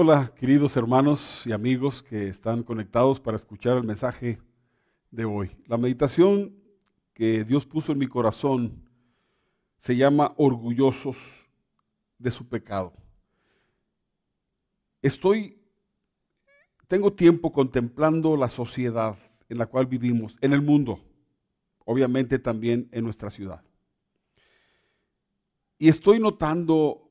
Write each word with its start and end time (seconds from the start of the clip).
Hola, 0.00 0.32
queridos 0.36 0.76
hermanos 0.76 1.44
y 1.44 1.50
amigos 1.50 2.04
que 2.04 2.28
están 2.28 2.62
conectados 2.62 3.18
para 3.18 3.36
escuchar 3.36 3.76
el 3.78 3.82
mensaje 3.82 4.38
de 5.10 5.24
hoy. 5.24 5.50
La 5.66 5.76
meditación 5.76 6.54
que 7.14 7.42
Dios 7.42 7.66
puso 7.66 7.90
en 7.90 7.98
mi 7.98 8.06
corazón 8.06 8.88
se 9.76 9.96
llama 9.96 10.34
orgullosos 10.36 11.48
de 12.16 12.30
su 12.30 12.48
pecado. 12.48 12.92
Estoy, 15.02 15.60
tengo 16.86 17.12
tiempo 17.12 17.50
contemplando 17.50 18.36
la 18.36 18.48
sociedad 18.48 19.18
en 19.48 19.58
la 19.58 19.66
cual 19.66 19.86
vivimos, 19.86 20.36
en 20.40 20.52
el 20.52 20.62
mundo, 20.62 21.00
obviamente 21.84 22.38
también 22.38 22.88
en 22.92 23.02
nuestra 23.02 23.30
ciudad. 23.30 23.64
Y 25.76 25.88
estoy 25.88 26.20
notando 26.20 27.10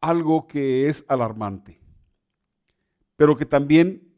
algo 0.00 0.46
que 0.46 0.86
es 0.86 1.04
alarmante 1.08 1.81
pero 3.16 3.36
que 3.36 3.46
también 3.46 4.12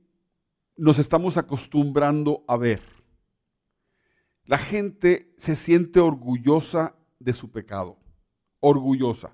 nos 0.77 0.99
estamos 0.99 1.37
acostumbrando 1.37 2.45
a 2.49 2.57
ver. 2.57 2.81
La 4.45 4.59
gente 4.59 5.33
se 5.39 5.57
siente 5.57 6.01
orgullosa 6.01 6.95
de 7.19 7.33
su 7.33 7.51
pecado, 7.51 7.99
orgullosa. 8.61 9.31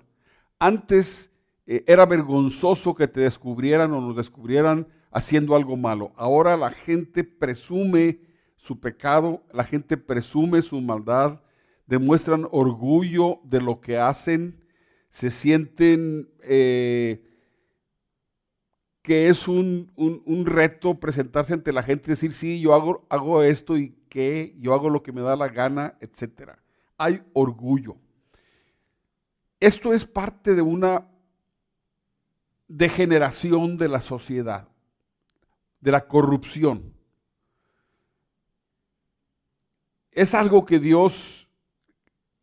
Antes 0.59 1.31
eh, 1.65 1.83
era 1.87 2.05
vergonzoso 2.05 2.95
que 2.95 3.07
te 3.07 3.21
descubrieran 3.21 3.91
o 3.93 4.01
nos 4.01 4.15
descubrieran 4.15 4.87
haciendo 5.11 5.55
algo 5.55 5.75
malo. 5.75 6.13
Ahora 6.15 6.55
la 6.55 6.71
gente 6.71 7.23
presume 7.23 8.21
su 8.55 8.79
pecado, 8.79 9.43
la 9.51 9.63
gente 9.63 9.97
presume 9.97 10.61
su 10.61 10.79
maldad, 10.79 11.41
demuestran 11.87 12.47
orgullo 12.51 13.39
de 13.43 13.59
lo 13.59 13.81
que 13.81 13.97
hacen, 13.97 14.63
se 15.09 15.29
sienten 15.29 16.29
eh, 16.43 17.25
que 19.01 19.29
es 19.29 19.47
un, 19.47 19.91
reto 20.45 20.99
presentarse 20.99 21.53
ante 21.53 21.73
la 21.73 21.83
gente 21.83 22.05
y 22.07 22.13
decir, 22.13 22.33
sí, 22.33 22.61
yo 22.61 22.73
hago, 22.73 23.05
hago 23.09 23.41
esto 23.41 23.77
y 23.77 23.95
qué, 24.09 24.55
yo 24.59 24.73
hago 24.73 24.89
lo 24.89 25.01
que 25.01 25.11
me 25.11 25.21
da 25.21 25.35
la 25.35 25.49
gana, 25.49 25.97
etc. 26.01 26.51
Hay 26.97 27.23
orgullo. 27.33 27.97
Esto 29.59 29.93
es 29.93 30.05
parte 30.05 30.53
de 30.53 30.61
una 30.61 31.07
degeneración 32.67 33.77
de 33.77 33.87
la 33.89 34.01
sociedad, 34.01 34.67
de 35.79 35.91
la 35.91 36.07
corrupción. 36.07 36.93
Es 40.11 40.33
algo 40.33 40.65
que 40.65 40.79
Dios 40.79 41.47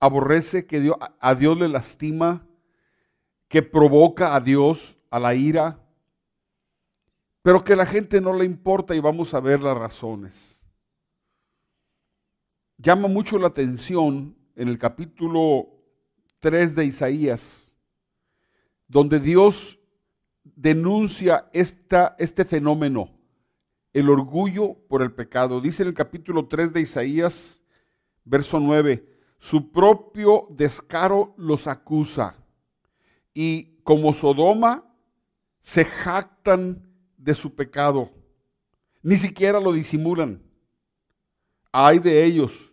aborrece, 0.00 0.66
que 0.66 0.92
a 1.20 1.34
Dios 1.34 1.58
le 1.58 1.68
lastima, 1.68 2.46
que 3.48 3.62
provoca 3.62 4.34
a 4.34 4.40
Dios 4.40 4.98
a 5.10 5.20
la 5.20 5.34
ira 5.34 5.87
pero 7.42 7.64
que 7.64 7.76
la 7.76 7.86
gente 7.86 8.20
no 8.20 8.32
le 8.32 8.44
importa 8.44 8.94
y 8.94 9.00
vamos 9.00 9.34
a 9.34 9.40
ver 9.40 9.62
las 9.62 9.76
razones. 9.76 10.64
Llama 12.76 13.08
mucho 13.08 13.38
la 13.38 13.48
atención 13.48 14.36
en 14.54 14.68
el 14.68 14.78
capítulo 14.78 15.68
3 16.40 16.74
de 16.74 16.84
Isaías, 16.84 17.74
donde 18.86 19.20
Dios 19.20 19.78
denuncia 20.44 21.48
esta, 21.52 22.16
este 22.18 22.44
fenómeno, 22.44 23.10
el 23.92 24.08
orgullo 24.08 24.74
por 24.88 25.02
el 25.02 25.12
pecado. 25.12 25.60
Dice 25.60 25.82
en 25.82 25.88
el 25.88 25.94
capítulo 25.94 26.46
3 26.46 26.72
de 26.72 26.80
Isaías, 26.80 27.62
verso 28.24 28.60
9, 28.60 29.18
su 29.38 29.70
propio 29.70 30.46
descaro 30.50 31.34
los 31.36 31.66
acusa 31.66 32.36
y 33.32 33.76
como 33.82 34.12
Sodoma 34.12 34.84
se 35.60 35.84
jactan 35.84 36.87
de 37.18 37.34
su 37.34 37.54
pecado. 37.54 38.10
Ni 39.02 39.16
siquiera 39.16 39.60
lo 39.60 39.72
disimulan. 39.72 40.42
Hay 41.70 41.98
de 41.98 42.24
ellos 42.24 42.72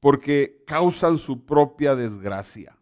porque 0.00 0.64
causan 0.66 1.18
su 1.18 1.44
propia 1.44 1.94
desgracia. 1.94 2.76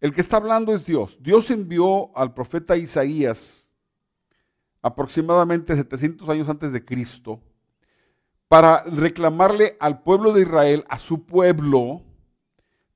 El 0.00 0.12
que 0.12 0.20
está 0.20 0.36
hablando 0.36 0.74
es 0.74 0.84
Dios. 0.84 1.16
Dios 1.20 1.50
envió 1.50 2.14
al 2.16 2.34
profeta 2.34 2.76
Isaías 2.76 3.72
aproximadamente 4.82 5.74
700 5.74 6.28
años 6.28 6.48
antes 6.48 6.70
de 6.70 6.84
Cristo 6.84 7.40
para 8.48 8.82
reclamarle 8.84 9.78
al 9.80 10.02
pueblo 10.02 10.32
de 10.34 10.42
Israel, 10.42 10.84
a 10.88 10.98
su 10.98 11.24
pueblo, 11.24 12.02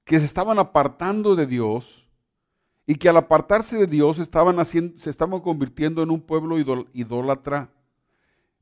que 0.05 0.19
se 0.19 0.27
estaban 0.27 0.59
apartando 0.59 1.35
de 1.35 1.47
Dios 1.47 2.08
y 2.91 2.95
que 2.95 3.11
al 3.11 3.19
apartarse 3.19 3.77
de 3.77 3.87
Dios 3.87 4.19
estaban 4.19 4.59
haciendo, 4.59 4.99
se 4.99 5.11
estaban 5.11 5.43
convirtiendo 5.43 6.03
en 6.03 6.11
un 6.11 6.23
pueblo 6.23 6.59
idólatra, 6.95 7.71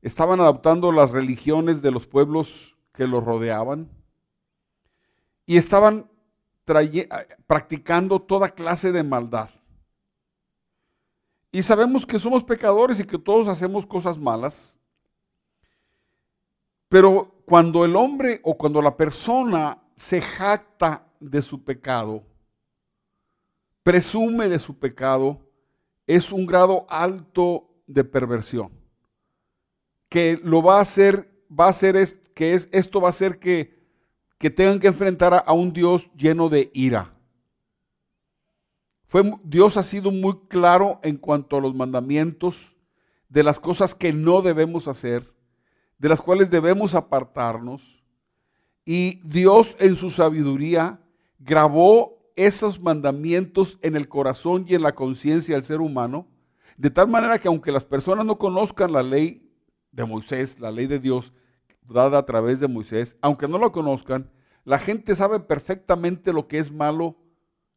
estaban 0.01 0.41
adoptando 0.41 0.91
las 0.91 1.11
religiones 1.11 1.81
de 1.81 1.91
los 1.91 2.05
pueblos 2.07 2.75
que 2.91 3.07
los 3.07 3.23
rodeaban. 3.23 3.89
Y 5.45 5.55
estaban 5.55 6.11
practicando 7.47 8.19
toda 8.21 8.49
clase 8.49 8.91
de 8.91 9.01
maldad. 9.01 9.49
Y 11.49 11.63
sabemos 11.63 12.05
que 12.05 12.19
somos 12.19 12.43
pecadores 12.43 12.99
y 12.99 13.05
que 13.05 13.17
todos 13.17 13.47
hacemos 13.47 13.85
cosas 13.85 14.17
malas, 14.17 14.77
pero 16.89 17.33
cuando 17.45 17.85
el 17.85 17.95
hombre 17.95 18.41
o 18.43 18.57
cuando 18.57 18.81
la 18.81 18.97
persona 18.97 19.81
se 19.95 20.19
jacta 20.19 21.07
de 21.21 21.41
su 21.41 21.63
pecado, 21.63 22.25
presume 23.87 24.49
de 24.49 24.59
su 24.59 24.77
pecado, 24.77 25.39
es 26.05 26.33
un 26.33 26.45
grado 26.45 26.85
alto 26.89 27.69
de 27.87 28.03
perversión. 28.03 28.69
Que 30.09 30.37
lo 30.43 30.61
va 30.61 30.79
a 30.79 30.81
hacer, 30.81 31.31
va 31.49 31.67
a 31.67 31.69
hacer 31.69 31.95
es, 31.95 32.17
que 32.35 32.53
es, 32.53 32.67
esto 32.73 32.99
va 32.99 33.07
a 33.07 33.11
hacer 33.11 33.39
que, 33.39 33.79
que 34.37 34.49
tengan 34.49 34.81
que 34.81 34.87
enfrentar 34.87 35.33
a, 35.33 35.37
a 35.37 35.53
un 35.53 35.71
Dios 35.71 36.09
lleno 36.17 36.49
de 36.49 36.69
ira. 36.73 37.13
Fue, 39.07 39.23
Dios 39.45 39.77
ha 39.77 39.83
sido 39.83 40.11
muy 40.11 40.37
claro 40.49 40.99
en 41.01 41.15
cuanto 41.15 41.55
a 41.55 41.61
los 41.61 41.73
mandamientos, 41.73 42.75
de 43.29 43.41
las 43.41 43.57
cosas 43.57 43.95
que 43.95 44.11
no 44.11 44.41
debemos 44.41 44.89
hacer, 44.89 45.31
de 45.97 46.09
las 46.09 46.19
cuales 46.19 46.49
debemos 46.49 46.93
apartarnos. 46.93 48.03
Y 48.83 49.21
Dios 49.25 49.77
en 49.79 49.95
su 49.95 50.09
sabiduría 50.09 50.99
grabó 51.39 52.16
esos 52.37 52.79
mandamientos 52.79 53.79
en 53.81 53.97
el 53.97 54.07
corazón 54.07 54.65
y 54.67 54.75
en 54.75 54.83
la 54.83 54.95
conciencia 54.95 55.55
del 55.55 55.65
ser 55.65 55.81
humano, 55.81 56.27
de 56.77 56.91
tal 56.91 57.09
manera 57.09 57.39
que 57.39 57.47
aunque 57.47 57.71
las 57.71 57.83
personas 57.83 58.25
no 58.25 58.37
conozcan 58.37 58.93
la 58.93 59.03
ley 59.03 59.51
de 59.91 60.05
Moisés, 60.05 60.59
la 60.59 60.71
ley 60.71 60.85
de 60.85 60.99
Dios 60.99 61.33
dada 61.81 62.19
a 62.19 62.25
través 62.25 62.59
de 62.59 62.67
Moisés, 62.67 63.17
aunque 63.21 63.47
no 63.47 63.57
lo 63.57 63.71
conozcan, 63.71 64.29
la 64.63 64.77
gente 64.77 65.15
sabe 65.15 65.39
perfectamente 65.39 66.31
lo 66.31 66.47
que 66.47 66.59
es 66.59 66.71
malo, 66.71 67.17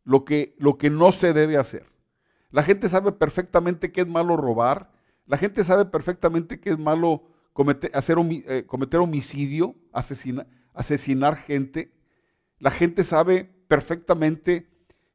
lo 0.04 0.25
que, 0.25 0.54
lo 0.59 0.76
que 0.76 0.91
no 0.91 1.10
se 1.12 1.32
debe 1.32 1.56
hacer. 1.56 1.87
La 2.50 2.62
gente 2.62 2.88
sabe 2.88 3.12
perfectamente 3.12 3.93
que 3.93 4.03
es 4.03 4.09
malo 4.09 4.37
robar, 4.37 4.91
la 5.25 5.38
gente 5.38 5.65
sabe 5.65 5.87
perfectamente 5.87 6.60
que 6.60 6.70
es 6.70 6.78
malo 6.78 7.22
cometer, 7.54 7.91
hacer, 7.94 8.19
eh, 8.19 8.65
cometer 8.66 9.00
homicidio, 9.00 9.76
asesinar 9.93 11.37
gente. 11.37 11.94
La 12.59 12.70
gente 12.70 13.04
sabe 13.04 13.54
perfectamente 13.70 14.69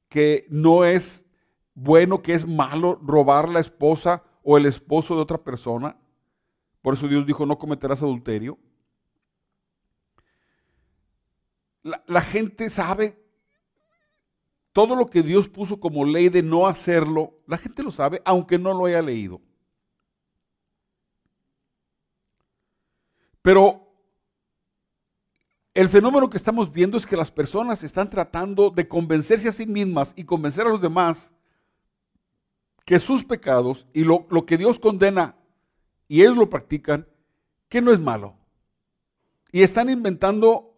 que 0.07 0.47
no 0.49 0.85
es 0.85 1.25
bueno, 1.73 2.21
que 2.21 2.33
es 2.33 2.47
malo 2.47 2.97
robar 3.03 3.49
la 3.49 3.59
esposa 3.59 4.23
o 4.43 4.55
el 4.55 4.65
esposo 4.65 5.13
de 5.13 5.21
otra 5.21 5.43
persona. 5.43 5.97
Por 6.81 6.93
eso 6.93 7.09
Dios 7.09 7.25
dijo, 7.25 7.45
no 7.45 7.59
cometerás 7.59 8.01
adulterio. 8.01 8.57
La, 11.83 12.01
la, 12.07 12.21
gente 12.21 12.69
sabe 12.69 13.21
todo 14.71 14.95
lo 14.95 15.09
que 15.09 15.21
Dios 15.21 15.49
puso 15.49 15.77
como 15.77 16.05
ley 16.05 16.29
de 16.29 16.41
no 16.41 16.65
hacerlo. 16.65 17.33
La 17.47 17.57
gente 17.57 17.83
lo 17.83 17.91
sabe, 17.91 18.21
aunque 18.23 18.57
no 18.57 18.73
lo 18.73 18.85
haya 18.85 19.01
leído. 19.01 19.41
Pero 23.41 23.84
el 25.75 25.89
fenómeno 25.89 26.29
que 26.29 26.37
estamos 26.37 26.71
viendo 26.71 26.97
es 26.97 27.05
que 27.05 27.17
las 27.17 27.29
personas 27.29 27.83
están 27.83 28.09
tratando 28.09 28.69
de 28.69 28.87
convencerse 28.87 29.49
a 29.49 29.51
sí 29.51 29.67
mismas 29.67 30.13
y 30.15 30.23
convencer 30.23 30.65
a 30.65 30.69
los 30.69 30.81
demás 30.81 31.33
que 32.85 32.97
sus 32.97 33.25
pecados 33.25 33.85
y 33.93 34.05
lo, 34.05 34.25
que 34.45 34.57
Dios 34.57 34.79
condena 34.79 35.35
y 36.07 36.21
ellos 36.21 36.37
lo 36.37 36.49
practican, 36.49 37.05
que 37.67 37.81
no 37.81 37.91
es 37.91 37.99
malo. 37.99 38.37
Y 39.51 39.63
están 39.63 39.89
inventando 39.89 40.73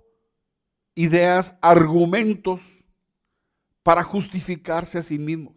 ideas, 0.96 1.54
argumentos 1.62 2.62
para 3.84 4.04
justificarse 4.04 4.98
a 4.98 5.04
sí 5.04 5.20
mismos. 5.20 5.56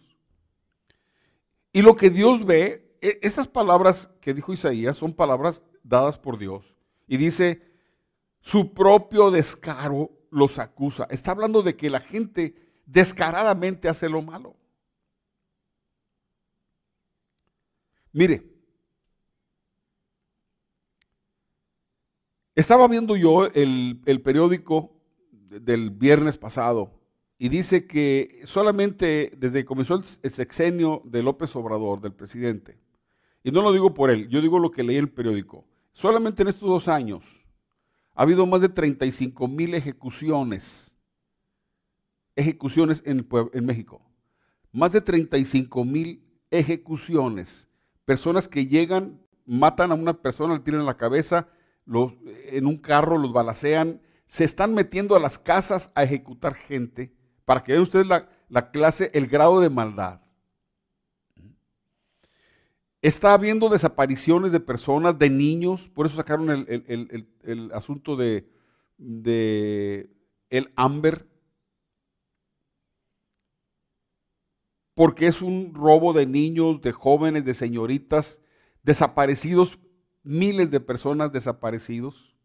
Y 1.72 1.80
lo 1.80 1.96
que 1.96 2.10
Dios 2.10 2.44
ve, 2.44 2.94
e, 3.00 3.18
estas 3.22 3.48
palabras 3.48 4.10
que 4.20 4.34
dijo 4.34 4.52
Isaías 4.52 4.98
son 4.98 5.14
palabras 5.14 5.62
dadas 5.82 6.18
por 6.18 6.36
Dios. 6.36 6.76
Y 7.06 7.16
dice, 7.16 7.69
su 8.40 8.72
propio 8.72 9.30
descaro 9.30 10.10
los 10.30 10.58
acusa. 10.58 11.06
Está 11.10 11.32
hablando 11.32 11.62
de 11.62 11.76
que 11.76 11.90
la 11.90 12.00
gente 12.00 12.54
descaradamente 12.86 13.88
hace 13.88 14.08
lo 14.08 14.22
malo. 14.22 14.56
Mire, 18.12 18.42
estaba 22.54 22.88
viendo 22.88 23.16
yo 23.16 23.46
el, 23.46 24.00
el 24.04 24.20
periódico 24.20 24.96
del 25.32 25.90
viernes 25.90 26.36
pasado 26.36 27.00
y 27.38 27.48
dice 27.48 27.86
que 27.86 28.42
solamente 28.44 29.32
desde 29.36 29.60
que 29.60 29.64
comenzó 29.64 29.94
el 29.94 30.30
sexenio 30.30 31.02
de 31.04 31.22
López 31.22 31.54
Obrador, 31.56 32.00
del 32.00 32.12
presidente, 32.12 32.78
y 33.42 33.50
no 33.50 33.62
lo 33.62 33.72
digo 33.72 33.94
por 33.94 34.10
él, 34.10 34.28
yo 34.28 34.42
digo 34.42 34.58
lo 34.58 34.70
que 34.70 34.82
leí 34.82 34.96
en 34.96 35.04
el 35.04 35.10
periódico, 35.10 35.64
solamente 35.92 36.42
en 36.42 36.48
estos 36.48 36.68
dos 36.68 36.88
años 36.88 37.39
ha 38.20 38.24
habido 38.24 38.44
más 38.44 38.60
de 38.60 38.68
35 38.68 39.48
mil 39.48 39.72
ejecuciones, 39.72 40.92
ejecuciones 42.36 43.02
en, 43.06 43.26
México, 43.64 44.02
más 44.72 44.92
de 44.92 45.00
35 45.00 45.86
mil 45.86 46.22
ejecuciones, 46.50 47.66
personas 48.04 48.46
que 48.46 48.66
llegan, 48.66 49.18
matan 49.46 49.90
a 49.90 49.94
una 49.94 50.12
persona, 50.12 50.52
le 50.52 50.60
tiran 50.60 50.84
la 50.84 50.98
cabeza, 50.98 51.48
en 51.86 52.66
un 52.66 52.76
carro 52.76 53.16
los 53.16 53.32
balacean, 53.32 54.02
se 54.26 54.44
están 54.44 54.74
metiendo 54.74 55.16
a 55.16 55.18
las 55.18 55.38
casas 55.38 55.90
a 55.94 56.02
ejecutar 56.02 56.52
gente 56.52 57.14
para 57.46 57.64
que 57.64 57.72
vean 57.72 57.84
ustedes 57.84 58.06
la, 58.06 58.70
clase, 58.70 59.10
el 59.14 59.28
grado 59.28 59.62
de 59.62 59.70
maldad. 59.70 60.20
Está 63.02 63.32
habiendo 63.32 63.70
desapariciones 63.70 64.52
de 64.52 64.60
personas, 64.60 65.18
de 65.18 65.30
niños, 65.30 65.88
por 65.94 66.06
eso 66.06 66.16
sacaron 66.16 66.50
el, 66.50 67.70
asunto 67.72 68.14
de, 68.14 68.46
de, 68.98 70.10
el 70.50 70.70
Amber, 70.76 71.26
porque 74.94 75.28
es 75.28 75.40
un 75.40 75.72
robo 75.74 76.12
de 76.12 76.26
niños, 76.26 76.82
de 76.82 76.92
jóvenes, 76.92 77.46
de 77.46 77.54
señoritas, 77.54 78.38
desaparecidos, 78.82 79.78
miles 80.22 80.70
de 80.70 80.80
personas 80.80 81.32
desaparecidos. 81.32 82.36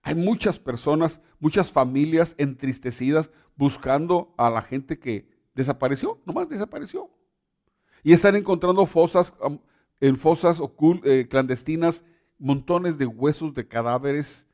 Hay 0.00 0.14
muchas 0.14 0.58
personas, 0.58 1.20
muchas 1.38 1.70
familias 1.70 2.34
entristecidas 2.38 3.30
buscando 3.56 4.32
a 4.38 4.48
la 4.48 4.62
gente 4.62 4.98
que 4.98 5.28
desapareció, 5.54 6.18
nomás 6.24 6.48
desapareció. 6.48 7.10
Y 8.02 8.14
están 8.14 8.36
encontrando 8.36 8.86
fosas, 8.86 9.34
en 10.00 10.16
fosas 10.16 10.60
eh, 11.04 11.26
clandestinas, 11.28 12.04
montones 12.38 12.98
de 12.98 13.06
huesos 13.06 13.54
de 13.54 13.66
cadáveres. 13.66 14.46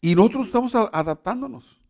Y 0.00 0.14
nosotros 0.14 0.46
estamos 0.46 0.74
adaptándonos. 0.74 1.80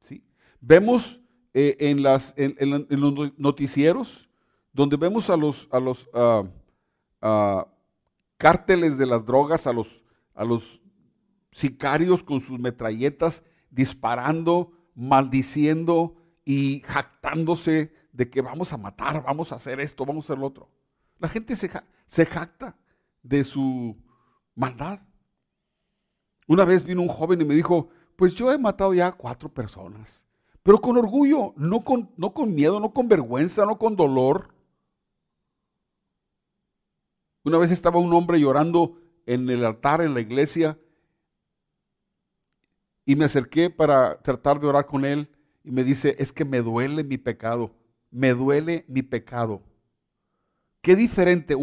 ¿sí? 0.00 0.24
Vemos 0.60 1.20
eh, 1.54 1.76
en, 1.80 2.02
las, 2.02 2.34
en, 2.36 2.56
los 2.88 3.38
noticieros, 3.38 4.28
donde 4.72 4.96
vemos 4.96 5.30
a 5.30 5.36
los, 5.36 5.68
a 5.70 5.80
los 5.80 6.08
ah, 6.12 6.44
ah, 7.22 7.68
cárteles 8.36 8.98
de 8.98 9.06
las 9.06 9.24
drogas, 9.24 9.66
a 9.66 9.72
los, 9.72 10.02
a 10.34 10.44
los 10.44 10.80
sicarios 11.52 12.22
con 12.22 12.40
sus 12.40 12.58
metralletas 12.58 13.42
disparando, 13.70 14.72
maldiciendo 14.94 16.16
y 16.44 16.80
jactándose 16.80 17.92
de 18.12 18.30
que 18.30 18.40
vamos 18.40 18.72
a 18.72 18.78
matar, 18.78 19.22
vamos 19.22 19.52
a 19.52 19.56
hacer 19.56 19.80
esto, 19.80 20.04
vamos 20.04 20.24
a 20.24 20.32
hacer 20.32 20.38
lo 20.38 20.46
otro. 20.46 20.70
La 21.18 21.28
gente 21.28 21.56
se, 21.56 22.26
jacta 22.26 22.76
de 23.22 23.44
su 23.44 23.96
maldad. 24.54 25.00
Una 26.46 26.64
vez 26.64 26.84
vino 26.84 27.02
un 27.02 27.08
joven 27.08 27.40
y 27.40 27.44
me 27.44 27.54
dijo, 27.54 27.88
pues 28.16 28.34
yo 28.34 28.52
he 28.52 28.58
matado 28.58 28.94
ya 28.94 29.12
cuatro 29.12 29.52
personas, 29.52 30.24
pero 30.62 30.80
con 30.80 30.96
orgullo, 30.96 31.54
no 31.56 31.82
con, 31.84 32.10
no 32.16 32.32
con 32.32 32.54
miedo, 32.54 32.80
no 32.80 32.92
con 32.92 33.08
vergüenza, 33.08 33.64
no 33.64 33.78
con 33.78 33.96
dolor. 33.96 34.54
Una 37.44 37.58
vez 37.58 37.70
estaba 37.70 37.98
un 37.98 38.12
hombre 38.12 38.40
llorando 38.40 38.98
en 39.26 39.48
el 39.50 39.64
altar 39.64 40.00
en 40.00 40.14
la 40.14 40.20
iglesia 40.20 40.78
y 43.04 43.16
me 43.16 43.24
acerqué 43.24 43.70
para 43.70 44.20
tratar 44.20 44.60
de 44.60 44.66
orar 44.66 44.86
con 44.86 45.04
él 45.04 45.28
y 45.64 45.70
me 45.70 45.84
dice, 45.84 46.16
es 46.18 46.32
que 46.32 46.44
me 46.44 46.60
duele 46.60 47.04
mi 47.04 47.18
pecado, 47.18 47.72
me 48.10 48.34
duele 48.34 48.84
mi 48.88 49.02
pecado. 49.02 49.62
Qué 50.80 50.94
diferente, 50.94 51.54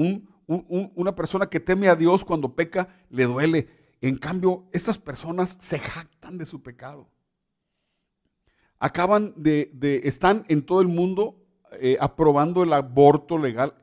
una 0.48 1.16
persona 1.16 1.48
que 1.48 1.60
teme 1.60 1.88
a 1.88 1.96
Dios 1.96 2.26
cuando 2.26 2.56
peca 2.56 2.90
le 3.10 3.26
duele. 3.26 3.70
En 4.02 4.18
cambio, 4.18 4.66
estas 4.74 4.98
personas 4.98 5.58
se 5.62 5.80
jactan 5.80 6.38
de 6.38 6.46
su 6.46 6.62
pecado. 6.62 7.10
Acaban 8.80 9.34
de, 9.38 10.02
están 10.04 10.44
en 10.50 10.66
todo 10.66 10.82
el 10.82 10.90
mundo 10.90 11.38
eh, 11.80 11.98
aprobando 12.02 12.64
el 12.64 12.74
aborto 12.74 13.38
legal. 13.38 13.76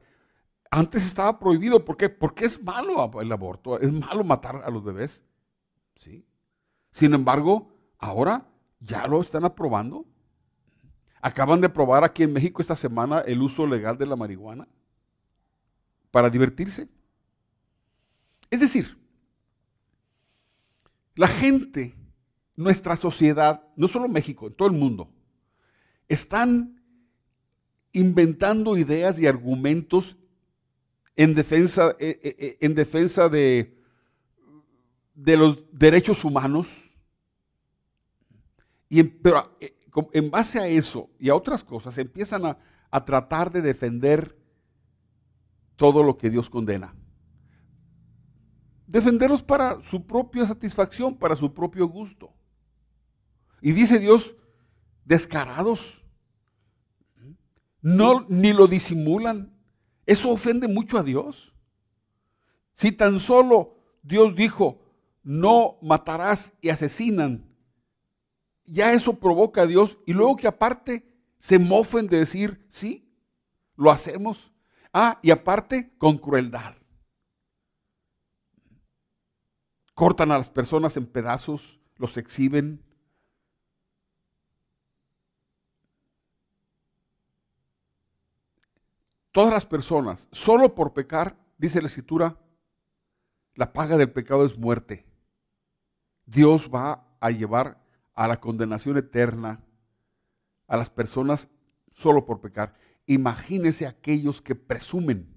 Antes 0.71 1.07
estaba 1.07 1.39
prohibido, 1.39 1.85
¿por 1.85 1.97
qué? 1.97 2.11
Porque 2.11 2.45
es 2.45 2.63
malo 2.63 3.11
el 3.21 3.33
aborto, 3.33 3.81
es 3.81 3.91
malo 3.91 4.23
matar 4.23 4.63
a 4.65 4.71
los 4.71 4.85
bebés. 4.85 5.25
¿Sí? 5.97 6.27
Sin 6.93 7.15
embargo, 7.15 7.73
ahora 7.99 8.47
ya 8.79 9.07
lo 9.07 9.23
están 9.23 9.45
aprobando. 9.45 10.05
Acaban 11.23 11.61
de 11.61 11.69
probar 11.69 12.05
aquí 12.05 12.23
en 12.23 12.33
México 12.33 12.61
esta 12.61 12.77
semana 12.77 13.21
el 13.21 13.41
uso 13.43 13.67
legal 13.67 13.97
de 13.97 14.07
la 14.07 14.17
marihuana 14.17 14.69
para 16.11 16.31
divertirse. 16.31 16.89
Es 18.51 18.61
decir, 18.61 18.99
la 21.15 21.29
gente, 21.29 21.95
nuestra 22.57 22.97
sociedad, 22.97 23.63
no 23.77 23.89
solo 23.89 24.09
México, 24.09 24.47
en 24.47 24.55
todo 24.55 24.69
el 24.69 24.75
mundo, 24.75 25.13
están 26.09 26.83
inventando 27.93 28.77
ideas 28.77 29.19
y 29.19 29.27
argumentos 29.27 30.17
en 31.17 31.35
defensa, 31.35 31.97
eh, 31.99 32.21
eh, 32.23 32.37
eh, 32.39 32.59
en 32.61 32.75
defensa 32.75 33.29
de, 33.29 33.77
de 35.15 35.37
los 35.37 35.59
derechos 35.73 36.25
humanos. 36.25 36.69
Y 38.89 39.01
en, 39.01 39.19
pero 39.23 39.57
en 40.13 40.31
base 40.31 40.59
a 40.59 40.67
eso 40.67 41.11
y 41.19 41.29
a 41.29 41.35
otras 41.35 41.63
cosas 41.63 41.97
empiezan 41.99 42.47
a, 42.47 42.59
a 42.91 43.05
tratar 43.05 43.53
de 43.53 43.63
defender 43.63 44.40
todo 45.81 46.03
lo 46.03 46.19
que 46.19 46.29
Dios 46.29 46.51
condena. 46.51 46.95
Defenderlos 48.87 49.43
para 49.43 49.81
su 49.81 50.07
propia 50.07 50.45
satisfacción, 50.45 51.17
para 51.17 51.37
su 51.37 51.55
propio 51.55 51.89
gusto. 51.89 52.35
Y 53.63 53.73
dice 53.73 53.99
Dios, 53.99 54.37
descarados. 55.07 56.05
No, 57.81 58.27
ni 58.29 58.53
lo 58.53 58.67
disimulan. 58.67 59.55
Eso 60.05 60.31
ofende 60.31 60.69
mucho 60.69 60.99
a 60.99 61.03
Dios. 61.03 61.55
Si 62.75 62.93
tan 62.93 63.19
solo 63.19 63.79
Dios 64.03 64.37
dijo, 64.37 64.83
no 65.23 65.79
matarás 65.81 66.53
y 66.61 66.69
asesinan, 66.69 67.49
ya 68.67 68.93
eso 68.93 69.15
provoca 69.15 69.63
a 69.63 69.67
Dios 69.67 69.97
y 70.05 70.13
luego 70.13 70.37
que 70.37 70.47
aparte 70.47 71.11
se 71.39 71.59
mofen 71.59 72.07
de 72.07 72.19
decir, 72.19 72.67
sí, 72.69 73.11
lo 73.77 73.91
hacemos. 73.91 74.50
Ah, 74.93 75.19
y 75.23 75.31
aparte 75.31 75.93
con 75.99 76.19
crueldad. 76.19 76.75
Cortan 79.95 80.33
a 80.33 80.39
las 80.39 80.49
personas 80.49 80.97
en 80.97 81.07
pedazos, 81.07 81.79
los 81.97 82.17
exhiben. 82.17 82.83
Todas 89.31 89.53
las 89.53 89.65
personas, 89.65 90.27
solo 90.33 90.75
por 90.75 90.93
pecar, 90.93 91.37
dice 91.57 91.81
la 91.81 91.87
escritura, 91.87 92.37
la 93.55 93.73
paga 93.73 93.97
del 93.97 94.11
pecado 94.11 94.45
es 94.45 94.59
muerte. 94.59 95.07
Dios 96.27 96.69
va 96.75 97.07
a 97.21 97.31
llevar 97.31 97.81
a 98.15 98.27
la 98.27 98.41
condenación 98.41 98.97
eterna 98.97 99.63
a 100.67 100.77
las 100.77 100.91
personas 100.91 101.49
solo 101.95 102.25
por 102.25 102.41
pecar. 102.41 102.75
Imagínense 103.07 103.87
aquellos 103.87 104.41
que 104.41 104.55
presumen 104.55 105.37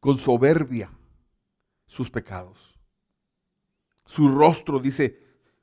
con 0.00 0.18
soberbia 0.18 0.90
sus 1.86 2.10
pecados. 2.10 2.78
Su 4.04 4.28
rostro, 4.28 4.78
dice, 4.78 5.18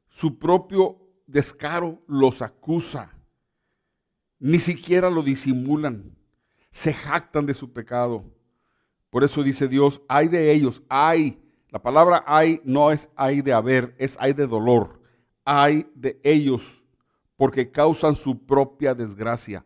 su 0.08 0.40
propio 0.40 1.00
descaro 1.28 2.02
los 2.08 2.42
acusa. 2.42 3.14
Ni 4.40 4.60
siquiera 4.60 5.10
lo 5.10 5.22
disimulan. 5.22 6.16
Se 6.72 6.94
jactan 6.94 7.46
de 7.46 7.54
su 7.54 7.72
pecado. 7.72 8.24
Por 9.10 9.24
eso 9.24 9.44
dice 9.44 9.68
Dios, 9.68 10.02
hay 10.08 10.28
de 10.28 10.52
ellos, 10.52 10.84
hay 10.88 11.42
la 11.72 11.80
palabra 11.80 12.24
hay 12.26 12.62
no 12.64 12.92
es 12.92 13.10
hay 13.16 13.42
de 13.42 13.54
haber, 13.54 13.96
es 13.98 14.18
hay 14.20 14.34
de 14.34 14.48
dolor. 14.48 15.00
Hay 15.46 15.90
de 15.96 16.20
ellos 16.24 16.84
porque 17.36 17.72
causan 17.72 18.16
su 18.16 18.46
propia 18.46 18.94
desgracia. 18.94 19.64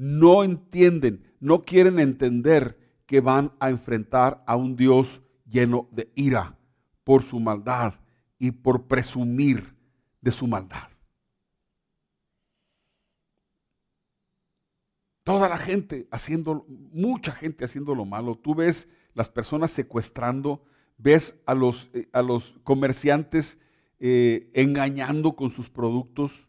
No 0.00 0.44
entienden, 0.44 1.30
no 1.40 1.60
quieren 1.60 1.98
entender 1.98 2.78
que 3.04 3.20
van 3.20 3.52
a 3.60 3.68
enfrentar 3.68 4.42
a 4.46 4.56
un 4.56 4.74
Dios 4.74 5.20
lleno 5.44 5.90
de 5.92 6.10
ira 6.14 6.56
por 7.04 7.22
su 7.22 7.38
maldad 7.38 8.00
y 8.38 8.50
por 8.50 8.86
presumir 8.86 9.76
de 10.22 10.30
su 10.30 10.46
maldad. 10.46 10.88
Toda 15.22 15.50
la 15.50 15.58
gente 15.58 16.08
haciendo, 16.10 16.64
mucha 16.66 17.32
gente 17.32 17.66
haciendo 17.66 17.94
lo 17.94 18.06
malo. 18.06 18.36
Tú 18.36 18.54
ves 18.54 18.88
las 19.12 19.28
personas 19.28 19.70
secuestrando, 19.70 20.64
ves 20.96 21.34
a 21.44 21.54
los, 21.54 21.90
eh, 21.92 22.08
a 22.14 22.22
los 22.22 22.58
comerciantes 22.64 23.58
eh, 23.98 24.50
engañando 24.54 25.36
con 25.36 25.50
sus 25.50 25.68
productos, 25.68 26.48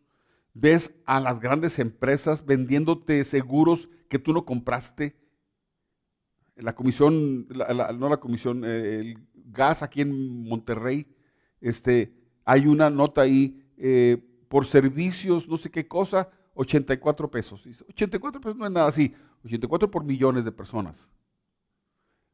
ves 0.53 0.93
a 1.05 1.19
las 1.19 1.39
grandes 1.39 1.79
empresas 1.79 2.45
vendiéndote 2.45 3.23
seguros 3.23 3.89
que 4.09 4.19
tú 4.19 4.33
no 4.33 4.45
compraste. 4.45 5.15
La 6.55 6.75
comisión, 6.75 7.47
no 7.47 8.09
la 8.09 8.17
comisión, 8.17 8.63
eh, 8.65 8.99
el 8.99 9.17
gas 9.33 9.83
aquí 9.83 10.01
en 10.01 10.43
Monterrey, 10.43 11.07
este, 11.59 12.13
hay 12.45 12.67
una 12.67 12.89
nota 12.89 13.21
ahí, 13.21 13.57
por 14.47 14.67
servicios, 14.67 15.47
no 15.47 15.57
sé 15.57 15.71
qué 15.71 15.87
cosa, 15.87 16.29
84 16.55 17.31
pesos. 17.31 17.65
84 17.89 18.41
pesos 18.41 18.57
no 18.57 18.65
es 18.65 18.71
nada 18.71 18.87
así, 18.87 19.13
84 19.45 19.89
por 19.89 20.03
millones 20.03 20.45
de 20.45 20.51
personas. 20.51 21.09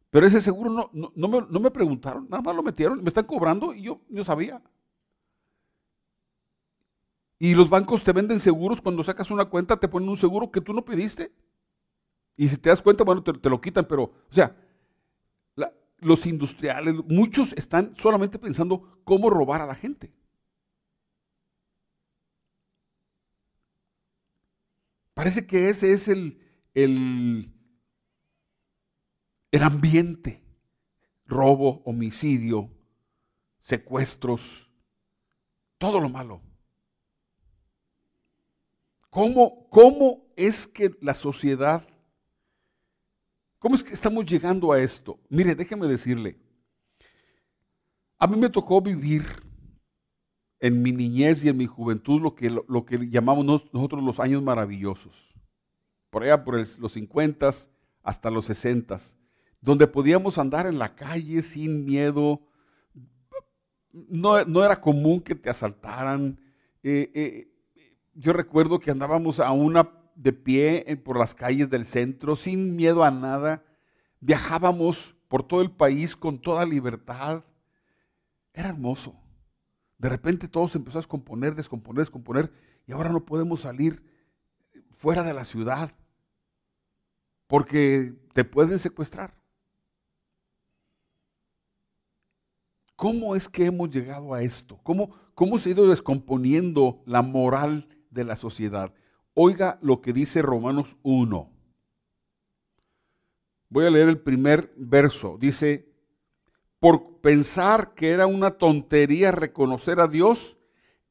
Pero 0.09 0.25
ese 0.25 0.41
seguro 0.41 0.89
no, 0.93 1.11
no, 1.15 1.59
me, 1.59 1.71
preguntaron, 1.71 2.27
nada 2.29 2.41
más 2.41 2.55
lo 2.55 2.63
metieron, 2.63 3.03
me 3.03 3.09
están 3.09 3.25
cobrando 3.25 3.73
y 3.73 3.83
yo 3.83 4.01
no 4.09 4.23
sabía. 4.23 4.61
Y 7.39 7.53
los 7.53 7.69
bancos 7.69 8.03
te 8.03 8.13
venden 8.13 8.39
seguros 8.39 8.81
cuando 8.81 9.03
sacas 9.03 9.29
una 9.29 9.45
cuenta, 9.45 9.79
te 9.79 9.87
ponen 9.87 10.09
un 10.09 10.17
seguro 10.17 10.51
que 10.51 10.61
tú 10.61 10.73
no 10.73 10.83
pediste. 10.83 11.31
Y 12.35 12.49
si 12.49 12.57
te 12.57 12.69
das 12.69 12.81
cuenta, 12.81 13.03
bueno, 13.03 13.23
te, 13.23 13.49
lo 13.49 13.61
quitan, 13.61 13.87
pero, 13.87 14.03
o 14.03 14.33
sea, 14.33 14.55
los 15.99 16.25
industriales, 16.25 16.95
muchos 17.07 17.53
están 17.53 17.95
solamente 17.97 18.37
pensando 18.37 19.01
cómo 19.03 19.29
robar 19.29 19.61
a 19.61 19.65
la 19.65 19.75
gente. 19.75 20.13
Parece 25.13 25.47
que 25.47 25.69
ese 25.69 25.93
es 25.93 26.07
el, 26.07 26.39
el, 26.75 27.51
el 29.51 29.63
ambiente. 29.63 30.43
Robo, 31.25 31.81
homicidio, 31.83 32.69
secuestros, 33.59 34.69
todo 35.77 35.99
lo 35.99 36.07
malo. 36.07 36.41
¿Cómo, 39.17 39.67
¿Cómo 39.71 40.27
es 40.35 40.67
que 40.67 40.95
la 41.01 41.15
sociedad, 41.15 41.81
cómo 43.57 43.73
es 43.73 43.83
que 43.83 43.91
estamos 43.91 44.23
llegando 44.27 44.71
a 44.71 44.79
esto? 44.79 45.19
Mire, 45.27 45.55
déjeme 45.55 45.87
decirle, 45.87 46.37
a 48.19 48.27
mí 48.27 48.37
me 48.37 48.47
tocó 48.47 48.79
vivir 48.79 49.25
en 50.59 50.83
mi 50.83 50.91
niñez 50.91 51.43
y 51.43 51.49
en 51.49 51.57
mi 51.57 51.65
juventud 51.65 52.21
lo 52.21 52.35
que, 52.35 52.51
lo, 52.51 52.85
que 52.85 53.09
llamamos 53.09 53.43
nosotros 53.73 54.03
los 54.03 54.19
años 54.19 54.43
maravillosos. 54.43 55.33
Por 56.11 56.21
allá 56.21 56.43
por 56.43 56.59
los 56.77 56.91
50 56.91 57.49
hasta 58.03 58.29
los 58.29 58.45
60, 58.45 58.99
donde 59.59 59.87
podíamos 59.87 60.37
andar 60.37 60.67
en 60.67 60.77
la 60.77 60.93
calle 60.93 61.41
sin 61.41 61.85
miedo. 61.85 62.39
No, 63.91 64.63
era 64.63 64.79
común 64.79 65.21
que 65.21 65.33
te 65.33 65.49
asaltaran. 65.49 66.39
Eh, 66.83 67.11
eh, 67.15 67.56
yo 68.17 68.33
recuerdo 68.33 68.79
que 68.79 68.89
andábamos 68.89 69.39
a 69.39 69.51
una 69.51 69.91
de 70.15 70.33
pie 70.33 70.99
por 71.05 71.19
las 71.19 71.35
calles 71.35 71.69
del 71.69 71.85
centro, 71.85 72.35
sin 72.35 72.75
miedo 72.75 73.03
a 73.03 73.11
nada. 73.11 73.63
Viajábamos 74.19 75.15
por 75.27 75.43
todo 75.43 75.61
el 75.61 75.69
país 75.69 76.15
con 76.15 76.39
toda 76.39 76.65
libertad. 76.65 77.43
Era 78.53 78.69
hermoso. 78.69 79.15
De 79.99 80.09
repente 80.09 80.47
todo 80.47 80.67
se 80.67 80.79
empezó 80.79 80.97
a 80.97 81.01
descomponer, 81.01 81.53
descomponer, 81.53 81.99
descomponer, 81.99 82.51
y 82.87 82.91
ahora 82.91 83.09
no 83.09 83.23
podemos 83.23 83.61
salir 83.61 84.03
fuera 84.89 85.23
de 85.23 85.33
la 85.33 85.45
ciudad 85.45 85.91
porque 87.45 88.15
te 88.33 88.43
pueden 88.43 88.79
secuestrar. 88.79 89.35
¿Cómo 92.95 93.35
es 93.35 93.47
que 93.47 93.65
hemos 93.65 93.91
llegado 93.91 94.33
a 94.33 94.41
esto? 94.41 94.79
¿Cómo, 94.81 95.11
¿Cómo 95.35 95.59
se 95.59 95.69
ha 95.69 95.71
ido 95.73 95.87
descomponiendo 95.87 97.03
la 97.05 97.21
moral 97.21 97.87
de 98.17 98.25
la 98.25 98.35
sociedad? 98.35 98.93
Oiga 99.33 99.79
lo 99.81 100.01
que 100.01 100.11
dice 100.11 100.41
Romanos 100.41 100.97
1. 101.03 101.49
Voy 103.69 103.85
a 103.85 103.89
leer 103.89 104.09
el 104.09 104.19
primer 104.19 104.73
verso. 104.75 105.37
Dice, 105.39 105.93
por 106.79 107.21
pensar 107.21 107.93
que 107.93 108.09
era 108.09 108.27
una 108.27 108.51
tontería 108.51 109.31
reconocer 109.31 109.99
a 109.99 110.07
Dios, 110.07 110.57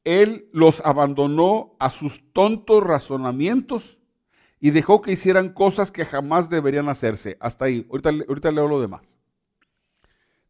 Él 0.03 0.49
los 0.51 0.81
abandonó 0.85 1.75
a 1.79 1.89
sus 1.89 2.21
tontos 2.33 2.83
razonamientos 2.83 3.97
y 4.59 4.71
dejó 4.71 5.01
que 5.01 5.13
hicieran 5.13 5.53
cosas 5.53 5.91
que 5.91 6.03
jamás 6.03 6.49
deberían 6.49 6.89
hacerse. 6.89 7.37
Hasta 7.39 7.65
ahí, 7.65 7.87
ahorita, 7.89 8.09
ahorita 8.27 8.51
leo 8.51 8.67
lo 8.67 8.81
demás. 8.81 9.17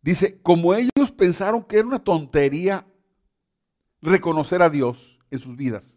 Dice, 0.01 0.41
como 0.41 0.73
ellos 0.73 1.11
pensaron 1.15 1.63
que 1.63 1.77
era 1.77 1.87
una 1.87 2.03
tontería 2.03 2.87
reconocer 4.01 4.61
a 4.61 4.69
Dios 4.69 5.19
en 5.29 5.39
sus 5.39 5.55
vidas. 5.57 5.96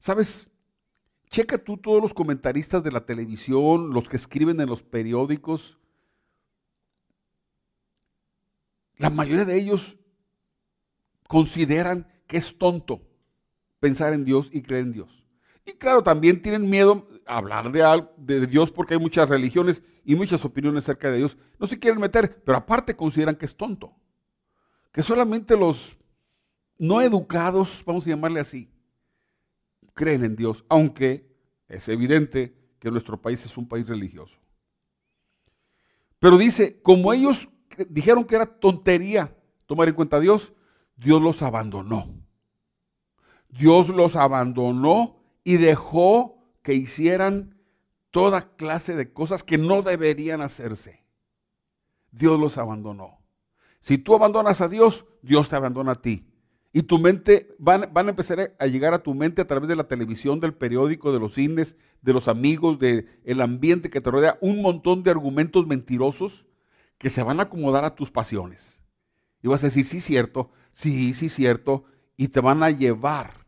¿Sabes? 0.00 0.50
Checa 1.28 1.56
tú 1.56 1.76
todos 1.76 2.02
los 2.02 2.12
comentaristas 2.12 2.82
de 2.82 2.90
la 2.90 3.06
televisión, 3.06 3.90
los 3.90 4.08
que 4.08 4.16
escriben 4.16 4.60
en 4.60 4.68
los 4.68 4.82
periódicos, 4.82 5.78
La 9.00 9.08
mayoría 9.08 9.46
de 9.46 9.56
ellos 9.56 9.96
consideran 11.26 12.06
que 12.26 12.36
es 12.36 12.58
tonto 12.58 13.00
pensar 13.80 14.12
en 14.12 14.26
Dios 14.26 14.50
y 14.52 14.60
creer 14.60 14.82
en 14.82 14.92
Dios. 14.92 15.26
Y 15.64 15.72
claro, 15.72 16.02
también 16.02 16.42
tienen 16.42 16.68
miedo 16.68 17.08
a 17.24 17.38
hablar 17.38 17.72
de, 17.72 18.46
Dios 18.46 18.70
porque 18.70 18.94
hay 18.94 19.00
muchas 19.00 19.26
religiones 19.26 19.82
y 20.04 20.16
muchas 20.16 20.44
opiniones 20.44 20.84
acerca 20.84 21.10
de 21.10 21.16
Dios. 21.16 21.38
No 21.58 21.66
se 21.66 21.78
quieren 21.78 21.98
meter, 21.98 22.42
pero 22.44 22.58
aparte 22.58 22.94
consideran 22.94 23.36
que 23.36 23.46
es 23.46 23.56
tonto. 23.56 23.96
Que 24.92 25.02
solamente 25.02 25.56
los 25.56 25.96
no 26.76 27.00
educados, 27.00 27.82
vamos 27.86 28.06
a 28.06 28.10
llamarle 28.10 28.40
así, 28.40 28.70
creen 29.94 30.24
en 30.24 30.36
Dios, 30.36 30.64
aunque 30.68 31.30
es 31.68 31.88
evidente 31.88 32.54
que 32.78 32.90
nuestro 32.90 33.20
país 33.20 33.44
es 33.44 33.56
un 33.56 33.68
país 33.68 33.86
religioso. 33.86 34.38
Pero 36.18 36.36
dice, 36.36 36.80
como 36.82 37.12
ellos 37.12 37.48
dijeron 37.88 38.24
que 38.24 38.36
era 38.36 38.46
tontería 38.46 39.36
tomar 39.66 39.88
en 39.88 39.94
cuenta 39.94 40.16
a 40.16 40.20
Dios, 40.20 40.52
Dios 40.96 41.22
los 41.22 41.42
abandonó. 41.42 42.08
Dios 43.48 43.88
los 43.88 44.16
abandonó 44.16 45.22
y 45.44 45.56
dejó 45.56 46.44
que 46.62 46.74
hicieran 46.74 47.56
toda 48.10 48.54
clase 48.56 48.94
de 48.94 49.12
cosas 49.12 49.42
que 49.42 49.58
no 49.58 49.82
deberían 49.82 50.40
hacerse. 50.40 51.04
Dios 52.10 52.38
los 52.38 52.58
abandonó. 52.58 53.20
Si 53.80 53.98
tú 53.98 54.14
abandonas 54.14 54.60
a 54.60 54.68
Dios, 54.68 55.06
Dios 55.22 55.48
te 55.48 55.56
abandona 55.56 55.92
a 55.92 56.00
ti. 56.00 56.29
Y 56.72 56.82
tu 56.84 56.98
mente, 56.98 57.54
van, 57.58 57.90
van, 57.92 58.06
a 58.06 58.10
empezar 58.10 58.54
a 58.58 58.66
llegar 58.66 58.94
a 58.94 59.02
tu 59.02 59.12
mente 59.14 59.42
a 59.42 59.46
través 59.46 59.68
de 59.68 59.74
la 59.74 59.88
televisión, 59.88 60.38
del 60.38 60.54
periódico, 60.54 61.12
de 61.12 61.18
los 61.18 61.34
cines, 61.34 61.76
de 62.00 62.12
los 62.12 62.28
amigos, 62.28 62.78
del 62.78 63.08
el 63.24 63.40
ambiente 63.40 63.90
que 63.90 64.00
te 64.00 64.10
rodea, 64.10 64.38
un 64.40 64.62
montón 64.62 65.02
de 65.02 65.10
argumentos 65.10 65.66
mentirosos 65.66 66.46
que 66.98 67.10
se 67.10 67.22
van 67.22 67.40
a 67.40 67.44
acomodar 67.44 67.84
a 67.84 67.96
tus 67.96 68.10
pasiones. 68.10 68.80
Y 69.42 69.48
vas 69.48 69.64
a 69.64 69.66
decir, 69.66 69.84
sí, 69.84 70.00
cierto, 70.00 70.50
sí, 70.72 71.12
sí, 71.14 71.28
cierto, 71.28 71.84
y 72.16 72.28
te 72.28 72.40
van 72.40 72.62
a 72.62 72.70
llevar. 72.70 73.46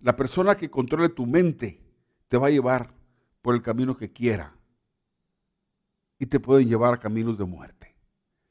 La 0.00 0.16
persona 0.16 0.56
que 0.56 0.70
controle 0.70 1.08
tu 1.08 1.26
mente 1.26 1.80
te 2.28 2.36
va 2.36 2.48
a 2.48 2.50
llevar 2.50 2.94
por 3.40 3.54
el 3.54 3.62
camino 3.62 3.96
que 3.96 4.12
quiera. 4.12 4.56
Y 6.18 6.26
te 6.26 6.40
pueden 6.40 6.68
llevar 6.68 6.94
a 6.94 7.00
caminos 7.00 7.38
de 7.38 7.44
muerte. 7.44 7.96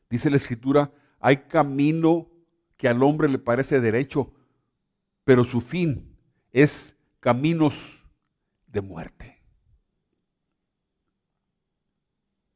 Dice 0.10 0.30
la 0.30 0.38
escritura, 0.38 0.92
hay 1.20 1.38
camino 1.48 2.30
que 2.78 2.88
al 2.88 3.04
hombre 3.04 3.28
le 3.28 3.40
parece 3.40 3.82
derecho, 3.82 4.34
pero 5.24 5.44
su 5.44 5.60
fin 5.60 6.16
es 6.52 6.96
caminos 7.20 8.08
de 8.68 8.82
muerte. 8.82 9.44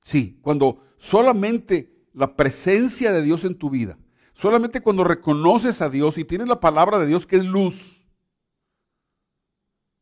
Sí, 0.03 0.39
cuando 0.41 0.83
solamente 0.97 2.07
la 2.13 2.35
presencia 2.35 3.11
de 3.11 3.21
Dios 3.21 3.45
en 3.45 3.57
tu 3.57 3.69
vida, 3.69 3.97
solamente 4.33 4.81
cuando 4.81 5.03
reconoces 5.03 5.81
a 5.81 5.89
Dios 5.89 6.17
y 6.17 6.25
tienes 6.25 6.47
la 6.47 6.59
palabra 6.59 6.99
de 6.99 7.07
Dios 7.07 7.25
que 7.25 7.37
es 7.37 7.45
luz, 7.45 8.01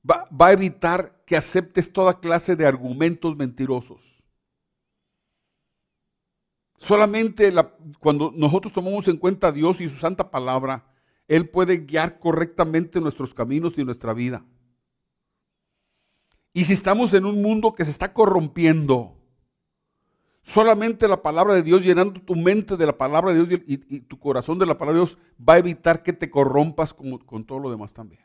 va, 0.09 0.27
a 0.39 0.51
evitar 0.51 1.23
que 1.25 1.37
aceptes 1.37 1.91
toda 1.91 2.19
clase 2.19 2.55
de 2.55 2.65
argumentos 2.65 3.35
mentirosos. 3.35 4.01
Solamente 6.79 7.53
cuando 7.99 8.31
nosotros 8.35 8.73
tomamos 8.73 9.07
en 9.07 9.17
cuenta 9.17 9.47
a 9.47 9.51
Dios 9.51 9.81
y 9.81 9.89
su 9.89 9.97
santa 9.97 10.31
palabra, 10.31 10.85
Él 11.27 11.49
puede 11.49 11.77
guiar 11.77 12.19
correctamente 12.19 12.99
nuestros 12.99 13.33
caminos 13.33 13.77
y 13.77 13.83
nuestra 13.83 14.13
vida. 14.13 14.43
Y 16.53 16.65
si 16.65 16.73
estamos 16.73 17.13
en 17.13 17.25
un 17.25 17.41
mundo 17.41 17.73
que 17.73 17.85
se 17.85 17.91
está 17.91 18.13
corrompiendo, 18.13 19.19
Solamente 20.49 21.07
la 21.07 21.21
palabra 21.21 21.53
de 21.53 21.61
Dios, 21.61 21.83
llenando 21.83 22.19
tu 22.21 22.35
mente 22.35 22.75
de 22.75 22.85
la 22.87 22.97
palabra 22.97 23.31
de 23.31 23.45
Dios 23.45 23.61
y, 23.67 23.99
tu 23.99 24.17
corazón 24.17 24.57
de 24.57 24.65
la 24.65 24.79
palabra 24.79 24.99
de 24.99 25.05
Dios, 25.05 25.17
va 25.47 25.53
a 25.53 25.57
evitar 25.59 26.01
que 26.01 26.11
te 26.11 26.31
corrompas 26.31 26.91
con 26.91 27.45
todo 27.45 27.59
lo 27.59 27.69
demás 27.69 27.93
también. 27.93 28.23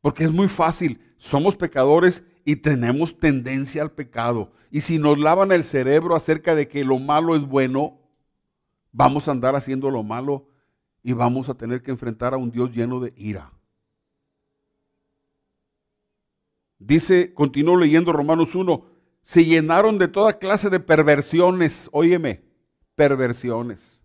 Porque 0.00 0.24
es 0.24 0.32
muy 0.32 0.48
fácil, 0.48 1.00
somos 1.18 1.54
pecadores 1.54 2.24
y 2.44 2.56
tenemos 2.56 3.18
tendencia 3.18 3.82
al 3.82 3.92
pecado. 3.92 4.52
Y 4.70 4.80
si 4.82 4.98
nos 4.98 5.18
lavan 5.18 5.52
el 5.52 5.64
cerebro 5.64 6.14
acerca 6.14 6.54
de 6.54 6.68
que 6.68 6.84
lo 6.84 6.98
malo 6.98 7.36
es 7.36 7.42
bueno, 7.42 7.98
vamos 8.92 9.28
a 9.28 9.32
andar 9.32 9.56
haciendo 9.56 9.90
lo 9.90 10.02
malo 10.02 10.48
y 11.02 11.12
vamos 11.12 11.48
a 11.48 11.54
tener 11.54 11.82
que 11.82 11.90
enfrentar 11.90 12.34
a 12.34 12.36
un 12.36 12.50
Dios 12.50 12.70
lleno 12.72 13.00
de 13.00 13.12
ira. 13.16 13.52
Dice, 16.78 17.34
continúo 17.34 17.76
leyendo 17.76 18.12
Romanos 18.12 18.54
1, 18.54 18.86
se 19.22 19.44
llenaron 19.44 19.98
de 19.98 20.08
toda 20.08 20.38
clase 20.38 20.70
de 20.70 20.80
perversiones, 20.80 21.88
óyeme, 21.92 22.42
perversiones. 22.94 24.00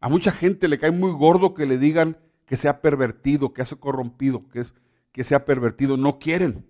A 0.00 0.08
mucha 0.08 0.30
gente 0.30 0.68
le 0.68 0.78
cae 0.78 0.90
muy 0.90 1.10
gordo 1.12 1.54
que 1.54 1.66
le 1.66 1.78
digan 1.78 2.18
que 2.46 2.56
sea 2.56 2.80
pervertido, 2.80 3.52
que 3.52 3.64
sea 3.64 3.78
corrompido, 3.78 4.48
que, 4.48 4.64
que 5.12 5.24
sea 5.24 5.44
pervertido. 5.44 5.96
No 5.96 6.18
quieren. 6.18 6.66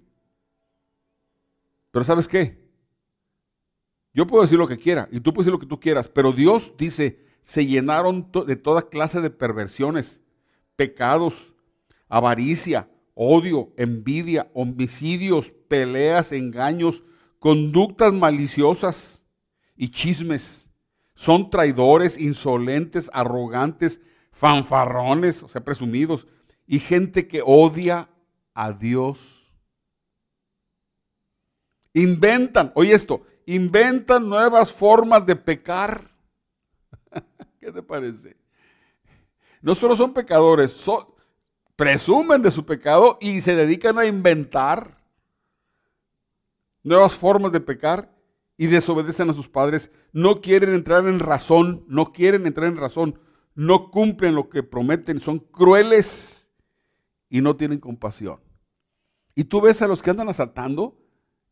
Pero 1.91 2.05
¿sabes 2.05 2.29
qué? 2.29 2.69
Yo 4.15 4.27
puedo 4.27 4.43
decir 4.43 4.59
lo 4.59 4.67
que 4.67 4.79
quiera 4.79 5.09
y 5.13 5.21
tú 5.21 5.33
puedes 5.33 5.47
decir 5.47 5.53
lo 5.53 5.61
que 5.61 5.67
tú 5.67 5.79
quieras, 5.81 6.09
pero 6.09 6.33
Dios 6.33 6.73
dice, 6.77 7.25
se 7.43 7.67
llenaron 7.67 8.31
de 8.47 8.57
toda 8.57 8.89
clase 8.89 9.21
de 9.21 9.31
perversiones, 9.31 10.21
pecados, 10.77 11.55
avaricia, 12.09 12.89
odio, 13.15 13.73
envidia, 13.77 14.51
homicidios, 14.55 15.53
peleas, 15.69 16.33
engaños, 16.33 17.05
conductas 17.39 18.13
maliciosas 18.13 19.25
y 19.77 19.91
chismes. 19.91 20.69
Son 21.15 21.51
traidores, 21.51 22.19
insolentes, 22.19 23.11
arrogantes, 23.13 24.01
fanfarrones, 24.33 25.43
o 25.43 25.49
sea, 25.49 25.65
presumidos, 25.65 26.27
y 26.67 26.79
gente 26.79 27.27
que 27.27 27.43
odia 27.45 28.09
a 28.59 28.73
Dios. 28.73 29.21
Inventan, 31.95 32.73
oye 32.75 32.93
esto, 32.93 33.23
inventan 33.47 34.29
nuevas 34.29 34.73
formas 34.73 35.25
de 35.25 35.37
pecar. 35.37 36.11
¿Qué 37.61 37.71
te 37.71 37.85
parece? 37.85 38.37
No 39.63 39.77
solo 39.77 39.95
son 39.95 40.13
pecadores, 40.13 40.77
presumen 41.77 42.43
de 42.43 42.51
su 42.51 42.67
pecado 42.67 43.17
y 43.21 43.41
se 43.43 43.55
dedican 43.55 43.97
a 43.97 44.07
inventar 44.07 44.99
nuevas 46.83 47.15
formas 47.15 47.53
de 47.53 47.61
pecar 47.61 48.13
y 48.57 48.67
desobedecen 48.67 49.31
a 49.31 49.35
sus 49.35 49.49
padres. 49.49 49.89
No 50.13 50.41
quieren 50.41 50.75
entrar 50.75 51.07
en 51.07 51.21
razón, 51.21 51.85
no 51.87 52.13
quieren 52.13 52.45
entrar 52.45 52.67
en 52.67 52.77
razón, 52.77 53.21
no 53.55 53.93
cumplen 53.93 54.35
lo 54.35 54.49
que 54.49 54.65
prometen, 54.65 55.21
son 55.21 55.39
crueles 55.39 56.51
y 57.31 57.41
no 57.41 57.55
tienen 57.55 57.79
compasión. 57.79 58.48
Y 59.39 59.45
tú 59.45 59.61
ves 59.61 59.81
a 59.83 59.87
los 59.87 60.03
que 60.03 60.11
andan 60.11 60.29
asaltando, 60.29 60.99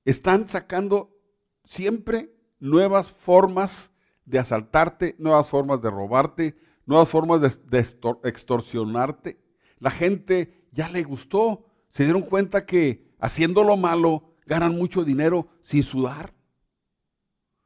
están 0.04 0.48
sacando 0.48 1.16
siempre 1.62 2.34
nuevas 2.58 3.12
formas 3.12 3.92
de 4.24 4.40
asaltarte, 4.40 5.14
nuevas 5.20 5.48
formas 5.48 5.80
de 5.80 5.90
robarte, 5.90 6.58
nuevas 6.84 7.08
formas 7.08 7.40
de, 7.40 7.86
extorsionarte. 8.24 9.40
La 9.78 9.92
gente 9.92 10.66
ya 10.72 10.88
le 10.88 11.04
gustó, 11.04 11.64
se 11.90 12.02
dieron 12.02 12.22
cuenta 12.22 12.66
que 12.66 13.14
haciendo 13.20 13.62
lo 13.62 13.76
malo 13.76 14.34
ganan 14.46 14.76
mucho 14.76 15.04
dinero 15.04 15.46
sin 15.62 15.84
sudar, 15.84 16.34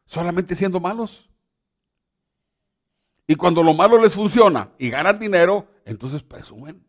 solamente 0.05 0.55
siendo 0.55 0.81
malos. 0.81 1.31
Y 3.27 3.37
cuando 3.37 3.63
lo 3.63 3.73
malo 3.73 3.99
les 3.99 4.13
funciona 4.13 4.71
y 4.77 4.91
ganan 4.91 5.19
dinero, 5.19 5.67
entonces 5.87 6.23
presumen. 6.23 6.85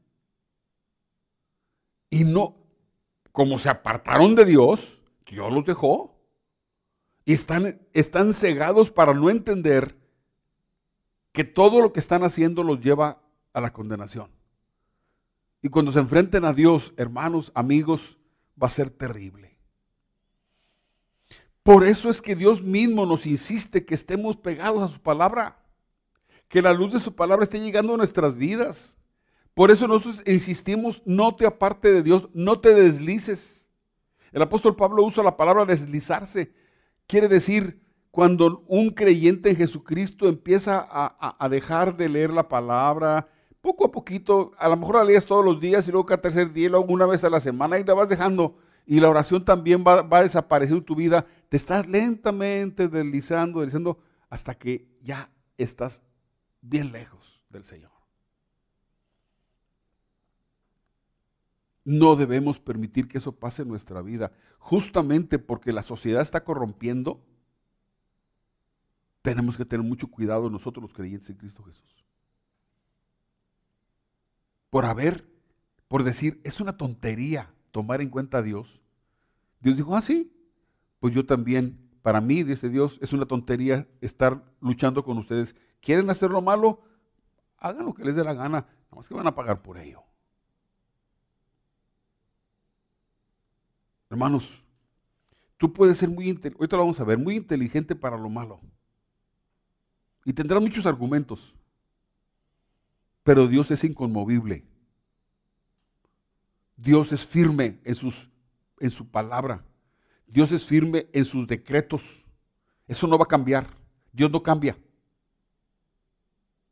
Y 2.10 2.26
no, 2.26 2.61
como 3.32 3.60
se 3.60 3.70
apartaron 3.70 4.36
de 4.36 4.46
Dios, 4.46 5.00
Dios 5.26 5.52
los 5.52 5.66
dejó. 5.66 6.16
Y 7.24 7.34
están, 7.34 7.80
están 7.94 8.34
cegados 8.34 8.92
para 8.92 9.14
no 9.14 9.30
entender 9.30 9.96
que 11.32 11.44
todo 11.44 11.82
lo 11.82 11.94
que 11.94 12.00
están 12.00 12.24
haciendo 12.24 12.64
los 12.64 12.82
lleva 12.82 13.22
a 13.54 13.62
la 13.62 13.72
condenación. 13.72 14.30
Y 15.62 15.70
cuando 15.70 15.92
se 15.92 16.00
enfrenten 16.00 16.46
a 16.46 16.54
Dios, 16.54 16.94
hermanos, 16.98 17.52
amigos, 17.54 18.18
va 18.62 18.68
a 18.68 18.72
ser 18.72 18.90
terrible. 18.90 19.58
Por 21.64 21.86
eso 21.86 22.10
es 22.10 22.22
que 22.22 22.36
Dios 22.36 22.64
mismo 22.64 23.06
nos 23.06 23.26
insiste 23.28 23.86
que 23.86 23.94
estemos 23.94 24.36
pegados 24.36 24.82
a 24.82 24.92
su 24.92 25.00
palabra, 25.00 25.64
que 26.48 26.62
la 26.62 26.74
luz 26.74 26.94
de 26.94 27.00
su 27.00 27.16
palabra 27.16 27.44
esté 27.44 27.60
llegando 27.60 27.94
a 27.94 27.98
nuestras 27.98 28.36
vidas. 28.36 28.98
Por 29.54 29.72
eso 29.72 29.88
nosotros 29.88 30.24
insistimos, 30.26 31.02
no 31.06 31.36
te 31.36 31.46
aparte 31.46 31.92
de 31.92 32.04
Dios, 32.04 32.30
no 32.34 32.60
te 32.60 32.74
deslices. 32.74 33.70
El 34.32 34.42
apóstol 34.42 34.76
Pablo 34.76 35.04
usa 35.04 35.24
la 35.24 35.36
palabra 35.36 35.66
deslizarse. 35.66 36.54
Quiere 37.06 37.28
decir, 37.28 37.82
cuando 38.12 38.64
un 38.68 38.92
creyente 38.92 39.50
en 39.50 39.58
Jesucristo 39.58 40.28
empieza 40.28 40.88
a, 40.90 41.50
dejar 41.50 41.98
de 41.98 42.10
leer 42.10 42.32
la 42.32 42.48
palabra, 42.48 43.28
poco 43.62 43.86
a 43.86 43.92
poquito, 43.92 44.52
a 44.58 44.70
lo 44.70 44.78
mejor 44.78 44.96
la 44.96 45.04
lees 45.04 45.26
todos 45.26 45.44
los 45.44 45.60
días 45.60 45.88
y 45.88 45.92
luego 45.92 46.06
cada 46.06 46.22
tercer 46.22 46.52
día, 46.52 46.70
luego 46.70 46.86
una 46.86 47.06
vez 47.06 47.24
a 47.24 47.30
la 47.30 47.40
semana 47.40 47.78
y 47.78 47.84
la 47.84 47.94
vas 47.94 48.10
dejando. 48.10 48.58
Y 48.86 49.00
la 49.00 49.10
oración 49.10 49.46
también 49.46 49.84
va, 49.86 50.02
va 50.02 50.20
a 50.20 50.24
desaparecer 50.24 50.76
en 50.76 50.84
tu 50.84 50.96
vida. 50.96 51.26
Te 51.50 51.58
estás 51.58 51.88
lentamente 51.88 52.88
deslizando, 52.88 53.60
deslizando, 53.60 54.00
hasta 54.30 54.56
que 54.56 54.88
ya 55.02 55.30
estás 55.58 56.02
bien 56.62 56.92
lejos 56.92 57.42
del 57.50 57.64
Señor. 57.64 57.91
No 61.84 62.16
debemos 62.16 62.60
permitir 62.60 63.08
que 63.08 63.18
eso 63.18 63.34
pase 63.34 63.64
en 63.64 63.68
nuestra 63.68 64.02
vida. 64.02 64.32
Justamente 64.60 65.40
porque 65.40 65.74
la 65.74 65.84
sociedad 65.84 66.22
está 66.22 66.44
corrompiendo, 66.44 67.26
tenemos 69.22 69.58
que 69.58 69.66
tener 69.66 69.86
mucho 69.86 70.08
cuidado 70.08 70.50
nosotros 70.50 70.84
los 70.84 70.94
creyentes 70.94 71.30
en 71.30 71.38
Cristo 71.38 71.64
Jesús. 71.64 72.06
Por 74.70 74.86
haber, 74.86 75.28
por 75.88 76.04
decir, 76.04 76.40
es 76.44 76.60
una 76.60 76.78
tontería 76.78 77.54
tomar 77.72 78.02
en 78.02 78.10
cuenta 78.10 78.40
a 78.40 78.42
Dios. 78.42 78.82
Dios 79.60 79.76
dijo, 79.78 79.96
ah, 79.96 80.02
sí, 80.02 80.34
pues 81.00 81.14
yo 81.14 81.26
también, 81.26 81.90
para 82.02 82.22
mí, 82.22 82.44
dice 82.44 82.70
Dios, 82.70 82.98
es 83.02 83.14
una 83.14 83.26
tontería 83.26 83.88
estar 84.02 84.44
luchando 84.60 85.04
con 85.04 85.18
ustedes. 85.18 85.56
¿Quieren 85.82 86.10
hacer 86.10 86.32
lo 86.32 86.42
malo? 86.42 86.82
Hagan 87.58 87.86
lo 87.86 87.94
que 87.94 88.04
les 88.04 88.16
dé 88.16 88.24
la 88.24 88.34
gana, 88.34 88.60
nada 88.60 88.96
más 88.96 89.08
que 89.08 89.14
van 89.14 89.28
a 89.28 89.36
pagar 89.36 89.62
por 89.62 89.78
ello. 89.78 90.04
Hermanos, 94.12 94.62
tú 95.58 95.72
puedes 95.72 95.98
ser 95.98 96.10
muy 96.10 96.28
inteligente, 96.28 96.58
ahorita 96.60 96.76
lo 96.76 96.84
vamos 96.84 97.00
a 97.00 97.06
ver, 97.06 97.18
muy 97.18 97.38
inteligente 97.38 97.96
para 97.96 98.18
lo 98.18 98.30
malo. 98.30 98.60
Y 100.26 100.34
tendrás 100.34 100.62
muchos 100.62 100.86
argumentos. 100.86 101.56
Pero 103.24 103.48
Dios 103.48 103.72
es 103.72 103.86
inconmovible. 103.86 104.66
Dios 106.76 107.14
es 107.14 107.26
firme 107.26 107.80
en, 107.86 107.96
sus, 107.96 108.30
en 108.82 108.92
su 108.92 109.08
palabra. 109.08 109.64
Dios 110.28 110.52
es 110.52 110.66
firme 110.66 111.08
en 111.14 111.24
sus 111.24 111.48
decretos. 111.48 112.26
Eso 112.88 113.08
no 113.08 113.18
va 113.18 113.24
a 113.24 113.30
cambiar. 113.30 113.68
Dios 114.12 114.30
no 114.30 114.44
cambia. 114.44 114.78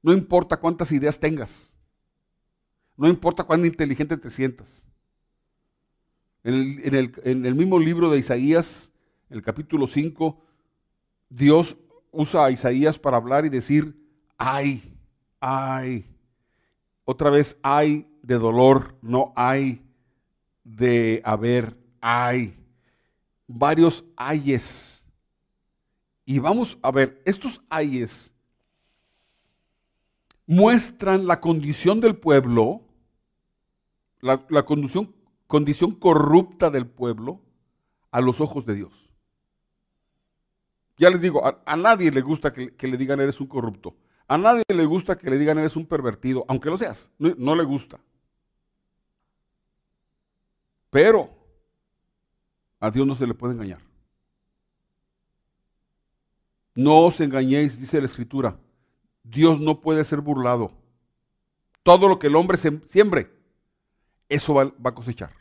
No 0.01 0.11
importa 0.11 0.57
cuántas 0.57 0.91
ideas 0.91 1.17
tengas. 1.17 1.73
No 2.97 3.07
importa 3.07 3.45
cuán 3.45 3.65
inteligente 3.65 4.17
te 4.17 4.29
sientas. 4.29 4.85
En 6.43 6.95
el, 7.25 7.55
mismo 7.55 7.79
libro 7.79 8.09
de 8.09 8.19
Isaías, 8.19 8.93
el 9.29 9.41
capítulo 9.41 9.87
5, 9.87 10.41
Dios 11.29 11.75
usa 12.11 12.45
a 12.45 12.51
Isaías 12.51 12.97
para 12.97 13.17
hablar 13.17 13.45
y 13.45 13.49
decir, 13.49 13.95
ay, 14.37 14.97
ay. 15.41 16.05
Otra 17.03 17.29
vez, 17.29 17.57
ay 17.61 18.07
de 18.21 18.35
dolor, 18.35 18.95
no 19.01 19.33
hay 19.35 19.81
de 20.63 21.21
haber, 21.25 21.77
ay. 21.99 22.55
Varios 23.45 24.05
ayes. 24.15 25.03
Y 26.25 26.39
vamos 26.39 26.77
a 26.81 26.91
ver, 26.91 27.21
estos 27.25 27.61
ayes 27.69 28.33
muestran 30.45 31.27
la 31.27 31.41
condición 31.41 31.99
del 31.99 32.15
pueblo, 32.15 32.81
la, 34.21 34.45
la 34.49 34.63
condición 34.63 35.13
condición 35.49 35.95
corrupta 35.95 36.69
del 36.69 36.85
pueblo 36.85 37.41
a 38.11 38.21
los 38.21 38.39
ojos 38.39 38.67
de 38.67 38.75
Dios. 38.75 39.09
Ya 40.95 41.09
les 41.09 41.19
digo, 41.19 41.41
a, 41.43 41.75
nadie 41.75 42.11
le 42.11 42.21
gusta 42.21 42.53
que, 42.53 42.75
le 42.79 42.97
digan 42.97 43.19
eres 43.19 43.41
un 43.41 43.47
corrupto. 43.47 43.95
A 44.27 44.37
nadie 44.37 44.63
le 44.67 44.85
gusta 44.85 45.17
que 45.17 45.27
le 45.27 45.39
digan 45.39 45.57
eres 45.57 45.75
un 45.75 45.87
pervertido, 45.87 46.45
aunque 46.47 46.69
lo 46.69 46.77
seas. 46.77 47.09
No, 47.17 47.55
le 47.55 47.63
gusta. 47.63 47.99
Pero 50.91 51.31
a 52.79 52.91
Dios 52.91 53.07
no 53.07 53.15
se 53.15 53.25
le 53.25 53.33
puede 53.33 53.53
engañar. 53.55 53.81
No 56.75 56.99
os 56.99 57.19
engañéis, 57.21 57.79
dice 57.79 57.99
la 57.99 58.05
Escritura. 58.05 58.59
Dios 59.23 59.59
no 59.59 59.81
puede 59.81 60.03
ser 60.03 60.21
burlado. 60.21 60.73
Todo 61.81 62.07
lo 62.07 62.19
que 62.19 62.27
el 62.27 62.35
hombre 62.35 62.59
siembre, 62.59 63.31
eso 64.29 64.53
va, 64.53 64.71
a 64.83 64.93
cosechar. 64.93 65.38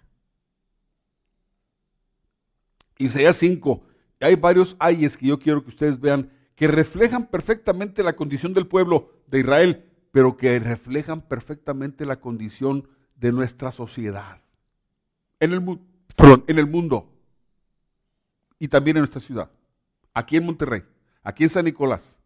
Isaías 2.99 3.37
5. 3.37 3.83
Hay 4.21 4.35
varios 4.35 4.77
ayes 4.81 5.17
que 5.17 5.27
yo 5.27 5.39
quiero 5.39 5.63
que 5.63 5.71
ustedes 5.71 5.99
vean 6.01 6.31
que 6.57 6.67
reflejan 6.67 7.27
perfectamente 7.27 8.03
la 8.03 8.17
condición 8.17 8.53
del 8.53 8.67
pueblo 8.67 9.13
de 9.29 9.41
Israel, 9.41 9.85
pero 10.11 10.37
que 10.37 10.59
reflejan 10.59 11.21
perfectamente 11.21 12.05
la 12.05 12.21
condición 12.21 12.89
de 13.15 13.31
nuestra 13.31 13.71
sociedad. 13.71 14.43
En 15.39 15.53
el, 15.53 15.79
en 16.49 16.59
el 16.59 16.67
mundo 16.67 17.13
y 18.59 18.67
también 18.67 18.97
en 18.97 19.03
nuestra 19.03 19.21
ciudad. 19.21 19.51
Aquí 20.13 20.37
en 20.37 20.47
Monterrey, 20.47 20.83
aquí 21.23 21.45
en 21.45 21.49
San 21.49 21.65
Nicolás. 21.65 22.19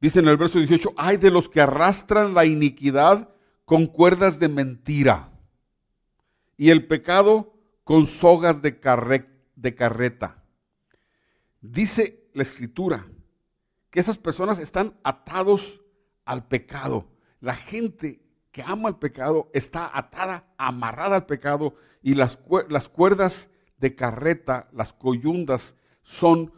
Dice 0.00 0.18
en 0.18 0.26
el 0.26 0.36
verso 0.36 0.58
18, 0.58 0.92
hay 0.96 1.18
de 1.18 1.30
los 1.30 1.48
que 1.48 1.60
arrastran 1.60 2.34
la 2.34 2.44
iniquidad 2.44 3.28
con 3.64 3.86
cuerdas 3.86 4.40
de 4.40 4.48
mentira 4.48 5.30
y 6.56 6.70
el 6.70 6.86
pecado 6.86 7.54
con 7.84 8.06
sogas 8.06 8.62
de, 8.62 8.78
de 9.56 9.74
carreta. 9.74 10.42
Dice 11.60 12.28
la 12.34 12.42
escritura 12.42 13.06
que 13.90 14.00
esas 14.00 14.18
personas 14.18 14.58
están 14.58 14.98
atados 15.02 15.82
al 16.24 16.46
pecado. 16.46 17.08
La 17.40 17.54
gente 17.54 18.20
que 18.50 18.62
ama 18.62 18.88
el 18.88 18.96
pecado 18.96 19.50
está 19.52 19.90
atada, 19.92 20.52
amarrada 20.58 21.16
al 21.16 21.26
pecado 21.26 21.74
y 22.02 22.14
las, 22.14 22.38
las 22.68 22.88
cuerdas 22.88 23.48
de 23.78 23.94
carreta, 23.94 24.68
las 24.72 24.92
coyundas, 24.92 25.74
son 26.02 26.52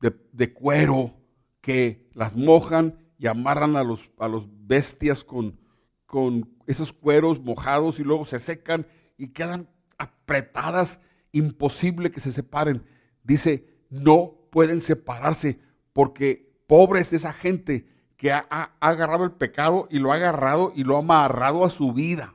de, 0.00 0.52
cuero 0.52 1.14
que 1.60 2.08
las 2.14 2.34
mojan 2.34 2.98
y 3.18 3.26
amarran 3.26 3.76
a 3.76 3.82
los, 3.82 4.08
a 4.18 4.28
los 4.28 4.46
bestias 4.66 5.24
con, 5.24 5.58
con 6.06 6.56
esos 6.66 6.92
cueros 6.92 7.40
mojados 7.40 8.00
y 8.00 8.04
luego 8.04 8.24
se 8.24 8.38
secan 8.38 8.86
y 9.18 9.28
quedan 9.28 9.68
apretadas, 9.98 11.00
imposible 11.32 12.10
que 12.10 12.20
se 12.20 12.32
separen. 12.32 12.84
Dice, 13.22 13.66
no 13.90 14.34
pueden 14.50 14.80
separarse 14.80 15.58
porque 15.92 16.48
pobres 16.66 17.10
de 17.10 17.16
esa 17.18 17.32
gente 17.32 17.86
que 18.16 18.32
ha, 18.32 18.46
agarrado 18.80 19.24
el 19.24 19.32
pecado 19.32 19.88
y 19.90 19.98
lo 19.98 20.12
ha 20.12 20.16
agarrado 20.16 20.72
y 20.74 20.84
lo 20.84 20.96
ha 20.96 21.00
amarrado 21.00 21.64
a 21.64 21.70
su 21.70 21.92
vida 21.92 22.34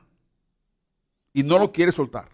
y 1.32 1.42
no 1.42 1.58
lo 1.58 1.72
quiere 1.72 1.90
soltar. 1.90 2.28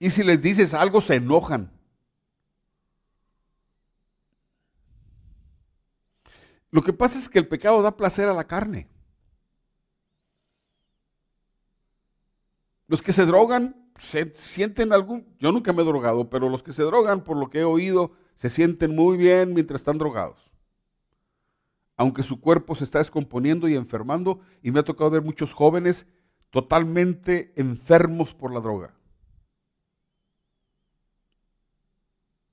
Y 0.00 0.10
si 0.10 0.24
les 0.24 0.42
dices 0.42 0.74
algo, 0.74 1.00
se 1.00 1.16
enojan. 1.16 1.70
Lo 6.70 6.82
que 6.82 6.92
pasa 6.92 7.18
es 7.18 7.28
que 7.28 7.38
el 7.38 7.46
pecado 7.46 7.82
da 7.82 7.96
placer 7.96 8.28
a 8.28 8.32
la 8.32 8.44
carne. 8.44 8.88
Los 12.92 13.00
que 13.00 13.14
se 13.14 13.24
drogan 13.24 13.90
se 13.98 14.34
sienten 14.34 14.92
algún, 14.92 15.34
yo 15.38 15.50
nunca 15.50 15.72
me 15.72 15.80
he 15.80 15.86
drogado, 15.86 16.28
pero 16.28 16.50
los 16.50 16.62
que 16.62 16.74
se 16.74 16.82
drogan, 16.82 17.24
por 17.24 17.38
lo 17.38 17.48
que 17.48 17.60
he 17.60 17.64
oído, 17.64 18.12
se 18.36 18.50
sienten 18.50 18.94
muy 18.94 19.16
bien 19.16 19.54
mientras 19.54 19.80
están 19.80 19.96
drogados. 19.96 20.50
Aunque 21.96 22.22
su 22.22 22.38
cuerpo 22.38 22.74
se 22.74 22.84
está 22.84 22.98
descomponiendo 22.98 23.66
y 23.66 23.76
enfermando, 23.76 24.40
y 24.62 24.72
me 24.72 24.80
ha 24.80 24.82
tocado 24.82 25.08
ver 25.08 25.22
muchos 25.22 25.54
jóvenes 25.54 26.06
totalmente 26.50 27.54
enfermos 27.56 28.34
por 28.34 28.52
la 28.52 28.60
droga. 28.60 28.94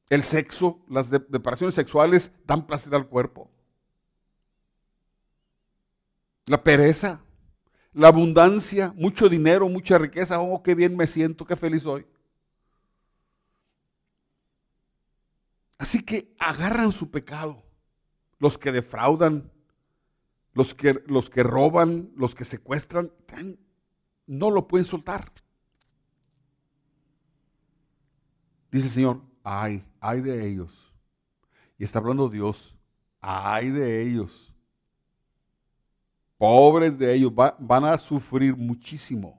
El 0.09 0.23
sexo, 0.23 0.85
las 0.87 1.07
separaciones 1.07 1.75
sexuales 1.75 2.31
dan 2.45 2.65
placer 2.65 2.95
al 2.95 3.09
cuerpo. 3.09 3.51
La 6.45 6.63
pereza, 6.63 7.25
la 7.93 8.09
abundancia, 8.09 8.93
mucho 8.95 9.29
dinero, 9.29 9.67
mucha 9.67 9.97
riqueza, 9.97 10.39
oh, 10.39 10.61
qué 10.61 10.75
bien 10.75 10.95
me 10.95 11.07
siento, 11.07 11.45
qué 11.45 11.55
feliz 11.55 11.83
soy. 11.83 12.05
Así 15.77 16.03
que 16.03 16.35
agarran 16.39 16.91
su 16.91 17.09
pecado, 17.09 17.63
los 18.37 18.57
que 18.57 18.71
defraudan, 18.71 19.51
los 20.53 20.75
que, 20.75 21.01
los 21.07 21.29
que 21.29 21.41
roban, 21.41 22.11
los 22.15 22.35
que 22.35 22.43
secuestran, 22.43 23.11
no 24.27 24.51
lo 24.51 24.67
pueden 24.67 24.85
soltar. 24.85 25.31
Dice 28.71 28.87
el 28.87 28.91
Señor, 28.91 29.21
ay, 29.43 29.83
ay 29.99 30.21
de 30.21 30.47
ellos. 30.47 30.93
Y 31.77 31.85
está 31.85 31.99
hablando 31.99 32.29
Dios, 32.29 32.75
ay 33.21 33.69
de 33.71 34.03
ellos 34.03 34.48
Pobres 36.39 36.97
de 36.97 37.13
ellos, 37.13 37.33
van 37.35 37.83
a 37.83 37.97
sufrir 37.97 38.55
muchísimo. 38.55 39.37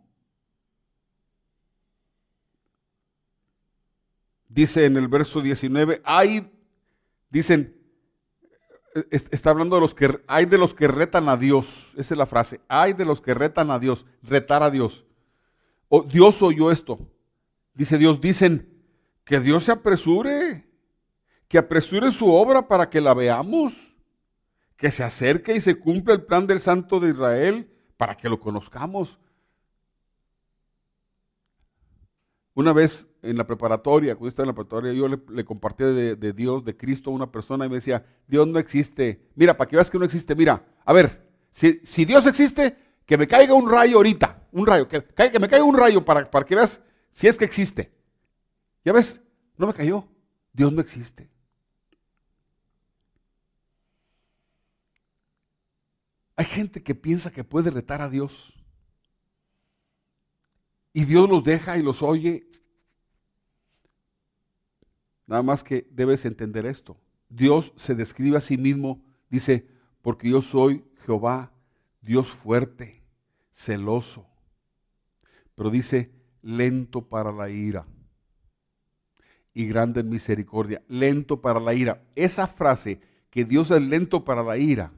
Dice 4.46 4.84
en 4.84 4.98
el 4.98 5.08
verso 5.08 5.40
19, 5.40 6.02
hay, 6.04 6.52
dicen, 7.30 7.74
está 9.10 9.48
hablando 9.48 9.76
de 9.76 9.80
los 9.80 9.94
que, 9.94 10.20
hay 10.26 10.44
de 10.44 10.58
los 10.58 10.74
que 10.74 10.88
retan 10.88 11.30
a 11.30 11.38
Dios, 11.38 11.92
esa 11.96 12.12
es 12.12 12.18
la 12.18 12.26
frase, 12.26 12.60
hay 12.68 12.92
de 12.92 13.06
los 13.06 13.22
que 13.22 13.32
retan 13.32 13.70
a 13.70 13.78
Dios, 13.78 14.04
retar 14.22 14.62
a 14.62 14.70
Dios. 14.70 15.06
O, 15.88 16.02
Dios 16.02 16.42
oyó 16.42 16.70
esto, 16.70 16.98
dice 17.72 17.96
Dios, 17.96 18.20
dicen, 18.20 18.68
que 19.24 19.40
Dios 19.40 19.64
se 19.64 19.72
apresure, 19.72 20.68
que 21.48 21.56
apresure 21.56 22.12
su 22.12 22.30
obra 22.30 22.68
para 22.68 22.90
que 22.90 23.00
la 23.00 23.14
veamos 23.14 23.89
que 24.80 24.90
se 24.90 25.04
acerque 25.04 25.54
y 25.54 25.60
se 25.60 25.78
cumpla 25.78 26.14
el 26.14 26.22
plan 26.22 26.46
del 26.46 26.58
Santo 26.58 27.00
de 27.00 27.10
Israel 27.10 27.70
para 27.98 28.16
que 28.16 28.30
lo 28.30 28.40
conozcamos. 28.40 29.18
Una 32.54 32.72
vez 32.72 33.06
en 33.20 33.36
la 33.36 33.46
preparatoria, 33.46 34.14
cuando 34.14 34.30
estaba 34.30 34.44
en 34.44 34.48
la 34.48 34.54
preparatoria, 34.54 34.94
yo 34.94 35.06
le, 35.06 35.44
compartí 35.44 35.84
de, 35.84 36.32
Dios, 36.32 36.64
de 36.64 36.78
Cristo 36.78 37.10
a 37.10 37.12
una 37.12 37.30
persona 37.30 37.66
y 37.66 37.68
me 37.68 37.74
decía, 37.74 38.06
Dios 38.26 38.48
no 38.48 38.58
existe. 38.58 39.28
Mira, 39.34 39.54
para 39.54 39.68
que 39.68 39.76
veas 39.76 39.90
que 39.90 39.98
no 39.98 40.06
existe, 40.06 40.34
mira, 40.34 40.64
a 40.82 40.94
ver, 40.94 41.28
si, 41.52 42.06
Dios 42.06 42.26
existe, 42.26 42.74
que 43.04 43.18
me 43.18 43.28
caiga 43.28 43.52
un 43.52 43.70
rayo 43.70 43.98
ahorita, 43.98 44.48
un 44.52 44.66
rayo, 44.66 44.88
que, 44.88 45.04
que 45.04 45.38
me 45.38 45.48
caiga 45.48 45.62
un 45.62 45.76
rayo 45.76 46.02
para, 46.02 46.30
para 46.30 46.46
que 46.46 46.54
veas 46.54 46.80
si 47.12 47.28
es 47.28 47.36
que 47.36 47.44
existe. 47.44 47.92
Ya 48.82 48.94
ves, 48.94 49.20
no 49.58 49.66
me 49.66 49.74
cayó, 49.74 50.08
Dios 50.54 50.72
no 50.72 50.80
existe. 50.80 51.28
Hay 56.40 56.46
gente 56.46 56.82
que 56.82 56.94
piensa 56.94 57.30
que 57.30 57.44
puede 57.44 57.68
retar 57.68 58.00
a 58.00 58.08
Dios. 58.08 58.54
Y 60.94 61.04
Dios 61.04 61.28
los 61.28 61.44
deja 61.44 61.76
y 61.76 61.82
los 61.82 62.00
oye. 62.00 62.48
Nada 65.26 65.42
más 65.42 65.62
que 65.62 65.86
debes 65.90 66.24
entender 66.24 66.64
esto. 66.64 66.96
Dios 67.28 67.74
se 67.76 67.94
describe 67.94 68.38
a 68.38 68.40
sí 68.40 68.56
mismo, 68.56 69.04
dice, 69.28 69.68
porque 70.00 70.30
yo 70.30 70.40
soy 70.40 70.82
Jehová, 71.04 71.52
Dios 72.00 72.28
fuerte, 72.28 73.02
celoso. 73.52 74.26
Pero 75.54 75.68
dice, 75.68 76.10
lento 76.40 77.06
para 77.06 77.32
la 77.32 77.50
ira 77.50 77.86
y 79.52 79.66
grande 79.66 80.00
en 80.00 80.08
misericordia. 80.08 80.82
Lento 80.88 81.42
para 81.42 81.60
la 81.60 81.74
ira. 81.74 82.02
Esa 82.14 82.46
frase, 82.46 83.02
que 83.28 83.44
Dios 83.44 83.70
es 83.70 83.82
lento 83.82 84.24
para 84.24 84.42
la 84.42 84.56
ira, 84.56 84.90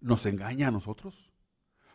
nos 0.00 0.26
engaña 0.26 0.68
a 0.68 0.70
nosotros. 0.70 1.30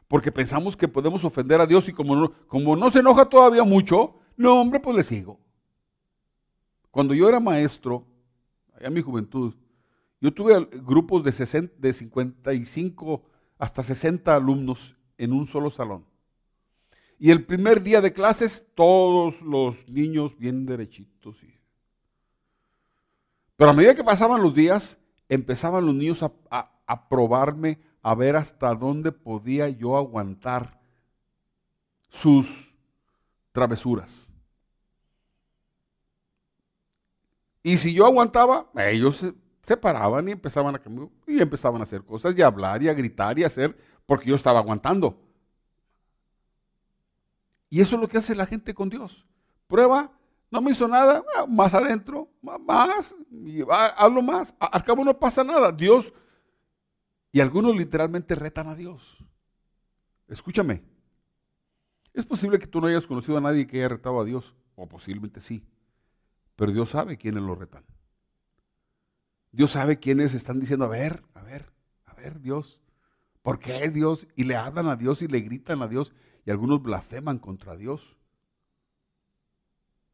Porque 0.07 0.31
pensamos 0.31 0.77
que 0.77 0.87
podemos 0.87 1.23
ofender 1.23 1.61
a 1.61 1.65
Dios 1.65 1.89
y 1.89 1.93
como 1.93 2.15
no, 2.15 2.31
como 2.47 2.75
no 2.75 2.91
se 2.91 2.99
enoja 2.99 3.25
todavía 3.25 3.63
mucho, 3.63 4.19
no, 4.37 4.61
hombre, 4.61 4.79
pues 4.79 4.95
le 4.95 5.03
sigo. 5.03 5.39
Cuando 6.91 7.13
yo 7.13 7.27
era 7.27 7.39
maestro, 7.39 8.05
allá 8.75 8.87
en 8.87 8.93
mi 8.93 9.01
juventud, 9.01 9.55
yo 10.21 10.33
tuve 10.33 10.67
grupos 10.83 11.23
de, 11.23 11.31
60, 11.31 11.73
de 11.77 11.93
55 11.93 13.23
hasta 13.57 13.83
60 13.83 14.35
alumnos 14.35 14.95
en 15.17 15.33
un 15.33 15.47
solo 15.47 15.71
salón. 15.71 16.05
Y 17.17 17.31
el 17.31 17.45
primer 17.45 17.81
día 17.81 18.01
de 18.01 18.13
clases, 18.13 18.65
todos 18.75 19.41
los 19.41 19.87
niños 19.89 20.37
bien 20.37 20.65
derechitos. 20.65 21.37
Pero 23.55 23.71
a 23.71 23.73
medida 23.73 23.95
que 23.95 24.03
pasaban 24.03 24.41
los 24.41 24.53
días, 24.53 24.97
empezaban 25.29 25.85
los 25.85 25.95
niños 25.95 26.23
a 26.23 27.09
probarme 27.09 27.79
a 28.05 28.13
ver 28.13 28.35
hasta 28.35 28.75
dónde 28.75 29.11
podía 29.11 29.67
yo 29.67 29.97
aguantar 29.97 30.79
sus 32.07 32.71
travesuras. 33.51 34.29
Y 37.63 37.79
si 37.79 37.95
yo 37.95 38.05
aguantaba, 38.05 38.67
ellos 38.75 39.25
se, 39.63 39.75
paraban 39.75 40.29
y 40.29 40.33
empezaban 40.33 40.75
a 40.75 40.81
y 41.25 41.41
empezaban 41.41 41.81
a 41.81 41.85
hacer 41.85 42.03
cosas 42.03 42.37
y 42.37 42.43
a 42.43 42.45
hablar 42.45 42.83
y 42.83 42.89
a 42.89 42.93
gritar 42.93 43.39
y 43.39 43.43
a 43.43 43.47
hacer 43.47 43.75
porque 44.05 44.29
yo 44.29 44.35
estaba 44.35 44.59
aguantando. 44.59 45.19
Y 47.71 47.81
eso 47.81 47.95
es 47.95 48.01
lo 48.03 48.07
que 48.07 48.19
hace 48.19 48.35
la 48.35 48.45
gente 48.45 48.75
con 48.75 48.87
Dios. 48.87 49.25
Prueba, 49.65 50.11
no 50.51 50.61
me 50.61 50.69
hizo 50.73 50.87
nada, 50.87 51.23
ah, 51.35 51.47
más 51.47 51.73
adentro, 51.73 52.29
más, 52.39 53.15
hablo 53.97 54.21
más. 54.21 54.53
Al 54.59 54.83
cabo 54.83 55.03
no 55.03 55.17
pasa 55.17 55.43
nada. 55.43 55.71
Dios 55.71 56.13
y 57.35 57.41
algunos 57.41 57.75
literalmente 57.75 58.33
retan 58.33 58.69
a 58.69 58.75
Dios. 58.75 59.17
Escúchame. 60.29 60.83
Es 62.13 62.25
posible 62.25 62.59
que 62.59 62.65
tú 62.65 62.79
no 62.79 62.87
hayas 62.87 63.05
conocido 63.05 63.37
a 63.37 63.41
nadie 63.41 63.67
que 63.67 63.79
haya 63.79 63.89
retado 63.89 64.21
a 64.21 64.23
Dios, 64.23 64.55
o 64.75 64.87
posiblemente 64.87 65.41
sí, 65.41 65.67
pero 66.55 66.71
Dios 66.71 66.91
sabe 66.91 67.17
quiénes 67.17 67.43
lo 67.43 67.53
retan. 67.53 67.83
Dios 69.51 69.71
sabe 69.71 69.99
quiénes 69.99 70.33
están 70.33 70.61
diciendo, 70.61 70.85
a 70.85 70.87
ver, 70.87 71.23
a 71.33 71.41
ver, 71.41 71.73
a 72.05 72.13
ver, 72.13 72.39
Dios, 72.39 72.79
¿por 73.41 73.59
qué 73.59 73.91
Dios? 73.91 74.27
Y 74.37 74.45
le 74.45 74.55
hablan 74.55 74.87
a 74.87 74.95
Dios 74.95 75.21
y 75.21 75.27
le 75.27 75.41
gritan 75.41 75.81
a 75.81 75.89
Dios, 75.89 76.13
y 76.45 76.51
algunos 76.51 76.81
blasfeman 76.81 77.39
contra 77.39 77.75
Dios. 77.75 78.15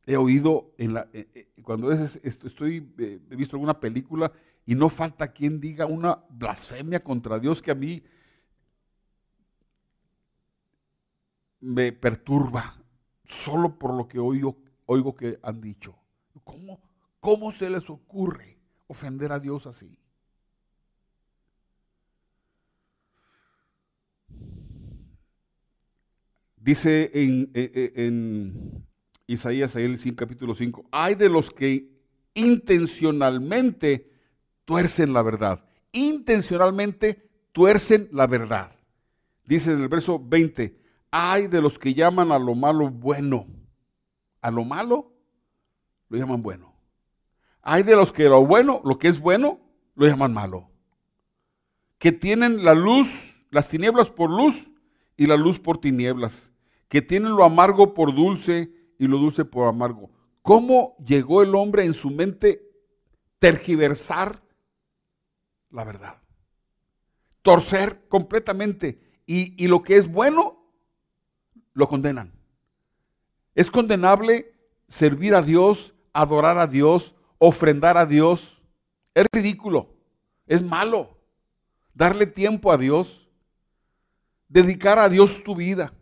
He 0.07 0.17
oído 0.17 0.73
en 0.79 0.95
la, 0.95 1.07
eh, 1.13 1.29
eh, 1.35 1.61
cuando 1.61 1.85
veces 1.85 2.19
estoy, 2.23 2.91
eh, 2.97 3.19
he 3.29 3.35
visto 3.35 3.57
alguna 3.57 3.79
película 3.79 4.31
y 4.65 4.75
no 4.75 4.89
falta 4.89 5.31
quien 5.31 5.59
diga 5.59 5.85
una 5.85 6.23
blasfemia 6.29 7.03
contra 7.03 7.39
Dios 7.39 7.61
que 7.61 7.71
a 7.71 7.75
mí 7.75 8.03
me 11.61 11.91
perturba 11.91 12.75
solo 13.25 13.77
por 13.77 13.93
lo 13.93 14.07
que 14.07 14.19
oigo, 14.19 14.57
oigo 14.85 15.15
que 15.15 15.39
han 15.41 15.61
dicho. 15.61 15.95
¿Cómo, 16.43 16.81
¿Cómo 17.19 17.51
se 17.51 17.69
les 17.69 17.89
ocurre 17.89 18.57
ofender 18.87 19.31
a 19.31 19.39
Dios 19.39 19.67
así? 19.67 19.97
Dice 26.57 27.09
en, 27.13 27.49
en, 27.53 28.85
Isaías, 29.25 29.75
el 29.77 29.97
capítulo 30.15 30.53
5, 30.53 30.85
hay 30.91 31.15
de 31.15 31.29
los 31.29 31.49
que 31.49 31.89
intencionalmente 32.35 34.10
tuercen 34.65 35.13
la 35.13 35.21
verdad. 35.21 35.63
Intencionalmente 35.91 37.29
tuercen 37.51 38.09
la 38.11 38.27
verdad. 38.27 38.71
Dice 39.45 39.73
en 39.73 39.81
el 39.81 39.89
verso 39.89 40.21
20, 40.23 40.77
hay 41.11 41.47
de 41.47 41.61
los 41.61 41.77
que 41.77 41.93
llaman 41.93 42.31
a 42.31 42.39
lo 42.39 42.55
malo 42.55 42.89
bueno. 42.89 43.47
A 44.41 44.49
lo 44.49 44.63
malo 44.63 45.11
lo 46.09 46.17
llaman 46.17 46.41
bueno. 46.41 46.73
Hay 47.61 47.83
de 47.83 47.95
los 47.95 48.11
que 48.11 48.23
lo 48.23 48.45
bueno, 48.45 48.81
lo 48.83 48.97
que 48.97 49.07
es 49.07 49.19
bueno, 49.19 49.59
lo 49.95 50.07
llaman 50.07 50.33
malo. 50.33 50.69
Que 51.97 52.11
tienen 52.11 52.63
la 52.63 52.73
luz, 52.73 53.45
las 53.51 53.67
tinieblas 53.67 54.09
por 54.09 54.29
luz 54.29 54.71
y 55.15 55.27
la 55.27 55.35
luz 55.35 55.59
por 55.59 55.79
tinieblas. 55.79 56.51
Que 56.87 57.01
tienen 57.01 57.35
lo 57.35 57.43
amargo 57.43 57.93
por 57.93 58.15
dulce 58.15 58.73
y 58.97 59.07
lo 59.07 59.17
dulce 59.17 59.45
por 59.45 59.67
amargo. 59.67 60.09
¿Cómo 60.41 60.95
llegó 61.05 61.43
el 61.43 61.53
hombre 61.55 61.85
en 61.85 61.93
su 61.93 62.09
mente 62.09 62.63
tergiversar 63.37 64.41
la 65.71 65.83
verdad? 65.83 66.17
Torcer 67.41 68.07
completamente. 68.07 68.99
Y, 69.25 69.63
y 69.63 69.67
lo 69.67 69.81
que 69.83 69.97
es 69.97 70.07
bueno, 70.07 70.63
lo 71.73 71.87
condenan. 71.87 72.33
Es 73.55 73.71
condenable 73.71 74.53
servir 74.87 75.35
a 75.35 75.41
Dios, 75.41 75.93
adorar 76.13 76.57
a 76.57 76.67
Dios, 76.67 77.15
ofrendar 77.37 77.97
a 77.97 78.05
Dios. 78.05 78.61
Es 79.13 79.25
ridículo, 79.31 79.95
es 80.47 80.61
malo. 80.61 81.17
Darle 81.93 82.25
tiempo 82.25 82.71
a 82.71 82.77
Dios, 82.77 83.27
dedicar 84.47 84.97
a 84.99 85.09
Dios 85.09 85.43
tu 85.43 85.55
vida. 85.55 85.93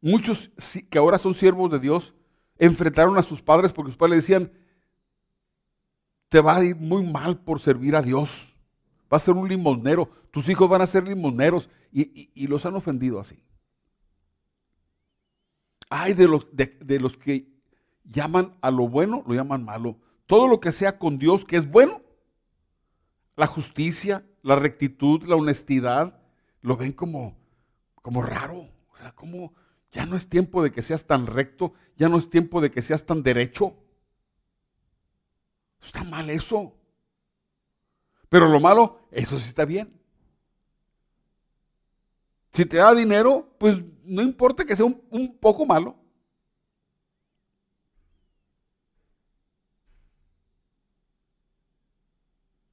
Muchos 0.00 0.50
que 0.88 0.98
ahora 0.98 1.18
son 1.18 1.34
siervos 1.34 1.70
de 1.70 1.78
Dios 1.78 2.14
enfrentaron 2.58 3.16
a 3.18 3.22
sus 3.22 3.42
padres 3.42 3.72
porque 3.72 3.90
sus 3.90 3.98
padres 3.98 4.10
le 4.10 4.16
decían, 4.16 4.52
te 6.30 6.40
va 6.40 6.56
a 6.56 6.64
ir 6.64 6.76
muy 6.76 7.04
mal 7.04 7.38
por 7.38 7.60
servir 7.60 7.94
a 7.94 8.00
Dios. 8.00 8.54
Va 9.12 9.16
a 9.16 9.20
ser 9.20 9.34
un 9.34 9.48
limonero. 9.48 10.08
Tus 10.30 10.48
hijos 10.48 10.70
van 10.70 10.80
a 10.80 10.86
ser 10.86 11.06
limoneros 11.06 11.68
y, 11.92 12.46
los 12.46 12.64
han 12.64 12.76
ofendido 12.76 13.18
así. 13.20 13.42
Hay 15.90 16.14
de 16.14 16.28
los, 16.28 16.46
de, 16.52 17.00
los 17.00 17.16
que 17.16 17.48
llaman 18.04 18.54
a 18.62 18.70
lo 18.70 18.88
bueno, 18.88 19.24
lo 19.26 19.34
llaman 19.34 19.64
malo. 19.64 19.96
Todo 20.26 20.46
lo 20.46 20.60
que 20.60 20.70
sea 20.70 20.98
con 20.98 21.18
Dios 21.18 21.44
que 21.44 21.56
es 21.56 21.68
bueno, 21.68 22.00
la 23.34 23.48
justicia, 23.48 24.24
la 24.42 24.54
rectitud, 24.54 25.24
la 25.24 25.34
honestidad, 25.34 26.20
lo 26.62 26.76
ven 26.76 26.92
como, 26.92 27.36
como 28.02 28.22
raro. 28.22 28.68
O 28.92 28.96
sea, 28.96 29.10
como 29.16 29.52
ya 29.90 30.06
no 30.06 30.14
es 30.14 30.28
tiempo 30.28 30.62
de 30.62 30.70
que 30.70 30.82
seas 30.82 31.08
tan 31.08 31.26
recto, 31.26 31.72
ya 31.96 32.08
no 32.08 32.18
es 32.18 32.30
tiempo 32.30 32.60
de 32.60 32.70
que 32.70 32.82
seas 32.82 33.04
tan 33.04 33.24
derecho. 33.24 33.74
Está 35.82 36.04
mal 36.04 36.28
eso. 36.30 36.74
Pero 38.28 38.48
lo 38.48 38.60
malo, 38.60 39.00
eso 39.10 39.38
sí 39.38 39.48
está 39.48 39.64
bien. 39.64 40.00
Si 42.52 42.66
te 42.66 42.78
da 42.78 42.94
dinero, 42.94 43.54
pues 43.58 43.78
no 44.04 44.22
importa 44.22 44.64
que 44.64 44.76
sea 44.76 44.86
un, 44.86 45.38
poco 45.38 45.66
malo. 45.66 45.96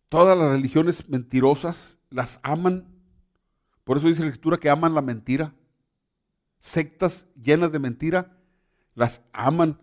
Todas 0.09 0.37
las 0.37 0.51
religiones 0.51 1.07
mentirosas 1.09 1.99
las 2.09 2.39
aman. 2.41 2.87
Por 3.83 3.97
eso 3.97 4.07
dice 4.07 4.21
la 4.21 4.27
escritura 4.27 4.57
que 4.57 4.69
aman 4.69 4.95
la 4.95 5.01
mentira. 5.01 5.53
Sectas 6.59 7.27
llenas 7.35 7.71
de 7.71 7.79
mentira 7.79 8.37
las 8.95 9.21
aman 9.31 9.79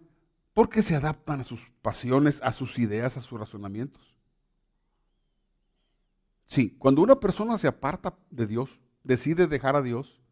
porque 0.55 0.83
se 0.83 0.95
adaptan 0.95 1.41
a 1.41 1.45
sus 1.45 1.61
pasiones, 1.83 2.41
a 2.43 2.53
sus 2.53 2.79
ideas, 2.79 3.17
a 3.17 3.21
sus 3.21 3.39
razonamientos. 3.39 4.17
Sí, 6.47 6.77
cuando 6.79 7.03
una 7.03 7.19
persona 7.19 7.59
se 7.59 7.67
aparta 7.67 8.17
de 8.31 8.47
Dios, 8.47 8.81
decide 9.03 9.49
dejar 9.49 9.75
a 9.75 9.83
Dios, 9.83 10.23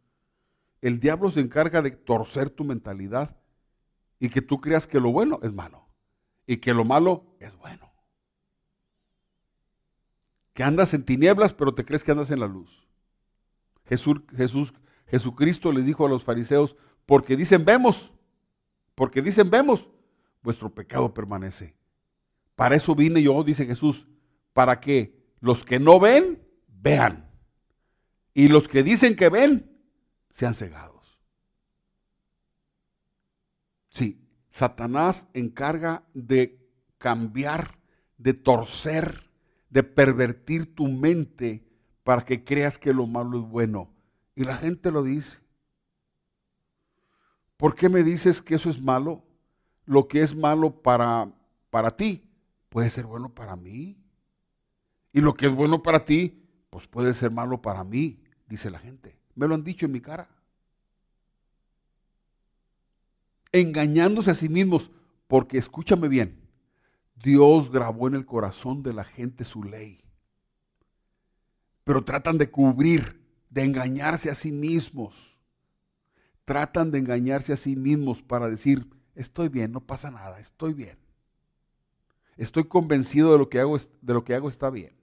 el 0.81 1.01
diablo 1.01 1.31
se 1.31 1.41
encarga 1.41 1.83
de 1.83 1.91
torcer 1.91 2.51
tu 2.51 2.65
mentalidad 2.65 3.37
y 4.21 4.29
que 4.29 4.43
tú 4.43 4.61
creas 4.61 4.87
que 4.87 5.01
lo 5.01 5.11
bueno 5.11 5.41
es 5.43 5.53
malo 5.53 5.89
y 6.47 6.59
que 6.59 6.73
lo 6.73 6.85
malo 6.85 7.25
es 7.41 7.57
bueno. 7.57 7.93
Que 10.55 10.63
andas 10.63 10.95
en 10.95 11.05
tinieblas, 11.05 11.53
pero 11.53 11.75
te 11.75 11.85
crees 11.85 12.05
que 12.05 12.13
andas 12.13 12.31
en 12.31 12.41
la 12.41 12.47
luz. 12.47 12.87
Jesús, 13.87 14.21
Jesús, 14.37 14.73
Jesucristo 15.07 15.73
le 15.73 15.83
dijo 15.83 16.07
a 16.07 16.09
los 16.09 16.25
fariseos, 16.25 16.77
porque 17.07 17.37
dicen 17.37 17.65
vemos, 17.65 18.13
porque 18.95 19.23
dicen 19.23 19.51
vemos, 19.51 19.89
vuestro 20.43 20.73
pecado 20.75 21.13
permanece. 21.13 21.75
Para 22.55 22.77
eso 22.77 22.95
vine 22.95 23.23
yo, 23.23 23.43
dice 23.45 23.67
Jesús, 23.67 24.07
para 24.53 24.81
que 24.81 25.23
los 25.41 25.65
que 25.65 25.79
no 25.79 25.99
ven, 25.99 26.43
vean. 26.69 27.31
Y 28.35 28.49
los 28.49 28.69
que 28.69 28.83
dicen 28.83 29.17
que 29.17 29.29
ven, 29.29 29.71
sean 30.31 30.55
cegados. 30.55 31.21
Sí, 33.89 34.27
Satanás 34.51 35.29
encarga 35.35 36.05
de 36.15 36.59
cambiar, 36.99 37.79
de 38.17 38.33
torcer, 38.35 39.29
de 39.71 39.83
pervertir 39.83 40.75
tu 40.75 40.89
mente 40.89 41.67
para 42.05 42.25
que 42.25 42.45
creas 42.45 42.79
que 42.79 42.95
lo 42.95 43.07
malo 43.07 43.41
es 43.41 43.49
bueno. 43.49 43.91
Y 44.35 44.45
la 44.45 44.57
gente 44.57 44.91
lo 44.91 45.03
dice. 45.03 45.41
¿Por 47.57 47.75
qué 47.75 47.89
me 47.89 48.03
dices 48.03 48.41
que 48.41 48.55
eso 48.55 48.71
es 48.71 48.81
malo? 48.81 49.25
Lo 49.85 50.09
que 50.09 50.23
es 50.23 50.35
malo 50.35 50.83
para, 50.83 51.33
para 51.71 51.97
ti 51.97 52.29
puede 52.69 52.91
ser 52.91 53.07
bueno 53.07 53.29
para 53.29 53.57
mí. 53.57 53.97
Y 55.13 55.21
lo 55.21 55.35
que 55.35 55.47
es 55.47 55.55
bueno 55.55 55.83
para 55.83 56.05
ti, 56.05 56.43
pues 56.71 56.87
puede 56.87 57.13
ser 57.15 57.31
malo 57.31 57.61
para 57.61 57.85
mí 57.85 58.23
dice 58.53 58.71
la 58.71 58.79
gente. 58.79 59.19
Me 59.35 59.49
lo 59.49 59.55
han 59.55 59.65
dicho 59.65 59.87
en 59.87 59.93
mi 59.93 60.01
cara. 60.03 60.29
Engañándose 63.51 64.31
a 64.31 64.35
sí 64.35 64.51
mismos, 64.51 64.91
porque 65.27 65.57
escúchame 65.57 66.09
bien, 66.09 66.39
Dios 67.17 67.71
grabó 67.71 68.09
en 68.09 68.15
el 68.15 68.27
corazón 68.27 68.83
de 68.83 68.93
la 68.93 69.05
gente 69.05 69.45
su 69.45 69.63
ley. 69.63 70.05
Pero 71.85 72.05
tratan 72.05 72.37
de 72.37 72.51
cubrir, 72.51 73.23
de 73.49 73.65
engañarse 73.65 74.31
a 74.31 74.35
sí 74.35 74.53
mismos. 74.53 75.15
Tratan 76.45 76.91
de 76.91 76.99
engañarse 76.99 77.55
a 77.55 77.57
sí 77.57 77.75
mismos 77.75 78.23
para 78.23 78.51
decir, 78.51 78.87
estoy 79.15 79.49
bien, 79.49 79.73
no 79.73 79.81
pasa 79.81 80.11
nada, 80.11 80.39
estoy 80.39 80.75
bien. 80.75 80.99
Estoy 82.37 82.65
convencido 82.65 83.33
de 83.33 83.39
lo 83.39 83.49
que 83.49 83.61
hago, 83.61 83.77
de 83.79 84.15
lo 84.15 84.25
que 84.25 84.35
hago 84.35 84.49
está 84.49 84.71
bien. 84.71 84.95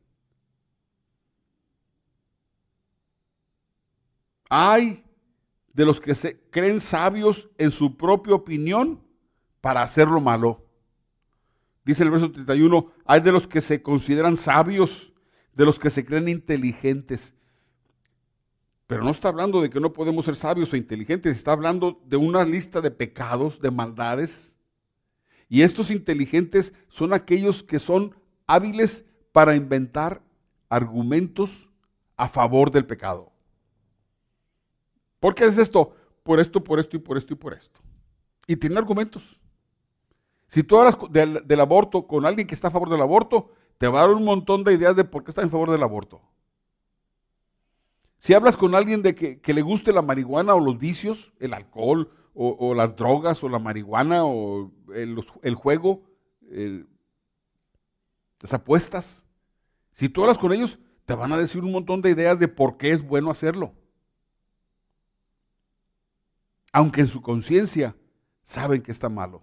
Hay 4.50 5.04
de 5.74 5.86
los 5.86 6.02
que 6.02 6.16
se 6.16 6.40
creen 6.50 6.80
sabios 6.80 7.50
en 7.58 7.72
su 7.72 7.96
propia 7.96 8.34
opinión 8.34 9.02
para 9.62 9.84
hacer 9.84 10.08
lo 10.08 10.20
malo. 10.20 10.66
Dice 11.86 12.04
el 12.04 12.12
verso 12.12 12.32
31, 12.32 12.92
hay 13.06 13.22
de 13.22 13.32
los 13.32 13.48
que 13.48 13.62
se 13.62 13.82
consideran 13.82 14.38
sabios, 14.38 15.14
de 15.54 15.66
los 15.66 15.80
que 15.80 15.90
se 15.90 16.06
creen 16.06 16.30
inteligentes. 16.30 17.34
Pero 18.90 19.04
no 19.04 19.12
está 19.12 19.30
hablando 19.30 19.62
de 19.62 19.70
que 19.70 19.80
no 19.80 19.94
podemos 19.94 20.26
ser 20.26 20.36
sabios 20.36 20.74
o 20.74 20.76
inteligentes, 20.76 21.38
está 21.38 21.52
hablando 21.52 22.02
de 22.06 22.18
una 22.18 22.44
lista 22.44 22.82
de 22.82 22.90
pecados, 22.90 23.62
de 23.62 23.70
maldades. 23.70 24.56
Y 25.48 25.62
estos 25.62 25.92
inteligentes 25.92 26.74
son 26.88 27.14
aquellos 27.14 27.62
que 27.62 27.78
son 27.78 28.16
hábiles 28.48 29.06
para 29.32 29.56
inventar 29.56 30.24
argumentos 30.70 31.70
a 32.18 32.30
favor 32.30 32.72
del 32.72 32.88
pecado. 32.88 33.32
¿Por 35.20 35.36
qué 35.36 35.46
es 35.46 35.60
esto? 35.60 35.94
Por 36.24 36.40
esto, 36.40 36.64
por 36.64 36.80
esto 36.80 36.98
y 36.98 37.00
por 37.00 37.20
esto 37.20 37.34
y 37.34 37.36
por 37.36 37.54
esto. 37.54 37.80
Y 38.48 38.56
tiene 38.56 38.80
argumentos. 38.80 39.40
Si 40.48 40.64
tú 40.64 40.80
hablas 40.80 40.98
del, 41.12 41.46
del, 41.46 41.60
aborto 41.60 42.08
con 42.08 42.26
alguien 42.26 42.48
que 42.48 42.56
está 42.56 42.70
a 42.70 42.72
favor 42.72 42.90
del 42.90 43.02
aborto, 43.02 43.52
te 43.78 43.88
va 43.88 44.00
a 44.00 44.08
dar 44.08 44.16
un 44.16 44.26
montón 44.26 44.64
de 44.64 44.74
ideas 44.74 44.96
de 44.96 45.04
por 45.04 45.24
qué 45.24 45.30
está 45.30 45.44
en 45.44 45.52
favor 45.52 45.70
del 45.70 45.84
aborto. 45.84 46.24
Si 48.20 48.34
hablas 48.34 48.58
con 48.58 48.76
alguien 48.76 49.02
de 49.02 49.16
que, 49.16 49.54
le 49.54 49.62
guste 49.62 49.94
la 49.94 50.02
marihuana 50.02 50.54
o 50.54 50.60
los 50.60 50.78
vicios, 50.78 51.34
el 51.40 51.54
alcohol 51.54 52.12
o, 52.34 52.74
las 52.74 52.96
drogas 52.96 53.44
o 53.44 53.50
la 53.50 53.60
marihuana 53.60 54.26
o 54.26 54.72
el, 54.94 55.56
juego, 55.56 56.04
las 58.42 58.54
apuestas, 58.54 59.26
si 59.94 60.10
tú 60.10 60.22
hablas 60.22 60.38
con 60.38 60.54
ellos, 60.54 60.80
te 61.06 61.14
van 61.14 61.32
a 61.32 61.38
decir 61.38 61.64
un 61.64 61.72
montón 61.72 62.02
de 62.02 62.12
ideas 62.12 62.38
de 62.40 62.48
por 62.48 62.78
qué 62.78 62.92
es 62.92 63.02
bueno 63.02 63.32
hacerlo. 63.32 63.74
Aunque 66.72 67.02
en 67.02 67.08
su 67.08 67.22
conciencia 67.22 67.96
saben 68.44 68.82
que 68.82 68.92
está 68.92 69.10
malo. 69.10 69.42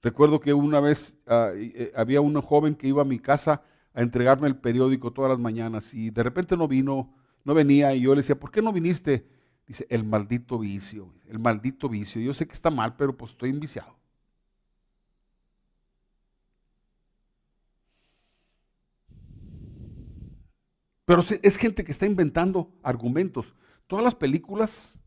Recuerdo 0.00 0.40
que 0.40 0.54
una 0.54 0.80
vez 0.80 1.16
ah, 1.26 1.50
eh, 1.54 1.92
había 1.94 2.20
un 2.20 2.40
joven 2.40 2.74
que 2.74 2.88
iba 2.88 3.02
a 3.02 3.04
mi 3.04 3.18
casa 3.18 3.62
a 3.92 4.02
entregarme 4.02 4.48
el 4.48 4.56
periódico 4.56 5.12
todas 5.12 5.30
las 5.30 5.38
mañanas 5.38 5.94
y 5.94 6.10
de 6.10 6.22
repente 6.22 6.56
no 6.56 6.66
vino 6.66 7.14
no 7.44 7.54
venía 7.54 7.94
y 7.94 8.02
yo 8.02 8.14
le 8.14 8.20
decía, 8.20 8.38
¿por 8.38 8.50
qué 8.50 8.62
no 8.62 8.72
viniste? 8.72 9.26
Dice, 9.66 9.86
el 9.90 10.04
maldito 10.04 10.58
vicio, 10.58 11.12
el 11.26 11.38
maldito 11.38 11.88
vicio. 11.88 12.20
Yo 12.20 12.34
sé 12.34 12.46
que 12.46 12.52
está 12.52 12.70
mal, 12.70 12.96
pero 12.96 13.16
pues 13.16 13.32
estoy 13.32 13.50
enviciado. 13.50 13.96
Pero 21.04 21.22
es 21.42 21.56
gente 21.56 21.84
que 21.84 21.92
está 21.92 22.06
inventando 22.06 22.72
argumentos. 22.82 23.54
Todas 23.86 24.04
las 24.04 24.14
películas, 24.14 24.98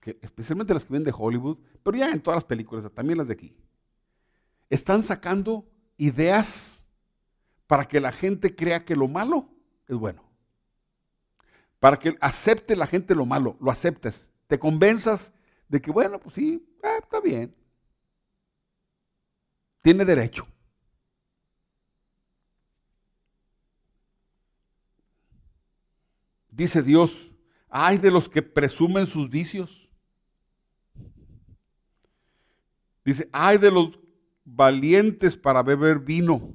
especialmente 0.00 0.72
las 0.72 0.84
que 0.84 0.92
ven 0.92 1.04
de 1.04 1.12
Hollywood, 1.16 1.58
pero 1.82 1.98
ya 1.98 2.10
en 2.10 2.20
todas 2.20 2.36
las 2.38 2.44
películas, 2.44 2.90
también 2.94 3.18
las 3.18 3.26
de 3.26 3.34
aquí, 3.34 3.56
están 4.70 5.02
sacando 5.02 5.68
ideas 5.98 6.86
para 7.66 7.86
que 7.86 8.00
la 8.00 8.12
gente 8.12 8.54
crea 8.54 8.84
que 8.84 8.96
lo 8.96 9.08
malo 9.08 9.48
es 9.88 9.96
bueno 9.96 10.31
para 11.82 11.98
que 11.98 12.16
acepte 12.20 12.76
la 12.76 12.86
gente 12.86 13.12
lo 13.12 13.26
malo, 13.26 13.56
lo 13.60 13.68
aceptes, 13.68 14.30
te 14.46 14.56
convenzas 14.56 15.32
de 15.66 15.82
que, 15.82 15.90
bueno, 15.90 16.20
pues 16.20 16.36
sí, 16.36 16.64
ah, 16.80 16.98
está 17.02 17.20
bien. 17.20 17.52
Tiene 19.80 20.04
derecho. 20.04 20.46
Dice 26.50 26.84
Dios, 26.84 27.32
ay 27.68 27.98
de 27.98 28.12
los 28.12 28.28
que 28.28 28.42
presumen 28.42 29.06
sus 29.06 29.28
vicios. 29.28 29.90
Dice, 33.04 33.28
ay 33.32 33.58
de 33.58 33.72
los 33.72 33.98
valientes 34.44 35.36
para 35.36 35.64
beber 35.64 35.98
vino, 35.98 36.54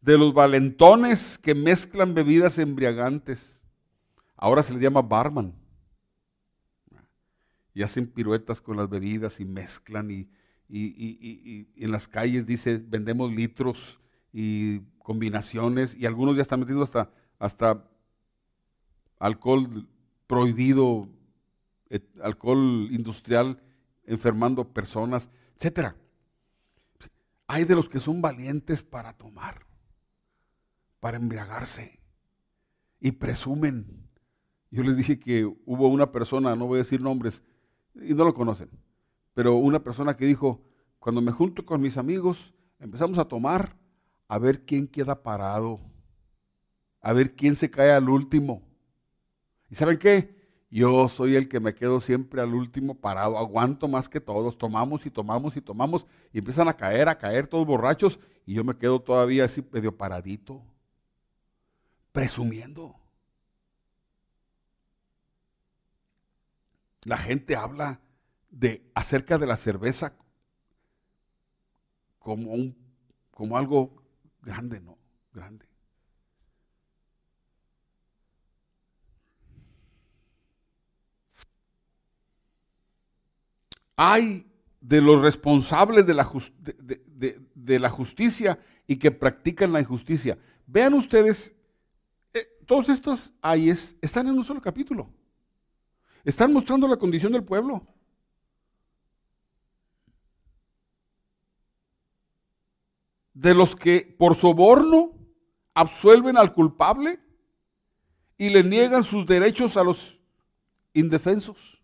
de 0.00 0.16
los 0.16 0.32
valentones 0.32 1.36
que 1.36 1.54
mezclan 1.54 2.14
bebidas 2.14 2.58
embriagantes 2.58 3.60
Ahora 4.36 4.62
se 4.62 4.72
les 4.72 4.82
llama 4.82 5.02
barman. 5.02 5.54
Y 7.72 7.82
hacen 7.82 8.06
piruetas 8.06 8.60
con 8.60 8.76
las 8.76 8.88
bebidas 8.88 9.40
y 9.40 9.44
mezclan 9.44 10.10
y, 10.10 10.30
en 10.68 11.92
las 11.92 12.08
calles 12.08 12.46
dice 12.46 12.78
vendemos 12.78 13.30
litros 13.32 14.00
y 14.32 14.80
combinaciones 14.98 15.94
y 15.94 16.06
algunos 16.06 16.36
ya 16.36 16.42
están 16.42 16.60
metiendo 16.60 16.84
hasta, 16.84 17.10
hasta 17.38 17.88
alcohol 19.18 19.86
prohibido, 20.26 21.08
alcohol 22.22 22.88
industrial 22.90 23.60
enfermando 24.06 24.72
personas, 24.72 25.30
etcétera. 25.56 25.96
Hay 27.46 27.64
de 27.64 27.74
los 27.74 27.88
que 27.88 28.00
son 28.00 28.22
valientes 28.22 28.82
para 28.82 29.12
tomar, 29.12 29.66
para 31.00 31.16
embriagarse 31.18 32.00
y 33.00 33.12
presumen 33.12 34.08
yo 34.70 34.82
les 34.82 34.96
dije 34.96 35.18
que 35.18 35.44
hubo 35.44 35.88
una 35.88 36.10
persona, 36.12 36.56
no 36.56 36.66
voy 36.66 36.76
a 36.76 36.82
decir 36.82 37.00
nombres, 37.00 37.42
y 37.94 38.14
no 38.14 38.24
lo 38.24 38.34
conocen, 38.34 38.70
pero 39.34 39.56
una 39.56 39.82
persona 39.82 40.16
que 40.16 40.26
dijo, 40.26 40.62
cuando 40.98 41.20
me 41.20 41.32
junto 41.32 41.64
con 41.64 41.80
mis 41.80 41.96
amigos, 41.96 42.54
empezamos 42.78 43.18
a 43.18 43.26
tomar 43.26 43.76
a 44.28 44.38
ver 44.38 44.64
quién 44.64 44.86
queda 44.86 45.22
parado, 45.22 45.80
a 47.00 47.12
ver 47.12 47.34
quién 47.34 47.56
se 47.56 47.70
cae 47.70 47.92
al 47.92 48.08
último. 48.08 48.62
¿Y 49.70 49.74
saben 49.74 49.98
qué? 49.98 50.34
Yo 50.70 51.08
soy 51.08 51.36
el 51.36 51.48
que 51.48 51.60
me 51.60 51.74
quedo 51.74 52.00
siempre 52.00 52.40
al 52.40 52.52
último 52.52 52.96
parado, 52.96 53.38
aguanto 53.38 53.86
más 53.86 54.08
que 54.08 54.20
todos, 54.20 54.58
tomamos 54.58 55.06
y 55.06 55.10
tomamos 55.10 55.56
y 55.56 55.60
tomamos 55.60 56.04
y 56.32 56.38
empiezan 56.38 56.68
a 56.68 56.76
caer, 56.76 57.08
a 57.08 57.16
caer 57.18 57.46
todos 57.46 57.66
borrachos 57.66 58.18
y 58.44 58.54
yo 58.54 58.64
me 58.64 58.76
quedo 58.76 59.00
todavía 59.00 59.44
así 59.44 59.64
medio 59.70 59.96
paradito, 59.96 60.62
presumiendo. 62.10 62.96
La 67.04 67.16
gente 67.16 67.56
habla 67.56 68.00
de 68.50 68.90
acerca 68.94 69.38
de 69.38 69.46
la 69.46 69.56
cerveza 69.56 70.14
como 72.18 72.52
un 72.52 72.84
como 73.30 73.58
algo 73.58 74.02
grande, 74.42 74.80
¿no? 74.80 74.96
Grande. 75.32 75.66
Hay 83.96 84.46
de 84.80 85.00
los 85.00 85.20
responsables 85.20 86.06
de 86.06 86.14
la, 87.78 87.90
justicia 87.90 88.58
y 88.86 88.96
que 88.96 89.10
practican 89.10 89.72
la 89.72 89.80
injusticia. 89.80 90.38
Vean 90.66 90.94
ustedes, 90.94 91.54
eh, 92.34 92.46
todos 92.66 92.88
estos 92.88 93.32
ayes 93.40 93.96
están 94.00 94.26
en 94.28 94.36
un 94.36 94.44
solo 94.44 94.60
capítulo. 94.60 95.10
Están 96.24 96.52
mostrando 96.52 96.88
la 96.88 96.96
condición 96.96 97.32
del 97.32 97.44
pueblo. 97.44 97.86
De 103.34 103.52
los 103.52 103.76
que 103.76 104.14
por 104.18 104.36
soborno 104.36 105.12
absuelven 105.74 106.36
al 106.36 106.54
culpable 106.54 107.20
y 108.38 108.48
le 108.50 108.62
niegan 108.62 109.04
sus 109.04 109.26
derechos 109.26 109.76
a 109.76 109.84
los 109.84 110.18
indefensos. 110.92 111.82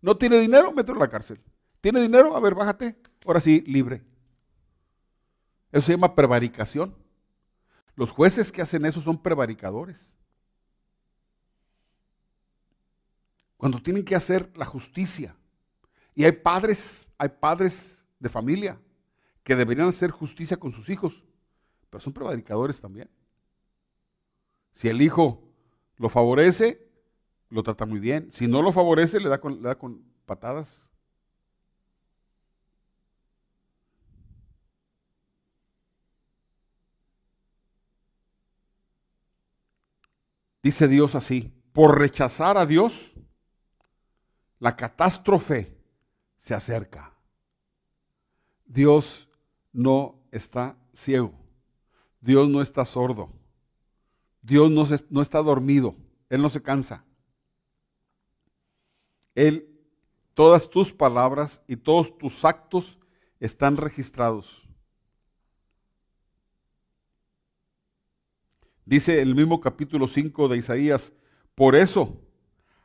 ¿No 0.00 0.16
tiene 0.16 0.38
dinero? 0.38 0.72
Mételo 0.72 0.98
a 0.98 1.04
la 1.04 1.10
cárcel. 1.10 1.40
¿Tiene 1.80 2.00
dinero? 2.00 2.36
A 2.36 2.40
ver, 2.40 2.54
bájate. 2.54 3.00
Ahora 3.24 3.40
sí, 3.40 3.62
libre. 3.66 4.04
Eso 5.72 5.86
se 5.86 5.92
llama 5.92 6.14
prevaricación. 6.14 6.94
Los 7.94 8.10
jueces 8.10 8.52
que 8.52 8.62
hacen 8.62 8.84
eso 8.84 9.00
son 9.00 9.22
prevaricadores. 9.22 10.17
Cuando 13.58 13.82
tienen 13.82 14.04
que 14.04 14.14
hacer 14.14 14.50
la 14.56 14.64
justicia. 14.64 15.36
Y 16.14 16.24
hay 16.24 16.32
padres, 16.32 17.06
hay 17.18 17.28
padres 17.28 18.06
de 18.18 18.30
familia 18.30 18.80
que 19.42 19.54
deberían 19.54 19.88
hacer 19.88 20.10
justicia 20.10 20.56
con 20.56 20.72
sus 20.72 20.88
hijos, 20.88 21.24
pero 21.90 22.00
son 22.00 22.12
prevaricadores 22.12 22.80
también. 22.80 23.10
Si 24.74 24.88
el 24.88 25.02
hijo 25.02 25.42
lo 25.96 26.08
favorece, 26.08 26.88
lo 27.50 27.62
trata 27.62 27.84
muy 27.84 27.98
bien. 27.98 28.30
Si 28.30 28.46
no 28.46 28.62
lo 28.62 28.72
favorece, 28.72 29.18
le 29.20 29.28
da 29.28 29.40
con, 29.40 29.60
le 29.60 29.68
da 29.68 29.76
con 29.76 30.04
patadas. 30.24 30.88
Dice 40.62 40.86
Dios 40.86 41.14
así, 41.14 41.52
por 41.72 41.98
rechazar 41.98 42.58
a 42.58 42.66
Dios, 42.66 43.17
la 44.58 44.76
catástrofe 44.76 45.76
se 46.38 46.54
acerca. 46.54 47.14
Dios 48.66 49.28
no 49.72 50.20
está 50.30 50.76
ciego. 50.94 51.32
Dios 52.20 52.48
no 52.48 52.60
está 52.60 52.84
sordo. 52.84 53.32
Dios 54.42 54.70
no, 54.70 54.86
no, 55.10 55.22
está 55.22 55.42
dormido. 55.42 55.94
Él 56.28 56.42
no 56.42 56.48
se 56.48 56.62
cansa. 56.62 57.04
Él, 59.34 59.68
todas 60.34 60.68
tus 60.68 60.92
palabras 60.92 61.62
y 61.66 61.76
todos 61.76 62.16
tus 62.18 62.44
actos 62.44 62.98
están 63.40 63.76
registrados. 63.76 64.64
Dice 68.84 69.20
el 69.20 69.34
mismo 69.34 69.60
capítulo 69.60 70.08
5 70.08 70.48
de 70.48 70.56
Isaías, 70.56 71.12
por 71.54 71.76
eso 71.76 72.20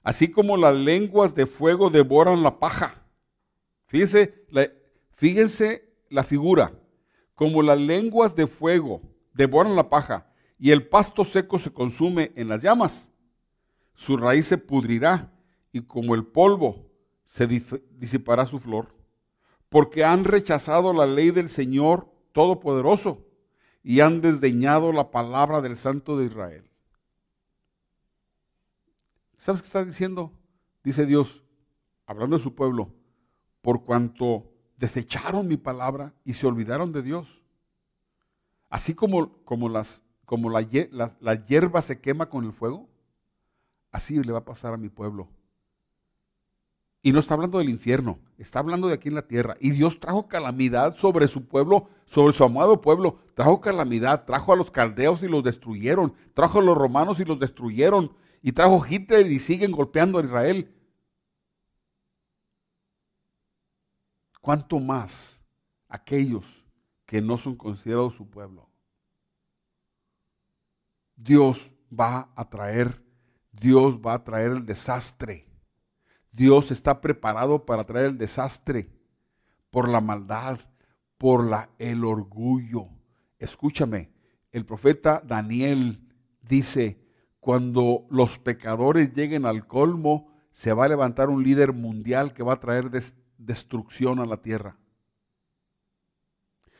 así 0.03 0.29
como 0.29 0.57
las 0.57 0.75
lenguas 0.75 1.33
de 1.33 1.45
fuego 1.45 1.89
devoran 1.89 2.43
la 2.43 2.59
paja. 2.59 3.03
Fíjense 3.87 4.45
la, 4.49 4.69
fíjense 5.15 5.89
la 6.09 6.23
figura, 6.23 6.73
como 7.33 7.61
las 7.61 7.79
lenguas 7.79 8.35
de 8.35 8.47
fuego 8.47 9.01
devoran 9.33 9.75
la 9.75 9.89
paja 9.89 10.29
y 10.59 10.71
el 10.71 10.87
pasto 10.87 11.25
seco 11.25 11.57
se 11.59 11.71
consume 11.71 12.31
en 12.35 12.47
las 12.47 12.61
llamas, 12.61 13.11
su 13.95 14.17
raíz 14.17 14.47
se 14.47 14.57
pudrirá 14.57 15.31
y 15.71 15.81
como 15.81 16.15
el 16.15 16.25
polvo 16.25 16.89
se 17.25 17.47
disipará 17.47 18.45
su 18.45 18.59
flor, 18.59 18.93
porque 19.69 20.05
han 20.05 20.23
rechazado 20.23 20.93
la 20.93 21.05
ley 21.05 21.31
del 21.31 21.49
Señor 21.49 22.11
Todopoderoso 22.31 23.25
y 23.83 23.99
han 23.99 24.21
desdeñado 24.21 24.91
la 24.91 25.11
palabra 25.11 25.61
del 25.61 25.77
Santo 25.77 26.17
de 26.17 26.25
Israel. 26.25 26.69
¿Sabes 29.43 29.61
qué 29.61 29.65
está 29.65 29.83
diciendo? 29.83 30.31
Dice 30.85 31.05
Dios, 31.05 31.43
hablando 32.05 32.37
de 32.37 32.43
su 32.43 32.55
pueblo, 32.55 32.93
por 33.61 33.83
cuanto 33.83 34.49
desecharon 34.77 35.49
mi 35.49 35.57
palabra 35.57 36.13
y 36.23 36.35
se 36.35 36.47
olvidaron 36.47 36.93
de 36.93 37.01
Dios. 37.01 37.41
Así 38.69 38.93
como, 38.93 39.43
como, 39.43 39.67
las, 39.67 40.01
como 40.23 40.49
la, 40.49 40.65
la 41.19 41.45
hierba 41.45 41.81
se 41.81 41.99
quema 41.99 42.29
con 42.29 42.45
el 42.45 42.53
fuego, 42.53 42.87
así 43.91 44.17
le 44.23 44.31
va 44.31 44.39
a 44.39 44.45
pasar 44.45 44.75
a 44.75 44.77
mi 44.77 44.87
pueblo 44.87 45.27
y 47.05 47.11
no 47.11 47.19
está 47.19 47.33
hablando 47.33 47.57
del 47.57 47.69
infierno, 47.69 48.17
está 48.37 48.59
hablando 48.59 48.87
de 48.87 48.93
aquí 48.93 49.09
en 49.09 49.15
la 49.15 49.27
tierra. 49.27 49.57
Y 49.59 49.71
Dios 49.71 49.99
trajo 49.99 50.29
calamidad 50.29 50.95
sobre 50.95 51.27
su 51.27 51.45
pueblo, 51.45 51.89
sobre 52.05 52.31
su 52.31 52.45
amado 52.45 52.79
pueblo. 52.79 53.19
Trajo 53.35 53.59
calamidad, 53.59 54.23
trajo 54.23 54.53
a 54.53 54.55
los 54.55 54.71
caldeos 54.71 55.21
y 55.21 55.27
los 55.27 55.43
destruyeron. 55.43 56.13
Trajo 56.33 56.59
a 56.59 56.63
los 56.63 56.77
romanos 56.77 57.19
y 57.19 57.25
los 57.25 57.37
destruyeron. 57.37 58.13
Y 58.43 58.51
trajo 58.51 58.85
Hitler 58.87 59.25
y 59.31 59.39
siguen 59.39 59.71
golpeando 59.71 60.19
a 60.19 60.23
Israel. 60.23 60.71
¿Cuánto 64.39 64.79
más 64.79 65.41
aquellos 65.87 66.45
que 67.07 67.21
no 67.21 67.39
son 67.39 67.55
considerados 67.55 68.13
su 68.13 68.29
pueblo? 68.29 68.69
Dios 71.15 71.71
va 71.91 72.31
a 72.35 72.47
traer, 72.47 73.01
Dios 73.51 73.97
va 73.97 74.13
a 74.13 74.23
traer 74.23 74.51
el 74.51 74.65
desastre 74.67 75.47
Dios 76.33 76.71
está 76.71 76.99
preparado 76.99 77.63
para 77.63 77.85
traer 77.85 78.07
el 78.07 78.17
desastre 78.17 78.89
por 79.69 79.87
la 79.87 80.01
maldad, 80.01 80.59
por 81.19 81.45
la, 81.45 81.69
el 81.77 82.03
orgullo. 82.03 82.89
Escúchame, 83.37 84.09
el 84.51 84.65
profeta 84.65 85.21
Daniel 85.23 86.01
dice, 86.41 87.02
cuando 87.43 88.07
los 88.09 88.39
pecadores 88.39 89.13
lleguen 89.13 89.45
al 89.45 89.67
colmo, 89.67 90.33
se 90.53 90.71
va 90.71 90.85
a 90.85 90.87
levantar 90.87 91.29
un 91.29 91.43
líder 91.43 91.73
mundial 91.73 92.33
que 92.33 92.41
va 92.41 92.53
a 92.53 92.59
traer 92.59 92.89
destrucción 93.37 94.19
a 94.19 94.25
la 94.25 94.37
tierra. 94.41 94.77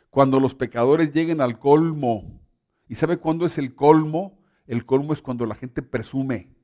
Cuando 0.10 0.40
los 0.40 0.56
pecadores 0.56 1.12
lleguen 1.12 1.42
al 1.42 1.60
colmo, 1.60 2.40
¿y 2.88 2.96
sabe 2.96 3.18
cuándo 3.18 3.46
es 3.46 3.58
el 3.58 3.76
colmo? 3.76 4.40
El 4.66 4.86
colmo 4.86 5.14
es 5.14 5.22
cuando 5.22 5.46
la 5.46 5.56
gente 5.56 5.82
presume 5.82 6.56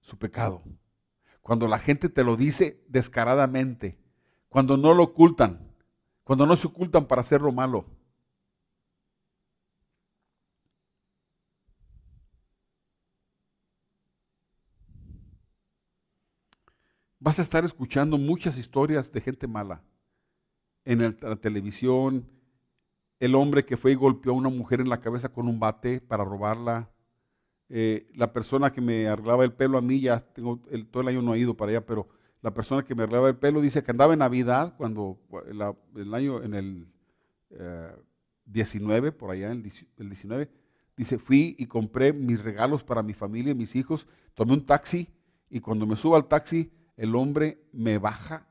su 0.00 0.16
pecado 0.18 0.62
cuando 1.42 1.66
la 1.66 1.78
gente 1.78 2.08
te 2.08 2.24
lo 2.24 2.36
dice 2.36 2.82
descaradamente, 2.88 3.98
cuando 4.48 4.76
no 4.76 4.94
lo 4.94 5.02
ocultan, 5.02 5.74
cuando 6.24 6.46
no 6.46 6.56
se 6.56 6.68
ocultan 6.68 7.06
para 7.06 7.20
hacer 7.20 7.42
lo 7.42 7.52
malo. 7.52 7.86
Vas 17.24 17.38
a 17.38 17.42
estar 17.42 17.64
escuchando 17.64 18.18
muchas 18.18 18.58
historias 18.58 19.12
de 19.12 19.20
gente 19.20 19.46
mala. 19.46 19.80
En 20.84 21.16
la 21.20 21.36
televisión, 21.36 22.28
el 23.20 23.36
hombre 23.36 23.64
que 23.64 23.76
fue 23.76 23.92
y 23.92 23.94
golpeó 23.94 24.32
a 24.32 24.34
una 24.34 24.48
mujer 24.48 24.80
en 24.80 24.88
la 24.88 25.00
cabeza 25.00 25.28
con 25.28 25.46
un 25.46 25.60
bate 25.60 26.00
para 26.00 26.24
robarla, 26.24 26.90
eh, 27.68 28.10
la 28.16 28.32
persona 28.32 28.72
que 28.72 28.80
me 28.80 29.06
arreglaba 29.06 29.44
el 29.44 29.52
pelo 29.52 29.78
a 29.78 29.80
mí, 29.80 30.00
ya 30.00 30.18
tengo 30.18 30.64
el, 30.68 30.88
todo 30.88 31.02
el 31.02 31.10
año 31.10 31.22
no 31.22 31.32
he 31.34 31.38
ido 31.38 31.56
para 31.56 31.70
allá, 31.70 31.86
pero 31.86 32.08
la 32.40 32.52
persona 32.52 32.84
que 32.84 32.96
me 32.96 33.04
arreglaba 33.04 33.28
el 33.28 33.36
pelo 33.36 33.60
dice 33.60 33.84
que 33.84 33.92
andaba 33.92 34.14
en 34.14 34.18
Navidad, 34.18 34.74
cuando 34.76 35.20
el 35.94 36.14
año, 36.14 36.42
en 36.42 36.54
el 36.54 36.88
19, 38.46 39.08
eh, 39.08 39.12
por 39.12 39.30
allá, 39.30 39.52
el, 39.52 39.72
el 39.96 40.08
19, 40.08 40.50
dice, 40.96 41.18
fui 41.18 41.54
y 41.56 41.66
compré 41.66 42.12
mis 42.12 42.42
regalos 42.42 42.82
para 42.82 43.00
mi 43.00 43.14
familia 43.14 43.52
y 43.52 43.54
mis 43.54 43.76
hijos, 43.76 44.08
tomé 44.34 44.54
un 44.54 44.66
taxi 44.66 45.08
y 45.48 45.60
cuando 45.60 45.86
me 45.86 45.94
subo 45.94 46.16
al 46.16 46.26
taxi, 46.26 46.72
el 46.96 47.14
hombre 47.14 47.64
me 47.72 47.98
baja, 47.98 48.48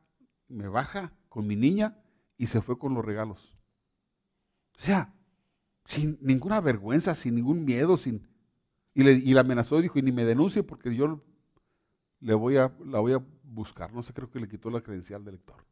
me 0.48 0.68
baja 0.68 1.14
con 1.30 1.48
mi 1.48 1.56
niña 1.56 1.98
y 2.38 2.48
se 2.48 2.62
fue 2.62 2.78
con 2.78 2.94
los 2.94 3.06
regalos. 3.06 3.58
O 4.78 4.82
sea, 4.82 5.14
sin 5.86 6.18
ninguna 6.22 6.60
vergüenza, 6.60 7.14
sin 7.16 7.36
ningún 7.36 7.66
miedo, 7.66 7.98
sin, 7.98 8.28
y 8.94 9.04
le, 9.04 9.40
amenazó 9.40 9.80
y 9.80 9.84
dijo, 9.84 10.00
y 10.00 10.02
ni 10.02 10.12
me 10.12 10.26
denuncie 10.26 10.64
porque 10.64 10.94
yo 10.96 11.24
le 12.20 12.34
voy 12.34 12.58
a, 12.58 12.74
la 12.86 13.00
voy 13.00 13.14
a 13.14 13.24
buscar. 13.44 13.94
No 13.94 14.04
sé, 14.04 14.14
creo 14.14 14.30
que 14.30 14.40
le 14.40 14.48
quitó 14.48 14.70
la 14.70 14.82
credencial 14.82 15.24
del 15.24 15.36
lector. 15.36 15.64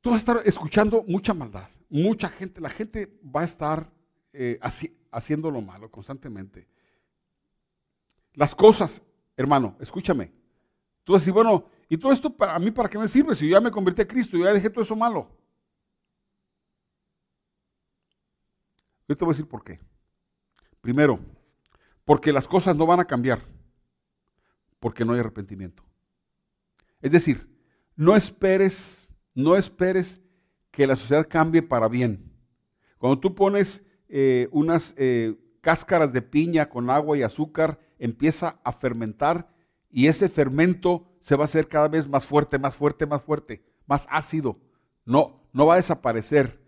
Tú 0.00 0.10
vas 0.10 0.18
a 0.18 0.32
estar 0.32 0.42
escuchando 0.46 1.04
mucha 1.06 1.34
maldad, 1.34 1.68
mucha 1.90 2.28
gente, 2.30 2.60
la 2.60 2.70
gente 2.70 3.20
va 3.24 3.42
a 3.42 3.44
estar 3.44 3.92
eh, 4.32 4.58
haciendo 5.10 5.50
lo 5.50 5.60
malo 5.60 5.90
constantemente. 5.90 6.68
Las 8.34 8.54
cosas, 8.54 9.02
hermano, 9.36 9.76
escúchame. 9.80 10.32
Tú 11.04 11.14
decir, 11.14 11.32
bueno, 11.32 11.66
¿y 11.88 11.96
todo 11.96 12.12
esto 12.12 12.30
para 12.30 12.58
mí 12.58 12.70
para 12.70 12.88
qué 12.88 12.98
me 12.98 13.08
sirve? 13.08 13.34
Si 13.34 13.46
yo 13.46 13.52
ya 13.52 13.60
me 13.60 13.70
convertí 13.70 14.02
a 14.02 14.08
Cristo, 14.08 14.36
yo 14.36 14.44
ya 14.44 14.52
dejé 14.52 14.70
todo 14.70 14.84
eso 14.84 14.94
malo. 14.94 15.28
Yo 19.08 19.16
te 19.16 19.24
voy 19.24 19.32
a 19.32 19.34
decir 19.34 19.48
por 19.48 19.64
qué. 19.64 19.80
Primero, 20.80 21.18
porque 22.04 22.32
las 22.32 22.46
cosas 22.46 22.76
no 22.76 22.86
van 22.86 23.00
a 23.00 23.04
cambiar, 23.04 23.40
porque 24.78 25.04
no 25.04 25.12
hay 25.12 25.20
arrepentimiento. 25.20 25.82
Es 27.00 27.10
decir, 27.10 27.48
no 27.96 28.16
esperes, 28.16 29.12
no 29.34 29.56
esperes 29.56 30.20
que 30.70 30.86
la 30.86 30.96
sociedad 30.96 31.26
cambie 31.28 31.62
para 31.62 31.88
bien. 31.88 32.32
Cuando 32.98 33.18
tú 33.18 33.34
pones 33.34 33.82
eh, 34.08 34.48
unas 34.52 34.94
eh, 34.96 35.36
cáscaras 35.60 36.12
de 36.12 36.22
piña 36.22 36.68
con 36.68 36.88
agua 36.90 37.18
y 37.18 37.22
azúcar, 37.22 37.78
empieza 38.00 38.58
a 38.64 38.72
fermentar 38.72 39.48
y 39.88 40.08
ese 40.08 40.28
fermento 40.28 41.06
se 41.20 41.36
va 41.36 41.44
a 41.44 41.46
hacer 41.46 41.68
cada 41.68 41.86
vez 41.86 42.08
más 42.08 42.24
fuerte, 42.24 42.58
más 42.58 42.74
fuerte, 42.74 43.06
más 43.06 43.22
fuerte, 43.22 43.62
más 43.86 44.08
ácido. 44.10 44.58
No, 45.04 45.44
no 45.52 45.66
va 45.66 45.74
a 45.74 45.76
desaparecer 45.76 46.60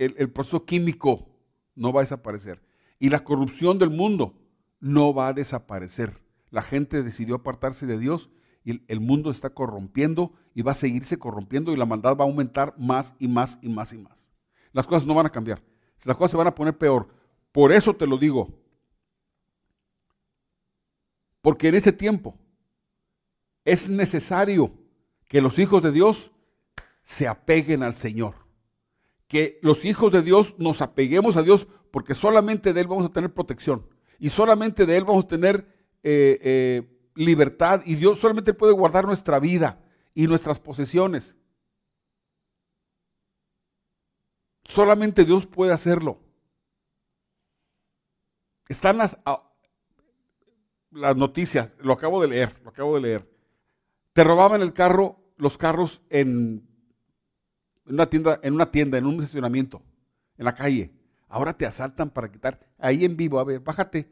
el, 0.00 0.30
proceso 0.30 0.64
químico 0.64 1.28
no 1.74 1.92
va 1.92 2.00
a 2.00 2.04
desaparecer. 2.04 2.62
Y 2.98 3.10
la 3.10 3.22
corrupción 3.22 3.78
del 3.78 3.90
mundo 3.90 4.34
no 4.80 5.12
va 5.12 5.28
a 5.28 5.32
desaparecer. 5.32 6.18
La 6.50 6.62
gente 6.62 7.02
decidió 7.02 7.36
apartarse 7.36 7.86
de 7.86 7.98
Dios 7.98 8.30
y 8.64 8.82
el, 8.90 9.00
mundo 9.00 9.30
está 9.30 9.50
corrompiendo 9.50 10.32
y 10.54 10.62
va 10.62 10.72
a 10.72 10.74
seguirse 10.74 11.18
corrompiendo 11.18 11.72
y 11.72 11.76
la 11.76 11.86
maldad 11.86 12.16
va 12.16 12.24
a 12.24 12.28
aumentar 12.28 12.74
más 12.78 13.14
y 13.18 13.28
más 13.28 13.58
y 13.62 13.68
más 13.68 13.92
y 13.92 13.98
más. 13.98 14.26
Las 14.72 14.86
cosas 14.86 15.06
no 15.06 15.14
van 15.14 15.26
a 15.26 15.30
cambiar. 15.30 15.62
Las 16.04 16.16
cosas 16.16 16.32
se 16.32 16.36
van 16.36 16.46
a 16.46 16.54
poner 16.54 16.76
peor. 16.76 17.08
Por 17.52 17.72
eso 17.72 17.94
te 17.94 18.06
lo 18.06 18.16
digo. 18.16 18.48
Porque 21.40 21.68
en 21.68 21.74
este 21.74 21.92
tiempo 21.92 22.38
es 23.64 23.88
necesario 23.88 24.72
que 25.28 25.40
los 25.40 25.58
hijos 25.58 25.82
de 25.82 25.92
Dios 25.92 26.30
se 27.02 27.28
apeguen 27.28 27.82
al 27.82 27.94
Señor 27.94 28.40
que 29.30 29.60
los 29.62 29.84
hijos 29.84 30.12
de 30.12 30.22
Dios 30.22 30.56
nos 30.58 30.82
apeguemos 30.82 31.36
a 31.36 31.42
Dios 31.42 31.68
porque 31.92 32.16
solamente 32.16 32.72
de 32.72 32.80
Él 32.80 32.88
vamos 32.88 33.06
a 33.06 33.12
tener 33.12 33.32
protección 33.32 33.86
y 34.18 34.28
solamente 34.28 34.86
de 34.86 34.96
Él 34.96 35.04
vamos 35.04 35.24
a 35.24 35.28
tener 35.28 35.68
eh, 36.02 36.40
eh, 36.42 37.10
libertad 37.14 37.80
y 37.86 37.94
Dios 37.94 38.18
solamente 38.18 38.54
puede 38.54 38.72
guardar 38.72 39.06
nuestra 39.06 39.38
vida 39.38 39.80
y 40.14 40.26
nuestras 40.26 40.58
posesiones. 40.58 41.36
Solamente 44.64 45.24
Dios 45.24 45.46
puede 45.46 45.72
hacerlo. 45.72 46.18
Están 48.68 48.98
las, 48.98 49.16
las 50.90 51.16
noticias, 51.16 51.72
lo 51.78 51.92
acabo 51.92 52.20
de 52.22 52.28
leer, 52.28 52.60
lo 52.62 52.70
acabo 52.70 52.94
de 52.96 53.00
leer. 53.00 53.30
Te 54.12 54.24
robaban 54.24 54.62
el 54.62 54.72
carro, 54.72 55.18
los 55.36 55.56
carros 55.56 56.02
en 56.10 56.70
en 57.90 57.94
una 57.94 58.06
tienda, 58.06 58.38
en 58.42 58.54
una 58.54 58.70
tienda, 58.70 58.98
en 58.98 59.06
un 59.06 59.14
estacionamiento, 59.16 59.82
en 60.38 60.44
la 60.44 60.54
calle. 60.54 60.92
Ahora 61.28 61.52
te 61.52 61.66
asaltan 61.66 62.10
para 62.10 62.30
quitar 62.30 62.60
ahí 62.78 63.04
en 63.04 63.16
vivo. 63.16 63.40
A 63.40 63.44
ver, 63.44 63.60
bájate, 63.60 64.08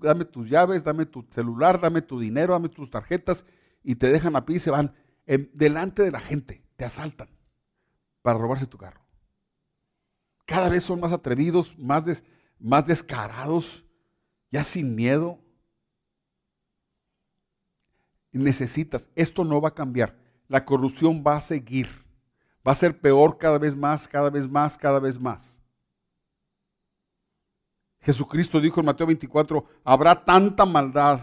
dame 0.00 0.24
tus 0.24 0.50
llaves, 0.50 0.82
dame 0.82 1.06
tu 1.06 1.24
celular, 1.30 1.80
dame 1.80 2.02
tu 2.02 2.18
dinero, 2.18 2.54
dame 2.54 2.68
tus 2.68 2.90
tarjetas 2.90 3.44
y 3.84 3.94
te 3.94 4.10
dejan 4.10 4.34
a 4.34 4.44
pie 4.44 4.56
y 4.56 4.58
se 4.58 4.72
van 4.72 4.94
delante 5.52 6.02
de 6.02 6.10
la 6.10 6.20
gente. 6.20 6.64
Te 6.76 6.84
asaltan 6.84 7.28
para 8.22 8.38
robarse 8.38 8.66
tu 8.66 8.78
carro. 8.78 9.00
Cada 10.44 10.68
vez 10.68 10.82
son 10.82 10.98
más 10.98 11.12
atrevidos, 11.12 11.78
más, 11.78 12.24
más 12.58 12.84
descarados, 12.84 13.84
ya 14.50 14.64
sin 14.64 14.96
miedo. 14.96 15.38
Necesitas, 18.32 19.08
esto 19.14 19.44
no 19.44 19.60
va 19.60 19.68
a 19.68 19.74
cambiar. 19.74 20.16
La 20.48 20.64
corrupción 20.64 21.22
va 21.26 21.36
a 21.36 21.40
seguir 21.40 21.88
va 22.66 22.72
a 22.72 22.76
ser 22.76 23.00
peor 23.00 23.38
cada 23.38 23.58
vez 23.58 23.74
más, 23.74 24.06
cada 24.06 24.30
vez 24.30 24.48
más, 24.48 24.76
cada 24.76 25.00
vez 25.00 25.18
más. 25.18 25.58
Jesucristo 28.00 28.60
dijo 28.60 28.80
en 28.80 28.86
Mateo 28.86 29.06
24, 29.06 29.64
habrá 29.84 30.24
tanta 30.24 30.64
maldad 30.64 31.20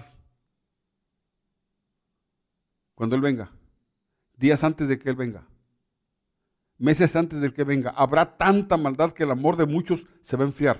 cuando 2.94 3.16
Él 3.16 3.22
venga, 3.22 3.52
días 4.36 4.64
antes 4.64 4.88
de 4.88 4.98
que 4.98 5.10
Él 5.10 5.16
venga, 5.16 5.48
meses 6.78 7.16
antes 7.16 7.42
de 7.42 7.52
que 7.52 7.64
venga, 7.64 7.92
habrá 7.92 8.38
tanta 8.38 8.78
maldad 8.78 9.12
que 9.12 9.24
el 9.24 9.32
amor 9.32 9.56
de 9.58 9.66
muchos 9.66 10.06
se 10.22 10.38
va 10.38 10.44
a 10.44 10.48
enfriar. 10.48 10.80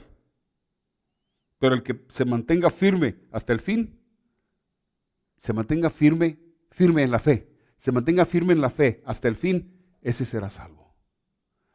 Pero 1.60 1.74
el 1.74 1.82
que 1.82 2.06
se 2.10 2.26
mantenga 2.26 2.70
firme 2.70 3.18
hasta 3.32 3.54
el 3.54 3.60
fin, 3.60 3.97
se 5.38 5.54
mantenga 5.54 5.90
firme, 5.90 6.40
firme 6.72 7.04
en 7.04 7.12
la 7.12 7.20
fe, 7.20 7.50
se 7.78 7.92
mantenga 7.92 8.26
firme 8.26 8.54
en 8.54 8.62
la 8.62 8.70
fe 8.70 9.02
hasta 9.06 9.28
el 9.28 9.36
fin, 9.36 9.74
ese 10.02 10.26
será 10.26 10.50
salvo. 10.50 10.96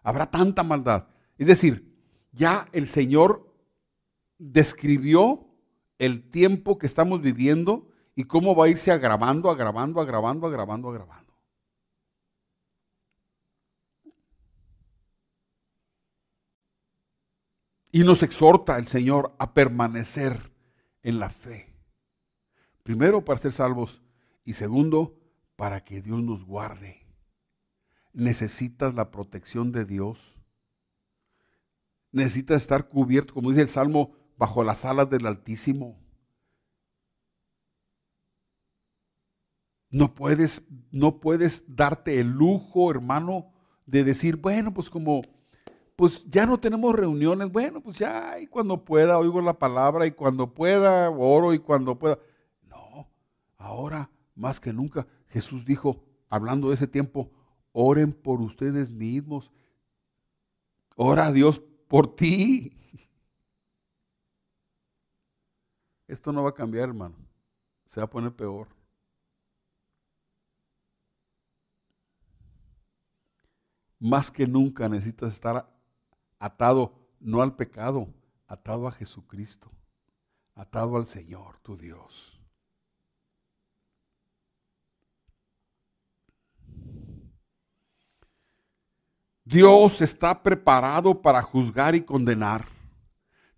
Habrá 0.03 0.31
tanta 0.31 0.63
maldad. 0.63 1.09
Es 1.39 1.47
decir, 1.47 1.97
ya 2.33 2.69
el 2.73 2.89
Señor 2.89 3.53
describió 4.39 5.47
el 5.99 6.29
tiempo 6.31 6.79
que 6.79 6.87
estamos 6.87 7.23
viviendo 7.23 7.89
y 8.15 8.25
cómo 8.25 8.55
va 8.55 8.67
a 8.67 8.69
irse 8.69 8.91
agravando, 8.91 9.51
agravando, 9.51 10.01
agravando, 10.01 10.47
agravando, 10.47 10.89
agravando. 10.91 11.33
Y 17.93 18.05
nos 18.05 18.23
exhorta 18.23 18.79
el 18.79 18.87
Señor 18.87 19.35
a 19.39 19.53
permanecer 19.53 20.51
en 21.03 21.21
la 21.21 21.31
fe. 21.31 21.72
Primero 22.83 23.25
para 23.25 23.39
ser 23.39 23.53
salvos 23.53 24.03
y 24.45 24.55
segundo 24.55 25.19
para 25.57 25.85
que 25.85 26.03
Dios 26.03 26.23
nos 26.23 26.45
guarde. 26.45 27.07
Necesitas 28.13 28.95
la 28.95 29.11
protección 29.11 29.73
de 29.73 29.85
Dios. 29.85 30.39
Necesitas 32.11 32.63
estar 32.63 32.89
cubierto, 32.89 33.35
como 33.35 33.51
dice 33.51 33.63
el 33.63 33.69
Salmo 33.69 34.13
bajo 34.37 34.65
las 34.65 34.85
alas 34.85 35.09
del 35.09 35.27
Altísimo. 35.27 36.03
No 39.91 40.15
puedes, 40.15 40.63
no 40.91 41.21
puedes 41.21 41.65
darte 41.69 42.19
el 42.19 42.29
lujo, 42.29 42.91
hermano, 42.91 43.53
de 43.87 44.05
decir, 44.05 44.37
bueno, 44.37 44.73
pues 44.73 44.89
como, 44.89 45.23
pues 45.97 46.25
ya 46.31 46.47
no 46.47 46.59
tenemos 46.59 46.95
reuniones, 46.95 47.53
bueno, 47.53 47.83
pues 47.83 47.99
ya, 47.99 48.39
y 48.41 48.47
cuando 48.47 48.85
pueda 48.85 49.19
oigo 49.19 49.43
la 49.43 49.59
palabra, 49.59 50.07
y 50.07 50.13
cuando 50.13 50.53
pueda 50.53 51.11
oro, 51.11 51.53
y 51.53 51.59
cuando 51.59 51.99
pueda. 51.99 52.19
Ahora 53.63 54.11
más 54.35 54.59
que 54.59 54.73
nunca, 54.73 55.07
Jesús 55.29 55.65
dijo, 55.65 56.05
hablando 56.29 56.69
de 56.69 56.75
ese 56.75 56.89
tiempo, 56.89 57.31
oren 57.71 58.13
por 58.13 58.41
ustedes 58.41 58.91
mismos. 58.91 59.53
Ora 60.97 61.31
Dios 61.31 61.61
por 61.87 62.17
ti. 62.17 62.77
Esto 66.09 66.33
no 66.33 66.43
va 66.43 66.51
a 66.51 66.55
cambiar, 66.55 66.89
hermano. 66.89 67.15
Se 67.87 68.01
va 68.01 68.05
a 68.05 68.11
poner 68.11 68.35
peor. 68.35 68.69
Más 74.01 74.31
que 74.33 74.49
nunca 74.49 74.89
necesitas 74.89 75.33
estar 75.33 75.73
atado 76.41 76.93
no 77.21 77.41
al 77.41 77.55
pecado, 77.55 78.13
atado 78.49 78.89
a 78.89 78.93
Jesucristo, 78.93 79.71
atado 80.57 80.97
al 80.97 81.07
Señor, 81.07 81.61
tu 81.61 81.77
Dios. 81.77 82.42
Dios 89.45 90.01
está 90.01 90.43
preparado 90.43 91.21
para 91.21 91.43
juzgar 91.43 91.95
y 91.95 92.03
condenar. 92.03 92.69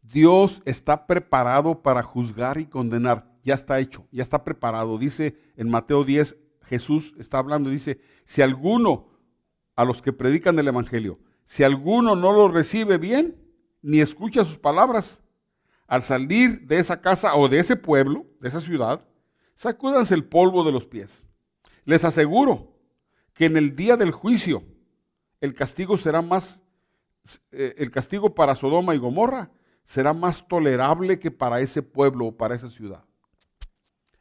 Dios 0.01 0.63
está 0.65 1.07
preparado 1.07 1.83
para 1.83 2.03
juzgar 2.03 2.59
y 2.59 2.67
condenar. 2.67 3.31
Ya 3.45 3.55
está 3.55 3.79
hecho, 3.81 4.07
ya 4.11 4.23
está 4.23 4.45
preparado. 4.45 4.97
Dice 4.97 5.37
en 5.57 5.71
Mateo 5.71 6.05
10, 6.05 6.37
Jesús 6.63 7.15
está 7.19 7.39
hablando, 7.39 7.69
dice, 7.69 8.01
si 8.25 8.41
alguno, 8.41 9.09
a 9.77 9.85
los 9.85 10.01
que 10.01 10.13
predican 10.13 10.59
el 10.59 10.69
Evangelio, 10.69 11.19
si 11.45 11.63
alguno 11.63 12.17
no 12.17 12.33
lo 12.33 12.49
recibe 12.49 12.97
bien, 12.97 13.37
ni 13.83 14.01
escucha 14.01 14.45
sus 14.45 14.57
palabras, 14.57 15.23
al 15.87 16.03
salir 16.03 16.67
de 16.67 16.79
esa 16.79 17.03
casa 17.03 17.35
o 17.35 17.49
de 17.49 17.59
ese 17.59 17.77
pueblo, 17.77 18.25
de 18.41 18.49
esa 18.49 18.63
ciudad, 18.63 19.07
sacúdanse 19.55 20.15
el 20.15 20.25
polvo 20.25 20.65
de 20.65 20.73
los 20.73 20.87
pies. 20.87 21.27
Les 21.85 22.05
aseguro 22.05 22.73
que 23.35 23.45
en 23.45 23.59
el 23.59 23.77
día 23.77 23.99
del 23.99 24.11
juicio 24.11 24.65
el 25.45 25.53
castigo 25.53 25.99
será 25.99 26.23
más, 26.23 26.63
eh, 27.53 27.75
el 27.77 27.91
castigo 27.91 28.35
para 28.35 28.55
Sodoma 28.55 28.95
y 28.95 28.99
Gomorra 28.99 29.51
será 29.85 30.15
más 30.15 30.49
tolerable 30.49 31.19
que 31.19 31.31
para 31.31 31.61
ese 31.61 31.83
pueblo 31.83 32.27
o 32.27 32.37
para 32.37 32.55
esa 32.55 32.71
ciudad. 32.71 33.05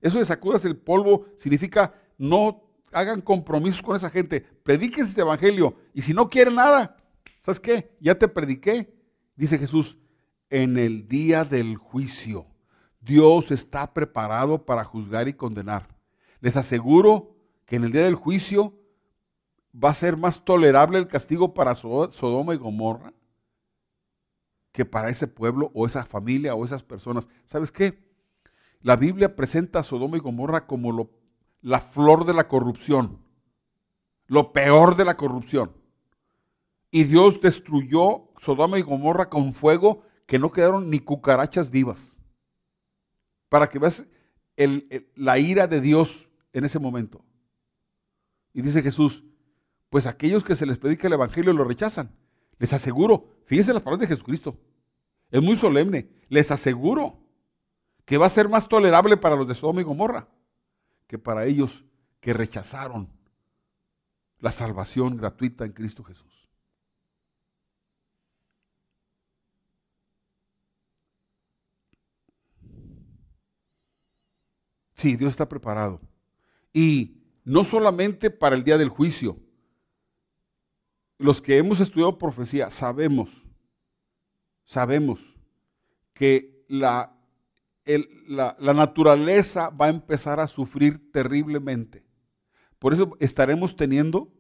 Eso 0.01 0.19
de 0.19 0.25
sacudas 0.25 0.65
el 0.65 0.75
polvo 0.75 1.27
significa 1.37 1.93
no 2.17 2.61
hagan 2.91 3.21
compromisos 3.21 3.81
con 3.81 3.95
esa 3.95 4.09
gente, 4.09 4.41
prediquen 4.41 5.05
este 5.05 5.21
evangelio 5.21 5.77
y 5.93 6.01
si 6.01 6.13
no 6.13 6.29
quieren 6.29 6.55
nada, 6.55 6.97
¿sabes 7.41 7.61
qué? 7.61 7.95
Ya 8.01 8.15
te 8.15 8.27
prediqué, 8.27 8.93
dice 9.37 9.57
Jesús, 9.57 9.97
en 10.49 10.77
el 10.77 11.07
día 11.07 11.45
del 11.45 11.77
juicio. 11.77 12.47
Dios 12.99 13.49
está 13.51 13.93
preparado 13.93 14.65
para 14.65 14.83
juzgar 14.83 15.29
y 15.29 15.33
condenar. 15.33 15.87
Les 16.41 16.57
aseguro 16.57 17.37
que 17.65 17.77
en 17.77 17.85
el 17.85 17.93
día 17.93 18.03
del 18.03 18.15
juicio 18.15 18.77
va 19.73 19.89
a 19.89 19.93
ser 19.93 20.17
más 20.17 20.43
tolerable 20.43 20.97
el 20.99 21.07
castigo 21.07 21.53
para 21.53 21.75
Sodoma 21.75 22.53
y 22.53 22.57
Gomorra 22.57 23.13
que 24.71 24.85
para 24.85 25.09
ese 25.09 25.27
pueblo 25.27 25.71
o 25.73 25.85
esa 25.85 26.03
familia 26.03 26.55
o 26.55 26.65
esas 26.65 26.83
personas. 26.83 27.27
¿Sabes 27.45 27.71
qué? 27.71 28.03
La 28.81 28.95
Biblia 28.95 29.35
presenta 29.35 29.79
a 29.79 29.83
Sodoma 29.83 30.17
y 30.17 30.19
Gomorra 30.19 30.65
como 30.65 31.09
la 31.61 31.79
flor 31.79 32.25
de 32.25 32.33
la 32.33 32.47
corrupción, 32.47 33.19
lo 34.27 34.51
peor 34.51 34.95
de 34.95 35.05
la 35.05 35.15
corrupción. 35.15 35.71
Y 36.91 37.05
Dios 37.05 37.39
destruyó 37.39 38.29
Sodoma 38.39 38.77
y 38.77 38.81
Gomorra 38.81 39.29
con 39.29 39.53
fuego 39.53 40.03
que 40.25 40.39
no 40.39 40.51
quedaron 40.51 40.89
ni 40.89 40.99
cucarachas 40.99 41.69
vivas. 41.69 42.19
Para 43.49 43.69
que 43.69 43.79
veas 43.79 44.05
la 45.15 45.37
ira 45.39 45.67
de 45.67 45.81
Dios 45.81 46.29
en 46.51 46.65
ese 46.65 46.79
momento. 46.79 47.23
Y 48.53 48.61
dice 48.61 48.81
Jesús, 48.81 49.23
pues 49.93 50.07
aquellos 50.07 50.43
que 50.43 50.55
se 50.55 50.65
les 50.65 50.79
predica 50.79 51.05
el 51.05 51.13
Evangelio 51.13 51.53
lo 51.53 51.65
rechazan. 51.65 52.09
Les 52.57 52.73
aseguro, 52.73 53.27
fíjense 53.45 53.73
las 53.73 53.83
palabras 53.83 54.09
de 54.09 54.15
Jesucristo. 54.15 54.57
Es 55.29 55.39
muy 55.39 55.55
solemne. 55.55 56.09
Les 56.29 56.49
aseguro 56.49 57.19
que 58.03 58.17
va 58.17 58.25
a 58.25 58.29
ser 58.29 58.49
más 58.49 58.67
tolerable 58.67 59.17
para 59.17 59.35
los 59.35 59.47
de 59.47 59.53
Sodoma 59.53 59.81
y 59.81 59.83
Gomorra 59.83 60.27
que 61.05 61.19
para 61.19 61.45
ellos 61.45 61.85
que 62.21 62.33
rechazaron 62.33 63.07
la 64.39 64.51
salvación 64.51 65.15
gratuita 65.15 65.63
en 65.63 65.73
Cristo 65.73 66.03
Jesús. 66.03 66.49
Sí, 74.93 75.15
Dios 75.17 75.29
está 75.29 75.47
preparado. 75.47 76.01
Y 76.73 77.21
no 77.43 77.63
solamente 77.63 78.31
para 78.31 78.55
el 78.55 78.63
día 78.63 78.79
del 78.79 78.89
juicio, 78.89 79.37
los 81.23 81.41
que 81.41 81.57
hemos 81.57 81.79
estudiado 81.79 82.17
profecía 82.17 82.69
sabemos, 82.69 83.29
sabemos 84.65 85.21
que 86.13 86.65
la, 86.67 87.15
la, 88.27 88.73
naturaleza 88.73 89.69
va 89.69 89.85
a 89.85 89.89
empezar 89.89 90.41
a 90.41 90.49
sufrir 90.49 91.13
terriblemente. 91.13 92.03
Por 92.77 92.93
eso 92.93 93.15
estaremos 93.21 93.77
teniendo, 93.77 94.33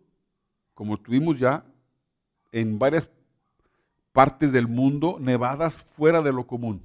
como 0.73 0.99
tuvimos 0.99 1.39
ya 1.39 1.63
en 2.51 2.77
varias 2.77 3.09
partes 4.11 4.51
del 4.51 4.67
mundo, 4.67 5.19
nevadas 5.21 5.81
fuera 5.95 6.21
de 6.21 6.33
lo 6.33 6.45
común. 6.45 6.81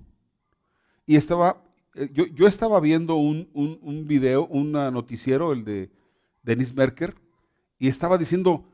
Y 1.07 1.17
estaba, 1.17 1.61
eh, 1.97 2.09
yo, 2.13 2.27
yo 2.27 2.47
estaba 2.47 2.79
viendo 2.79 3.17
un, 3.17 3.49
un, 3.53 3.81
un 3.83 4.07
video, 4.07 4.47
un 4.47 4.71
noticiero, 4.71 5.53
el 5.53 5.65
de 5.65 5.91
Denis 6.45 6.73
Merker, 6.73 7.17
y 7.81 7.89
estaba 7.89 8.17
diciendo, 8.17 8.65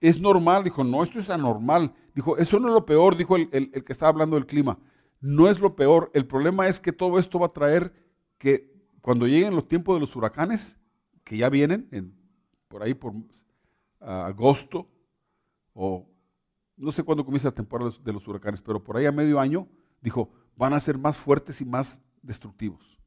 es 0.00 0.20
normal. 0.20 0.64
Dijo, 0.64 0.84
no, 0.84 1.02
esto 1.02 1.18
es 1.18 1.30
anormal. 1.30 1.92
Dijo, 2.14 2.36
eso 2.38 2.58
no 2.58 2.68
es 2.68 2.74
lo 2.74 2.86
peor, 2.86 3.16
dijo 3.16 3.36
el, 3.36 3.48
que 3.48 3.92
estaba 3.92 4.10
hablando 4.10 4.36
del 4.36 4.46
clima. 4.46 4.78
No 5.20 5.48
es 5.48 5.60
lo 5.60 5.76
peor. 5.76 6.10
El 6.14 6.26
problema 6.26 6.66
es 6.68 6.80
que 6.80 6.92
todo 6.92 7.18
esto 7.18 7.38
va 7.38 7.46
a 7.46 7.52
traer 7.52 7.92
que 8.38 8.72
cuando 9.02 9.26
lleguen 9.26 9.54
los 9.54 9.68
tiempos 9.68 9.96
de 9.96 10.00
los 10.00 10.16
huracanes, 10.16 10.78
que 11.24 11.36
ya 11.36 11.48
vienen, 11.48 11.88
en, 11.92 12.14
por 12.68 12.82
ahí 12.82 12.94
por 12.94 13.12
agosto, 14.00 14.88
o 15.74 16.06
no 16.76 16.92
sé 16.92 17.02
cuándo 17.02 17.24
comienza 17.24 17.48
la 17.48 17.54
temporada 17.54 17.90
de 18.02 18.12
los 18.12 18.26
huracanes, 18.26 18.60
pero 18.62 18.82
por 18.82 18.96
ahí 18.96 19.06
a 19.06 19.12
medio 19.12 19.38
año, 19.38 19.68
dijo, 20.00 20.30
van 20.56 20.72
a 20.72 20.80
ser 20.80 20.98
más 20.98 21.16
fuertes 21.16 21.60
y 21.60 21.64
más 21.64 22.00
destructivos. 22.22 22.98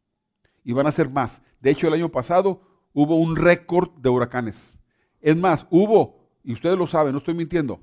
Y 0.63 0.73
van 0.73 0.87
a 0.87 0.91
ser 0.91 1.09
más. 1.09 1.41
De 1.59 1.71
hecho, 1.71 1.87
el 1.87 1.93
año 1.93 2.09
pasado 2.09 2.61
hubo 2.93 3.17
un 3.17 3.35
récord 3.35 3.89
de 3.97 4.09
huracanes. 4.09 4.79
Es 5.19 5.35
más, 5.35 5.67
hubo 5.69 6.22
y 6.43 6.53
ustedes 6.53 6.77
lo 6.77 6.87
saben, 6.87 7.13
no 7.13 7.19
estoy 7.19 7.33
mintiendo, 7.33 7.79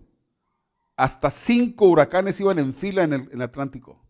hasta 0.97 1.31
cinco 1.31 1.87
huracanes 1.87 2.39
iban 2.41 2.59
en 2.59 2.75
fila 2.75 3.05
en 3.05 3.15
el, 3.15 3.43
Atlántico. 3.43 4.05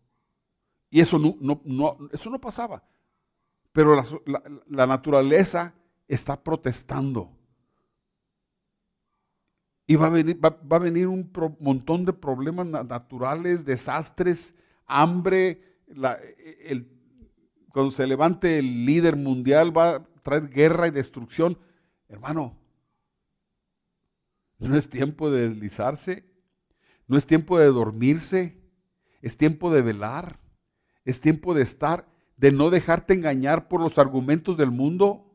Y 0.89 0.99
eso 0.99 1.17
no, 1.17 1.37
no, 1.63 1.97
eso 2.11 2.29
no 2.29 2.41
pasaba. 2.41 2.83
Pero 3.71 3.95
la, 4.67 4.85
naturaleza 4.85 5.73
está 6.09 6.43
protestando. 6.43 7.31
Y 9.87 9.95
va 9.95 10.07
a 10.07 10.09
venir, 10.09 10.37
va, 10.43 10.57
a 10.75 10.79
venir 10.79 11.07
un 11.07 11.31
montón 11.61 12.03
de 12.03 12.11
problemas 12.11 12.67
naturales, 12.67 13.63
desastres, 13.63 14.53
hambre. 14.85 15.77
cuando 17.71 17.91
se 17.91 18.05
levante 18.05 18.59
el 18.59 18.85
líder 18.85 19.15
mundial 19.15 19.75
va 19.75 19.95
a 19.95 20.03
traer 20.23 20.49
guerra 20.49 20.87
y 20.87 20.91
destrucción. 20.91 21.57
Hermano, 22.09 22.60
no 24.67 24.77
es 24.77 24.89
tiempo 24.89 25.31
de 25.31 25.49
deslizarse, 25.49 26.23
no 27.07 27.17
es 27.17 27.25
tiempo 27.25 27.57
de 27.59 27.65
dormirse, 27.65 28.61
es 29.21 29.35
tiempo 29.35 29.71
de 29.71 29.81
velar, 29.81 30.39
es 31.03 31.19
tiempo 31.19 31.53
de 31.53 31.63
estar, 31.63 32.07
de 32.37 32.51
no 32.51 32.69
dejarte 32.69 33.13
engañar 33.13 33.67
por 33.67 33.81
los 33.81 33.97
argumentos 33.97 34.57
del 34.57 34.71
mundo. 34.71 35.27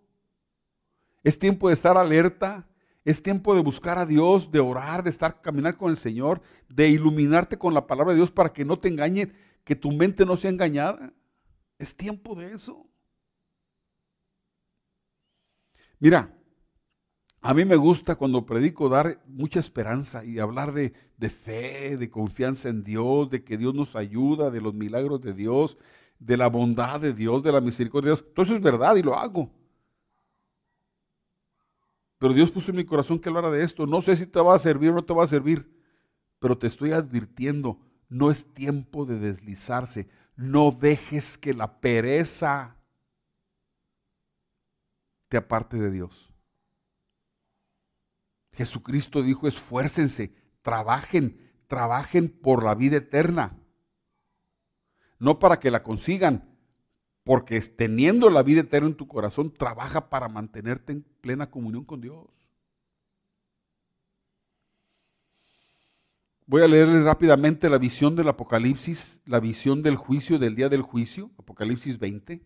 Es 1.22 1.38
tiempo 1.38 1.68
de 1.68 1.74
estar 1.74 1.96
alerta, 1.96 2.68
es 3.04 3.22
tiempo 3.22 3.54
de 3.54 3.62
buscar 3.62 3.98
a 3.98 4.06
Dios, 4.06 4.50
de 4.50 4.60
orar, 4.60 5.02
de 5.02 5.10
estar 5.10 5.40
caminar 5.40 5.76
con 5.76 5.90
el 5.90 5.96
Señor, 5.96 6.40
de 6.68 6.88
iluminarte 6.88 7.58
con 7.58 7.74
la 7.74 7.86
palabra 7.86 8.12
de 8.12 8.18
Dios 8.18 8.30
para 8.30 8.52
que 8.52 8.64
no 8.64 8.78
te 8.78 8.88
engañen, 8.88 9.34
que 9.64 9.76
tu 9.76 9.90
mente 9.90 10.24
no 10.24 10.36
sea 10.36 10.50
engañada. 10.50 11.12
Es 11.78 11.96
tiempo 11.96 12.34
de 12.34 12.54
eso. 12.54 12.86
Mira, 15.98 16.35
a 17.46 17.54
mí 17.54 17.64
me 17.64 17.76
gusta 17.76 18.16
cuando 18.16 18.44
predico 18.44 18.88
dar 18.88 19.22
mucha 19.28 19.60
esperanza 19.60 20.24
y 20.24 20.40
hablar 20.40 20.72
de, 20.72 20.90
fe, 21.30 21.96
de 21.96 22.10
confianza 22.10 22.68
en 22.68 22.82
Dios, 22.82 23.30
de 23.30 23.44
que 23.44 23.56
Dios 23.56 23.72
nos 23.72 23.94
ayuda, 23.94 24.50
de 24.50 24.60
los 24.60 24.74
milagros 24.74 25.20
de 25.20 25.32
Dios, 25.32 25.78
de 26.18 26.36
la 26.36 26.48
bondad 26.48 27.00
de 27.00 27.12
Dios, 27.12 27.44
de 27.44 27.52
la 27.52 27.60
misericordia 27.60 28.10
de 28.10 28.16
Dios. 28.16 28.34
Todo 28.34 28.46
eso 28.46 28.56
es 28.56 28.60
verdad 28.60 28.96
y 28.96 29.02
lo 29.02 29.14
hago. 29.14 29.48
Pero 32.18 32.34
Dios 32.34 32.50
puso 32.50 32.72
en 32.72 32.78
mi 32.78 32.84
corazón 32.84 33.20
que 33.20 33.28
hablara 33.28 33.52
de 33.52 33.62
esto. 33.62 33.86
No 33.86 34.02
sé 34.02 34.16
si 34.16 34.26
te 34.26 34.40
va 34.40 34.56
a 34.56 34.58
servir 34.58 34.90
o 34.90 34.94
no 34.94 35.04
te 35.04 35.14
va 35.14 35.22
a 35.22 35.28
servir, 35.28 35.70
pero 36.40 36.58
te 36.58 36.66
estoy 36.66 36.90
advirtiendo, 36.90 37.78
no 38.08 38.32
es 38.32 38.44
tiempo 38.54 39.06
de 39.06 39.20
deslizarse. 39.20 40.08
No 40.34 40.72
dejes 40.72 41.38
que 41.38 41.54
la 41.54 41.78
pereza 41.78 42.76
te 45.28 45.36
aparte 45.36 45.76
de 45.76 45.92
Dios. 45.92 46.25
Jesucristo 48.56 49.22
dijo, 49.22 49.46
esfuércense, 49.46 50.32
trabajen, 50.62 51.52
trabajen 51.68 52.28
por 52.28 52.64
la 52.64 52.74
vida 52.74 52.96
eterna. 52.96 53.58
No 55.18 55.38
para 55.38 55.60
que 55.60 55.70
la 55.70 55.82
consigan, 55.82 56.56
porque 57.22 57.60
teniendo 57.60 58.30
la 58.30 58.42
vida 58.42 58.60
eterna 58.60 58.88
en 58.88 58.96
tu 58.96 59.06
corazón, 59.08 59.52
trabaja 59.52 60.08
para 60.08 60.28
mantenerte 60.28 60.92
en 60.92 61.02
plena 61.20 61.50
comunión 61.50 61.84
con 61.84 62.00
Dios. 62.00 62.26
Voy 66.48 66.62
a 66.62 66.68
leerle 66.68 67.02
rápidamente 67.02 67.68
la 67.68 67.78
visión 67.78 68.14
del 68.14 68.28
Apocalipsis, 68.28 69.20
la 69.26 69.40
visión 69.40 69.82
del 69.82 69.96
juicio, 69.96 70.38
del 70.38 70.54
día 70.54 70.68
del 70.68 70.82
juicio, 70.82 71.32
Apocalipsis 71.38 71.98
20. 71.98 72.40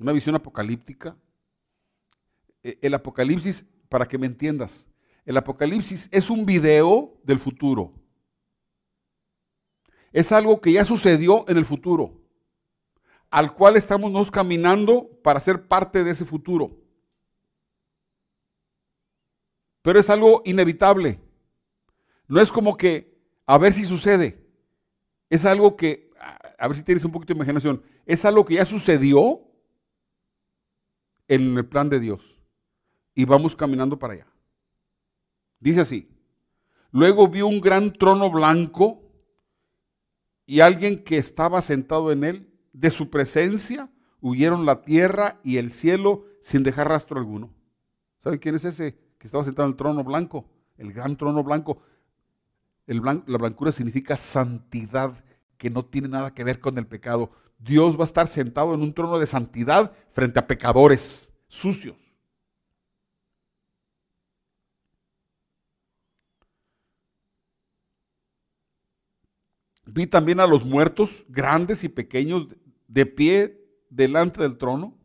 Una 0.00 0.12
visión 0.12 0.34
apocalíptica. 0.34 1.16
E, 2.64 2.78
el 2.82 2.94
Apocalipsis, 2.94 3.64
para 3.90 4.06
que 4.06 4.16
me 4.16 4.26
entiendas, 4.26 4.88
el 5.26 5.36
Apocalipsis 5.36 6.08
es 6.12 6.30
un 6.30 6.46
video 6.46 7.20
del 7.24 7.38
futuro. 7.38 7.92
Es 10.12 10.32
algo 10.32 10.60
que 10.60 10.72
ya 10.72 10.84
sucedió 10.84 11.44
en 11.48 11.58
el 11.58 11.66
futuro, 11.66 12.18
al 13.30 13.52
cual 13.52 13.76
estamos 13.76 14.10
nos 14.10 14.30
caminando 14.30 15.10
para 15.22 15.40
ser 15.40 15.66
parte 15.66 16.02
de 16.02 16.12
ese 16.12 16.24
futuro. 16.24 16.78
Pero 19.82 19.98
es 19.98 20.08
algo 20.08 20.42
inevitable. 20.44 21.20
No 22.28 22.40
es 22.40 22.50
como 22.50 22.76
que 22.76 23.18
a 23.44 23.58
ver 23.58 23.72
si 23.72 23.84
sucede. 23.84 24.46
Es 25.28 25.44
algo 25.44 25.76
que, 25.76 26.10
a 26.58 26.68
ver 26.68 26.76
si 26.76 26.84
tienes 26.84 27.04
un 27.04 27.10
poquito 27.10 27.34
de 27.34 27.38
imaginación, 27.38 27.82
es 28.06 28.24
algo 28.24 28.44
que 28.44 28.54
ya 28.54 28.64
sucedió 28.64 29.40
en 31.26 31.56
el 31.56 31.66
plan 31.66 31.88
de 31.88 31.98
Dios. 31.98 32.39
Y 33.20 33.26
vamos 33.26 33.54
caminando 33.54 33.98
para 33.98 34.14
allá. 34.14 34.26
Dice 35.58 35.82
así, 35.82 36.08
luego 36.90 37.28
vi 37.28 37.42
un 37.42 37.60
gran 37.60 37.92
trono 37.92 38.30
blanco 38.30 39.02
y 40.46 40.60
alguien 40.60 41.04
que 41.04 41.18
estaba 41.18 41.60
sentado 41.60 42.12
en 42.12 42.24
él. 42.24 42.46
De 42.72 42.88
su 42.88 43.10
presencia 43.10 43.90
huyeron 44.22 44.64
la 44.64 44.80
tierra 44.80 45.38
y 45.44 45.58
el 45.58 45.70
cielo 45.70 46.24
sin 46.40 46.62
dejar 46.62 46.88
rastro 46.88 47.18
alguno. 47.18 47.50
¿Sabe 48.24 48.38
quién 48.38 48.54
es 48.54 48.64
ese 48.64 48.96
que 49.18 49.26
estaba 49.26 49.44
sentado 49.44 49.66
en 49.66 49.72
el 49.72 49.76
trono 49.76 50.02
blanco? 50.02 50.48
El 50.78 50.94
gran 50.94 51.18
trono 51.18 51.44
blanco. 51.44 51.82
El 52.86 53.02
la 53.02 53.36
blancura 53.36 53.70
significa 53.70 54.16
santidad, 54.16 55.12
que 55.58 55.68
no 55.68 55.84
tiene 55.84 56.08
nada 56.08 56.32
que 56.32 56.42
ver 56.42 56.58
con 56.58 56.78
el 56.78 56.86
pecado. 56.86 57.32
Dios 57.58 57.98
va 57.98 58.04
a 58.04 58.04
estar 58.04 58.28
sentado 58.28 58.72
en 58.72 58.80
un 58.80 58.94
trono 58.94 59.18
de 59.18 59.26
santidad 59.26 59.92
frente 60.12 60.38
a 60.38 60.46
pecadores 60.46 61.34
sucios. 61.48 62.09
Vi 69.92 70.06
también 70.06 70.40
a 70.40 70.46
los 70.46 70.64
muertos, 70.64 71.24
grandes 71.28 71.82
y 71.84 71.88
pequeños, 71.88 72.46
de 72.86 73.06
pie 73.06 73.60
delante 73.88 74.40
del 74.40 74.56
trono. 74.56 74.96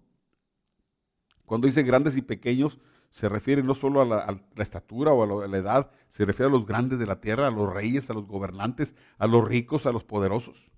Cuando 1.46 1.68
dice 1.68 1.84
grandes 1.84 2.16
y 2.18 2.22
pequeños, 2.22 2.80
se 3.10 3.30
refiere 3.30 3.64
no 3.64 3.76
solo 3.76 4.02
a 4.02 4.06
la, 4.06 4.42
estatura 4.58 5.12
o 5.14 5.44
a 5.44 5.48
la, 5.48 5.58
edad, 5.58 5.92
se 6.10 6.26
refiere 6.26 6.50
a 6.50 6.52
los 6.52 6.66
grandes 6.66 7.00
de 7.00 7.06
la 7.06 7.20
tierra, 7.22 7.48
a 7.48 7.52
los 7.52 7.72
reyes, 7.72 8.10
a 8.10 8.14
los 8.14 8.28
gobernantes, 8.28 8.94
a 9.18 9.28
los 9.28 9.48
ricos, 9.48 9.86
a 9.86 9.92
los 9.92 10.04
poderosos. 10.04 10.70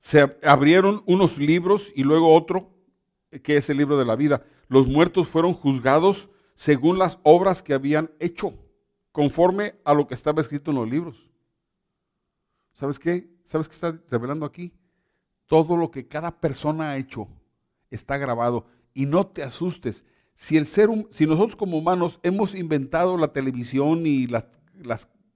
Se 0.00 0.36
abrieron 0.42 1.02
unos 1.06 1.38
libros 1.38 1.90
y 1.94 2.02
luego 2.02 2.34
otro, 2.34 2.74
que 3.42 3.56
es 3.56 3.70
el 3.70 3.78
libro 3.78 3.96
de 3.96 4.04
la 4.04 4.16
vida. 4.16 4.44
Los 4.68 4.86
muertos 4.86 5.28
fueron 5.28 5.54
juzgados 5.54 6.28
según 6.56 6.98
las 6.98 7.18
obras 7.22 7.62
que 7.62 7.72
habían 7.72 8.10
hecho 8.18 8.52
conforme 9.14 9.76
a 9.84 9.94
lo 9.94 10.08
que 10.08 10.14
estaba 10.14 10.40
escrito 10.40 10.72
en 10.72 10.76
los 10.76 10.90
libros. 10.90 11.30
¿Sabes 12.72 12.98
qué? 12.98 13.30
¿Sabes 13.44 13.68
qué 13.68 13.74
está 13.74 13.96
revelando 14.10 14.44
aquí? 14.44 14.74
Todo 15.46 15.76
lo 15.76 15.92
que 15.92 16.08
cada 16.08 16.40
persona 16.40 16.90
ha 16.90 16.96
hecho 16.96 17.28
está 17.90 18.18
grabado. 18.18 18.66
Y 18.92 19.06
no 19.06 19.24
te 19.28 19.44
asustes. 19.44 20.04
Si, 20.34 20.56
el 20.56 20.66
ser, 20.66 20.88
si 21.12 21.26
nosotros 21.26 21.54
como 21.54 21.78
humanos 21.78 22.18
hemos 22.24 22.56
inventado 22.56 23.16
la 23.16 23.32
televisión 23.32 24.04
y 24.04 24.26
las, 24.26 24.48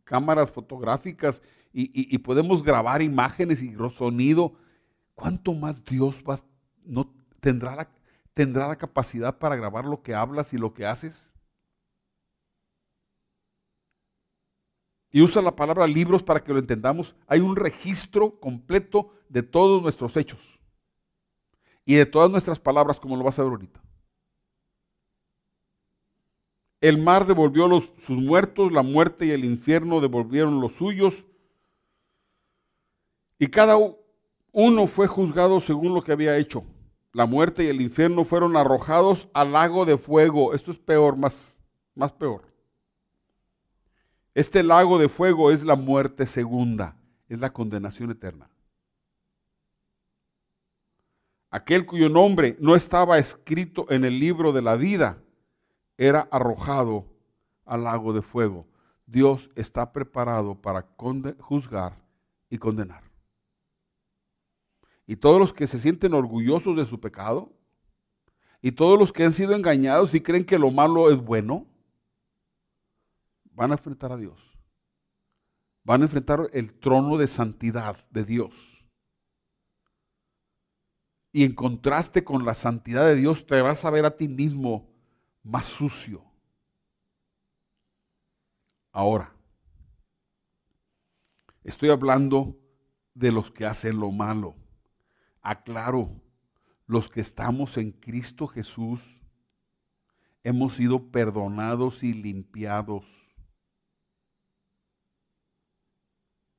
cámaras 0.03 0.51
fotográficas 0.51 1.41
y, 1.73 2.19
podemos 2.19 2.65
grabar 2.65 3.01
imágenes 3.01 3.63
y 3.63 3.77
sonido, 3.93 4.55
¿cuánto 5.15 5.55
más 5.55 5.85
Dios 5.85 6.25
va, 6.29 6.41
no, 6.85 7.15
tendrá, 7.39 7.89
tendrá 8.35 8.67
la 8.67 8.77
capacidad 8.77 9.39
para 9.39 9.55
grabar 9.55 9.85
lo 9.85 10.03
que 10.03 10.17
hablas 10.17 10.53
y 10.53 10.59
lo 10.59 10.75
que 10.75 10.85
haces? 10.85 11.33
Y 15.11 15.23
usa 15.23 15.43
la 15.43 15.57
palabra 15.57 15.87
libros 15.87 16.23
para 16.23 16.43
que 16.43 16.53
lo 16.53 16.59
entendamos, 16.59 17.15
hay 17.27 17.41
un 17.41 17.57
registro 17.57 18.39
completo 18.39 19.13
de 19.29 19.43
todos 19.43 19.83
nuestros 19.83 20.17
hechos 20.17 20.61
y 21.85 21.95
de 21.95 22.07
todas 22.07 22.31
nuestras 22.31 22.59
palabras, 22.59 23.01
como 23.01 23.17
lo 23.17 23.25
vas 23.25 23.39
a 23.39 23.43
ver 23.43 23.53
ahorita. 23.53 23.81
El 26.81 26.99
mar 26.99 27.27
devolvió 27.27 27.67
los, 27.67 27.91
sus 27.99 28.19
muertos, 28.19 28.71
la 28.73 28.83
muerte 28.83 29.27
y 29.27 29.31
el 29.31 29.45
infierno 29.45 30.01
devolvieron 30.01 30.61
los 30.61 30.75
suyos, 30.75 31.27
y 33.39 33.47
cada 33.49 33.79
uno 34.53 34.87
fue 34.87 35.07
juzgado 35.07 35.61
según 35.61 35.95
lo 35.95 36.03
que 36.03 36.13
había 36.13 36.37
hecho. 36.37 36.65
La 37.13 37.27
muerte 37.27 37.65
y 37.65 37.69
el 37.69 37.81
infierno 37.81 38.25
fueron 38.25 38.57
arrojados 38.57 39.29
al 39.33 39.53
lago 39.53 39.85
de 39.87 39.97
fuego. 39.97 40.55
Esto 40.55 40.73
es 40.73 40.79
peor, 40.79 41.17
más, 41.17 41.59
más 41.95 42.13
peor. 42.13 42.43
Este 44.39 44.63
lago 44.63 45.01
de 45.01 45.09
fuego 45.09 45.51
es 45.51 45.65
la 45.65 45.75
muerte 45.75 46.25
segunda, 46.25 46.97
es 47.29 47.41
la 47.41 47.53
condenación 47.53 48.13
eterna. 48.13 48.49
Aquel 51.51 51.85
cuyo 51.85 52.09
nombre 52.09 52.57
no 52.61 52.77
estaba 52.77 53.19
escrito 53.19 53.91
en 53.91 54.05
el 54.05 54.21
libro 54.21 54.53
de 54.53 54.63
la 54.63 54.77
vida 54.77 55.19
era 55.97 56.29
arrojado 56.31 57.05
al 57.65 57.83
lago 57.83 58.13
de 58.13 58.23
fuego. 58.23 58.65
Dios 59.07 59.51
está 59.57 59.93
preparado 59.93 60.55
para 60.55 60.87
juzgar 61.41 62.01
y 62.49 62.59
condenar. 62.59 63.03
Y 65.05 65.17
todos 65.17 65.41
los 65.41 65.53
que 65.53 65.67
se 65.67 65.81
sienten 65.81 66.15
orgullosos 66.15 66.77
de 66.77 66.87
su 66.87 67.01
pecado, 67.01 67.51
y 68.63 68.71
todos 68.71 68.97
los 69.01 69.13
que 69.13 69.25
han 69.25 69.33
sido 69.33 69.57
engañados 69.57 70.15
y 70.15 70.21
creen 70.21 70.45
que 70.45 70.61
lo 70.61 70.71
malo 70.71 71.11
es 71.11 71.17
bueno, 71.17 71.67
van 73.59 73.73
a 73.73 73.75
enfrentar 73.75 74.13
a 74.13 74.17
Dios. 74.17 74.41
van 75.83 76.03
a 76.03 76.05
enfrentar 76.05 76.49
el 76.53 76.79
trono 76.79 77.17
de 77.17 77.27
santidad 77.27 78.07
de 78.11 78.25
Dios. 78.25 78.55
Y 81.33 81.45
en 81.45 81.55
contraste 81.55 82.25
con 82.25 82.45
la 82.45 82.55
santidad 82.55 83.07
de 83.07 83.17
Dios, 83.17 83.47
te 83.47 83.61
vas 83.63 83.85
a 83.85 83.91
ver 83.91 84.05
a 84.05 84.17
ti 84.17 84.29
mismo 84.29 84.95
más 85.43 85.65
sucio. 85.65 86.23
Ahora, 88.93 89.35
estoy 91.65 91.89
hablando 91.89 92.57
de 93.15 93.33
los 93.33 93.51
que 93.51 93.65
hacen 93.65 93.99
lo 93.99 94.13
malo. 94.13 94.55
Aclaro, 95.41 96.21
los 96.87 97.09
que 97.09 97.23
estamos 97.23 97.79
en 97.79 97.93
Cristo 97.93 98.47
Jesús 98.47 99.01
hemos 100.45 100.75
sido 100.75 101.11
perdonados 101.11 102.03
y 102.03 102.13
limpiados. 102.13 103.18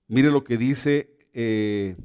Mire 0.10 0.32
lo 0.32 0.44
que 0.44 0.58
dice 0.58 1.16
eh, 1.34 1.96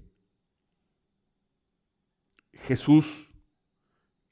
Jesús 2.52 3.32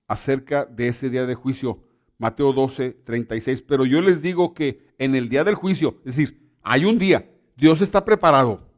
acerca 0.07 0.67
de 0.67 0.89
ese 0.89 1.09
día 1.09 1.25
de 1.25 1.35
juicio. 1.35 1.83
Mateo 2.19 2.53
12, 2.53 2.93
36. 2.93 3.63
Pero 3.63 3.87
yo 3.87 4.03
les 4.03 4.21
digo 4.21 4.53
que 4.53 4.95
en 4.99 5.15
el 5.15 5.31
día 5.31 5.43
del 5.43 5.55
juicio, 5.55 5.97
es 6.05 6.17
decir, 6.17 6.53
hay 6.61 6.85
un 6.85 6.99
día, 6.99 7.31
Dios 7.57 7.81
está 7.81 8.05
preparado. 8.05 8.69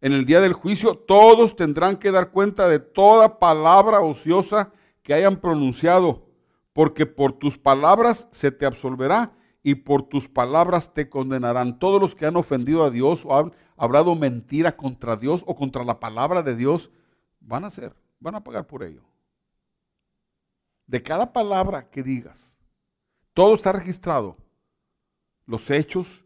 En 0.00 0.14
el 0.14 0.24
día 0.24 0.40
del 0.40 0.54
juicio 0.54 0.94
todos 0.96 1.54
tendrán 1.54 1.98
que 1.98 2.10
dar 2.10 2.30
cuenta 2.30 2.68
de 2.68 2.78
toda 2.80 3.38
palabra 3.38 4.00
ociosa 4.00 4.72
que 5.02 5.12
hayan 5.12 5.40
pronunciado, 5.40 6.26
porque 6.72 7.04
por 7.04 7.34
tus 7.34 7.58
palabras 7.58 8.28
se 8.30 8.50
te 8.50 8.64
absolverá 8.64 9.37
y 9.62 9.76
por 9.76 10.04
tus 10.04 10.28
palabras 10.28 10.94
te 10.94 11.08
condenarán. 11.08 11.78
Todos 11.78 12.00
los 12.00 12.14
que 12.14 12.26
han 12.26 12.36
ofendido 12.36 12.84
a 12.84 12.90
Dios 12.90 13.24
o 13.24 13.36
han 13.36 13.52
hablado 13.76 14.14
mentira 14.14 14.76
contra 14.76 15.16
Dios 15.16 15.44
o 15.46 15.56
contra 15.56 15.84
la 15.84 16.00
palabra 16.00 16.42
de 16.42 16.56
Dios, 16.56 16.90
van 17.40 17.64
a 17.64 17.70
ser, 17.70 17.94
van 18.20 18.34
a 18.34 18.44
pagar 18.44 18.66
por 18.66 18.82
ello. 18.82 19.02
De 20.86 21.02
cada 21.02 21.32
palabra 21.32 21.90
que 21.90 22.02
digas, 22.02 22.56
todo 23.34 23.54
está 23.54 23.72
registrado. 23.72 24.36
Los 25.46 25.70
hechos, 25.70 26.24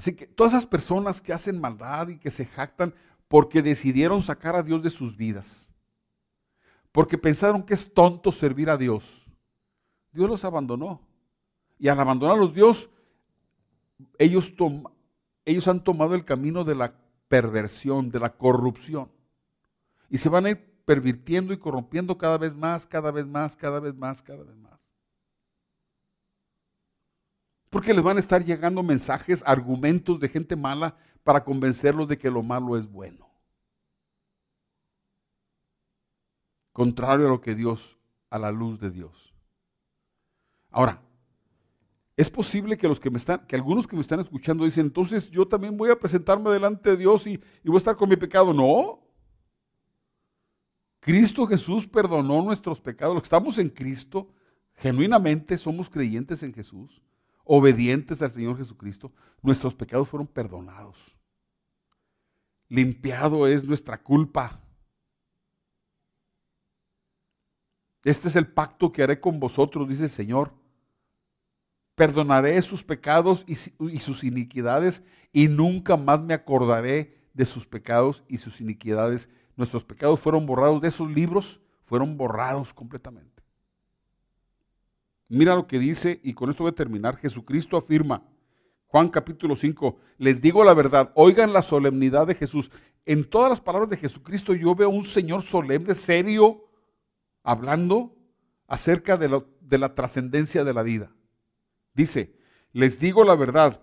Así 0.00 0.16
que 0.16 0.26
todas 0.26 0.54
esas 0.54 0.64
personas 0.64 1.20
que 1.20 1.30
hacen 1.30 1.60
maldad 1.60 2.08
y 2.08 2.18
que 2.18 2.30
se 2.30 2.46
jactan 2.46 2.94
porque 3.28 3.60
decidieron 3.60 4.22
sacar 4.22 4.56
a 4.56 4.62
Dios 4.62 4.82
de 4.82 4.88
sus 4.88 5.14
vidas, 5.14 5.70
porque 6.90 7.18
pensaron 7.18 7.62
que 7.62 7.74
es 7.74 7.92
tonto 7.92 8.32
servir 8.32 8.70
a 8.70 8.78
Dios, 8.78 9.19
Dios 10.12 10.28
los 10.28 10.44
abandonó. 10.44 11.00
Y 11.78 11.88
al 11.88 11.98
abandonar 11.98 12.36
a 12.36 12.40
los 12.40 12.54
Dios, 12.54 12.90
ellos, 14.18 14.52
ellos 15.44 15.68
han 15.68 15.82
tomado 15.82 16.14
el 16.14 16.24
camino 16.24 16.64
de 16.64 16.74
la 16.74 16.94
perversión, 17.28 18.10
de 18.10 18.20
la 18.20 18.36
corrupción. 18.36 19.10
Y 20.08 20.18
se 20.18 20.28
van 20.28 20.46
a 20.46 20.50
ir 20.50 20.70
pervirtiendo 20.84 21.52
y 21.52 21.58
corrompiendo 21.58 22.18
cada 22.18 22.36
vez 22.36 22.54
más, 22.54 22.86
cada 22.86 23.10
vez 23.10 23.26
más, 23.26 23.56
cada 23.56 23.80
vez 23.80 23.94
más, 23.94 24.22
cada 24.22 24.42
vez 24.42 24.56
más. 24.56 24.80
Porque 27.70 27.94
les 27.94 28.02
van 28.02 28.16
a 28.16 28.20
estar 28.20 28.44
llegando 28.44 28.82
mensajes, 28.82 29.44
argumentos 29.46 30.18
de 30.18 30.28
gente 30.28 30.56
mala 30.56 30.96
para 31.22 31.44
convencerlos 31.44 32.08
de 32.08 32.18
que 32.18 32.30
lo 32.30 32.42
malo 32.42 32.76
es 32.76 32.90
bueno. 32.90 33.30
Contrario 36.72 37.26
a 37.26 37.30
lo 37.30 37.40
que 37.40 37.54
Dios, 37.54 37.96
a 38.28 38.38
la 38.38 38.50
luz 38.50 38.80
de 38.80 38.90
Dios. 38.90 39.29
Ahora, 40.70 41.02
es 42.16 42.30
posible 42.30 42.76
que 42.76 42.88
los 42.88 43.00
que 43.00 43.10
me 43.10 43.18
están, 43.18 43.46
que 43.46 43.56
algunos 43.56 43.86
que 43.86 43.96
me 43.96 44.02
están 44.02 44.20
escuchando 44.20 44.64
dicen, 44.64 44.86
entonces 44.86 45.30
yo 45.30 45.46
también 45.46 45.76
voy 45.76 45.90
a 45.90 45.98
presentarme 45.98 46.50
delante 46.50 46.90
de 46.90 46.96
Dios 46.96 47.26
y, 47.26 47.32
y 47.32 47.68
voy 47.68 47.76
a 47.76 47.78
estar 47.78 47.96
con 47.96 48.08
mi 48.08 48.16
pecado. 48.16 48.52
No. 48.52 49.00
Cristo 51.00 51.46
Jesús 51.46 51.86
perdonó 51.86 52.42
nuestros 52.42 52.80
pecados. 52.80 53.14
Los 53.14 53.22
que 53.22 53.26
estamos 53.26 53.58
en 53.58 53.70
Cristo, 53.70 54.28
genuinamente 54.74 55.56
somos 55.56 55.88
creyentes 55.88 56.42
en 56.42 56.52
Jesús 56.52 57.02
obedientes 57.52 58.22
al 58.22 58.30
Señor 58.30 58.56
Jesucristo, 58.58 59.12
nuestros 59.42 59.74
pecados 59.74 60.08
fueron 60.08 60.28
perdonados. 60.28 61.16
Limpiado 62.68 63.44
es 63.48 63.64
nuestra 63.64 64.00
culpa. 64.00 64.60
Este 68.04 68.28
es 68.28 68.36
el 68.36 68.46
pacto 68.46 68.92
que 68.92 69.02
haré 69.02 69.18
con 69.18 69.40
vosotros, 69.40 69.88
dice 69.88 70.04
el 70.04 70.10
Señor. 70.10 70.54
Perdonaré 72.00 72.62
sus 72.62 72.82
pecados 72.82 73.44
y, 73.46 73.56
sus 73.56 74.24
iniquidades 74.24 75.02
y 75.34 75.48
nunca 75.48 75.98
más 75.98 76.22
me 76.22 76.32
acordaré 76.32 77.14
de 77.34 77.44
sus 77.44 77.66
pecados 77.66 78.24
y 78.26 78.38
sus 78.38 78.62
iniquidades. 78.62 79.28
Nuestros 79.54 79.84
pecados 79.84 80.18
fueron 80.18 80.46
borrados 80.46 80.80
de 80.80 80.88
esos 80.88 81.10
libros, 81.10 81.60
fueron 81.84 82.16
borrados 82.16 82.72
completamente. 82.72 83.42
Mira 85.28 85.54
lo 85.54 85.66
que 85.66 85.78
dice, 85.78 86.22
y 86.24 86.32
con 86.32 86.48
esto 86.48 86.62
voy 86.62 86.70
a 86.70 86.74
terminar. 86.74 87.18
Jesucristo 87.18 87.76
afirma, 87.76 88.22
Juan 88.86 89.10
capítulo 89.10 89.54
5, 89.54 89.98
les 90.16 90.40
digo 90.40 90.64
la 90.64 90.72
verdad, 90.72 91.12
oigan 91.16 91.52
la 91.52 91.60
solemnidad 91.60 92.26
de 92.26 92.34
Jesús. 92.34 92.70
En 93.04 93.28
todas 93.28 93.50
las 93.50 93.60
palabras 93.60 93.90
de 93.90 93.98
Jesucristo 93.98 94.54
yo 94.54 94.74
veo 94.74 94.88
un 94.88 95.04
Señor 95.04 95.42
solemne, 95.42 95.94
serio, 95.94 96.64
hablando 97.42 98.16
acerca 98.66 99.18
de, 99.18 99.42
de 99.60 99.76
la 99.76 99.94
trascendencia 99.94 100.64
de 100.64 100.72
la 100.72 100.82
vida. 100.82 101.12
Dice, 101.94 102.36
les 102.72 102.98
digo 102.98 103.24
la 103.24 103.34
verdad, 103.34 103.82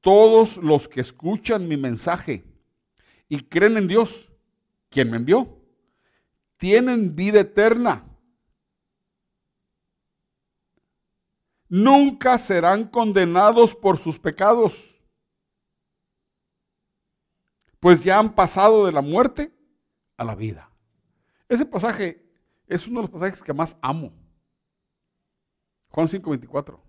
todos 0.00 0.56
los 0.58 0.88
que 0.88 1.00
escuchan 1.00 1.68
mi 1.68 1.76
mensaje 1.76 2.44
y 3.28 3.40
creen 3.40 3.76
en 3.76 3.88
Dios, 3.88 4.30
quien 4.90 5.10
me 5.10 5.16
envió, 5.16 5.60
tienen 6.56 7.14
vida 7.14 7.40
eterna 7.40 8.08
nunca 11.68 12.38
serán 12.38 12.88
condenados 12.88 13.74
por 13.74 13.98
sus 13.98 14.18
pecados, 14.18 14.96
pues 17.80 18.02
ya 18.02 18.18
han 18.18 18.34
pasado 18.34 18.86
de 18.86 18.92
la 18.92 19.02
muerte 19.02 19.52
a 20.16 20.24
la 20.24 20.34
vida. 20.34 20.70
Ese 21.48 21.64
pasaje 21.64 22.26
es 22.66 22.86
uno 22.86 23.00
de 23.00 23.02
los 23.02 23.10
pasajes 23.10 23.42
que 23.42 23.52
más 23.52 23.76
amo. 23.80 24.12
Juan 25.90 26.08
5:24. 26.08 26.87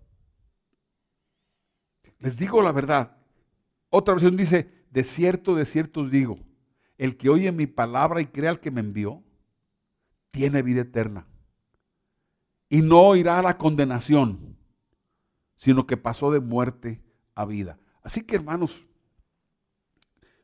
Les 2.19 2.37
digo 2.37 2.61
la 2.61 2.71
verdad. 2.71 3.17
Otra 3.89 4.13
versión 4.13 4.37
dice, 4.37 4.85
de 4.91 5.03
cierto, 5.03 5.55
de 5.55 5.65
cierto 5.65 6.01
os 6.01 6.11
digo, 6.11 6.37
el 6.97 7.17
que 7.17 7.29
oye 7.29 7.51
mi 7.51 7.65
palabra 7.65 8.21
y 8.21 8.27
crea 8.27 8.51
al 8.51 8.59
que 8.59 8.71
me 8.71 8.81
envió, 8.81 9.23
tiene 10.31 10.61
vida 10.61 10.81
eterna. 10.81 11.25
Y 12.67 12.81
no 12.81 13.15
irá 13.15 13.39
a 13.39 13.41
la 13.41 13.57
condenación, 13.57 14.57
sino 15.55 15.87
que 15.87 15.97
pasó 15.97 16.31
de 16.31 16.39
muerte 16.39 17.01
a 17.33 17.45
vida. 17.45 17.79
Así 18.03 18.21
que 18.21 18.35
hermanos, 18.35 18.85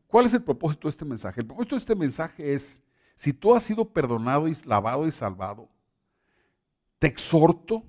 ¿cuál 0.08 0.26
es 0.26 0.34
el 0.34 0.44
propósito 0.44 0.88
de 0.88 0.92
este 0.92 1.06
mensaje? 1.06 1.42
El 1.42 1.48
propósito 1.48 1.76
de 1.76 1.80
este 1.80 1.96
mensaje 1.96 2.54
es, 2.54 2.82
si 3.16 3.32
tú 3.34 3.54
has 3.54 3.64
sido 3.64 3.86
perdonado 3.94 4.48
y 4.48 4.56
lavado 4.66 5.08
y 5.08 5.12
salvado, 5.12 5.70
te 7.00 7.08
exhorto 7.08 7.84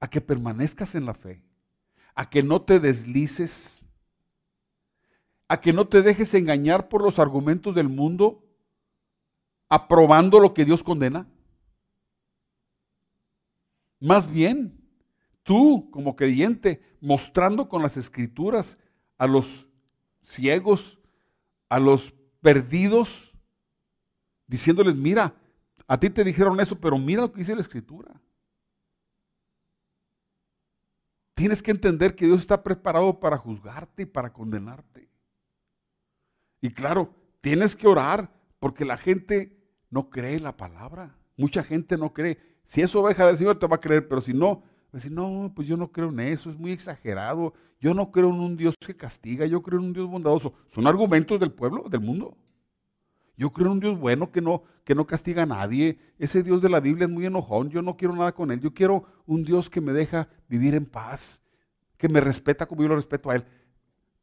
a 0.00 0.08
que 0.08 0.20
permanezcas 0.20 0.94
en 0.94 1.06
la 1.06 1.14
fe, 1.14 1.42
a 2.14 2.28
que 2.28 2.42
no 2.42 2.62
te 2.62 2.80
deslices, 2.80 3.84
a 5.48 5.60
que 5.60 5.72
no 5.72 5.86
te 5.86 6.02
dejes 6.02 6.34
engañar 6.34 6.88
por 6.88 7.02
los 7.02 7.18
argumentos 7.18 7.74
del 7.74 7.88
mundo, 7.88 8.44
aprobando 9.68 10.40
lo 10.40 10.54
que 10.54 10.64
Dios 10.64 10.82
condena. 10.82 11.26
Más 14.00 14.30
bien, 14.30 14.78
tú 15.42 15.88
como 15.90 16.16
creyente, 16.16 16.82
mostrando 17.00 17.68
con 17.68 17.82
las 17.82 17.96
escrituras 17.96 18.78
a 19.18 19.26
los 19.26 19.68
ciegos, 20.24 20.98
a 21.68 21.78
los 21.78 22.12
perdidos, 22.40 23.32
diciéndoles, 24.46 24.96
mira, 24.96 25.34
a 25.86 25.98
ti 25.98 26.10
te 26.10 26.24
dijeron 26.24 26.60
eso, 26.60 26.78
pero 26.78 26.98
mira 26.98 27.22
lo 27.22 27.32
que 27.32 27.38
dice 27.38 27.54
la 27.54 27.60
escritura. 27.60 28.20
Tienes 31.42 31.60
que 31.60 31.72
entender 31.72 32.14
que 32.14 32.26
Dios 32.26 32.38
está 32.38 32.62
preparado 32.62 33.18
para 33.18 33.36
juzgarte 33.36 34.04
y 34.04 34.06
para 34.06 34.32
condenarte. 34.32 35.08
Y 36.60 36.70
claro, 36.70 37.12
tienes 37.40 37.74
que 37.74 37.88
orar 37.88 38.32
porque 38.60 38.84
la 38.84 38.96
gente 38.96 39.58
no 39.90 40.08
cree 40.08 40.38
la 40.38 40.56
palabra. 40.56 41.16
Mucha 41.36 41.64
gente 41.64 41.98
no 41.98 42.12
cree. 42.12 42.38
Si 42.64 42.80
es 42.80 42.94
oveja 42.94 43.26
del 43.26 43.36
Señor 43.36 43.58
te 43.58 43.66
va 43.66 43.74
a 43.74 43.80
creer, 43.80 44.06
pero 44.06 44.20
si 44.20 44.32
no, 44.32 44.62
decir, 44.92 45.10
no, 45.10 45.52
pues 45.52 45.66
yo 45.66 45.76
no 45.76 45.90
creo 45.90 46.10
en 46.10 46.20
eso, 46.20 46.48
es 46.48 46.56
muy 46.56 46.70
exagerado. 46.70 47.54
Yo 47.80 47.92
no 47.92 48.12
creo 48.12 48.28
en 48.28 48.38
un 48.38 48.56
Dios 48.56 48.76
que 48.78 48.96
castiga, 48.96 49.44
yo 49.44 49.62
creo 49.62 49.80
en 49.80 49.86
un 49.86 49.92
Dios 49.94 50.08
bondadoso. 50.08 50.54
Son 50.68 50.86
argumentos 50.86 51.40
del 51.40 51.50
pueblo, 51.50 51.88
del 51.90 52.02
mundo. 52.02 52.36
Yo 53.36 53.52
creo 53.52 53.66
en 53.66 53.72
un 53.72 53.80
Dios 53.80 53.98
bueno 53.98 54.30
que 54.30 54.40
no, 54.40 54.62
que 54.84 54.94
no 54.94 55.06
castiga 55.06 55.44
a 55.44 55.46
nadie. 55.46 55.98
Ese 56.18 56.42
Dios 56.42 56.60
de 56.62 56.68
la 56.68 56.80
Biblia 56.80 57.06
es 57.06 57.10
muy 57.10 57.26
enojón, 57.26 57.70
yo 57.70 57.82
no 57.82 57.96
quiero 57.96 58.14
nada 58.14 58.32
con 58.32 58.50
él. 58.50 58.60
Yo 58.60 58.74
quiero 58.74 59.04
un 59.26 59.44
Dios 59.44 59.70
que 59.70 59.80
me 59.80 59.92
deja 59.92 60.28
vivir 60.48 60.74
en 60.74 60.86
paz, 60.86 61.42
que 61.96 62.08
me 62.08 62.20
respeta 62.20 62.66
como 62.66 62.82
yo 62.82 62.88
lo 62.88 62.96
respeto 62.96 63.30
a 63.30 63.36
él. 63.36 63.44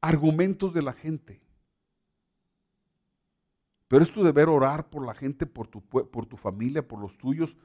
Argumentos 0.02 0.74
de 0.74 0.82
la 0.82 0.94
gente. 0.94 1.42
Pero 3.88 4.04
es 4.04 4.12
tu 4.12 4.24
deber 4.24 4.50
orar 4.50 4.90
por 4.90 5.06
la 5.06 5.16
gente, 5.16 5.46
por 5.46 5.68
tu, 5.68 5.82
por 5.82 6.26
tu 6.28 6.38
familia, 6.38 6.88
por 6.88 7.00
los 7.00 7.18
tuyos 7.18 7.58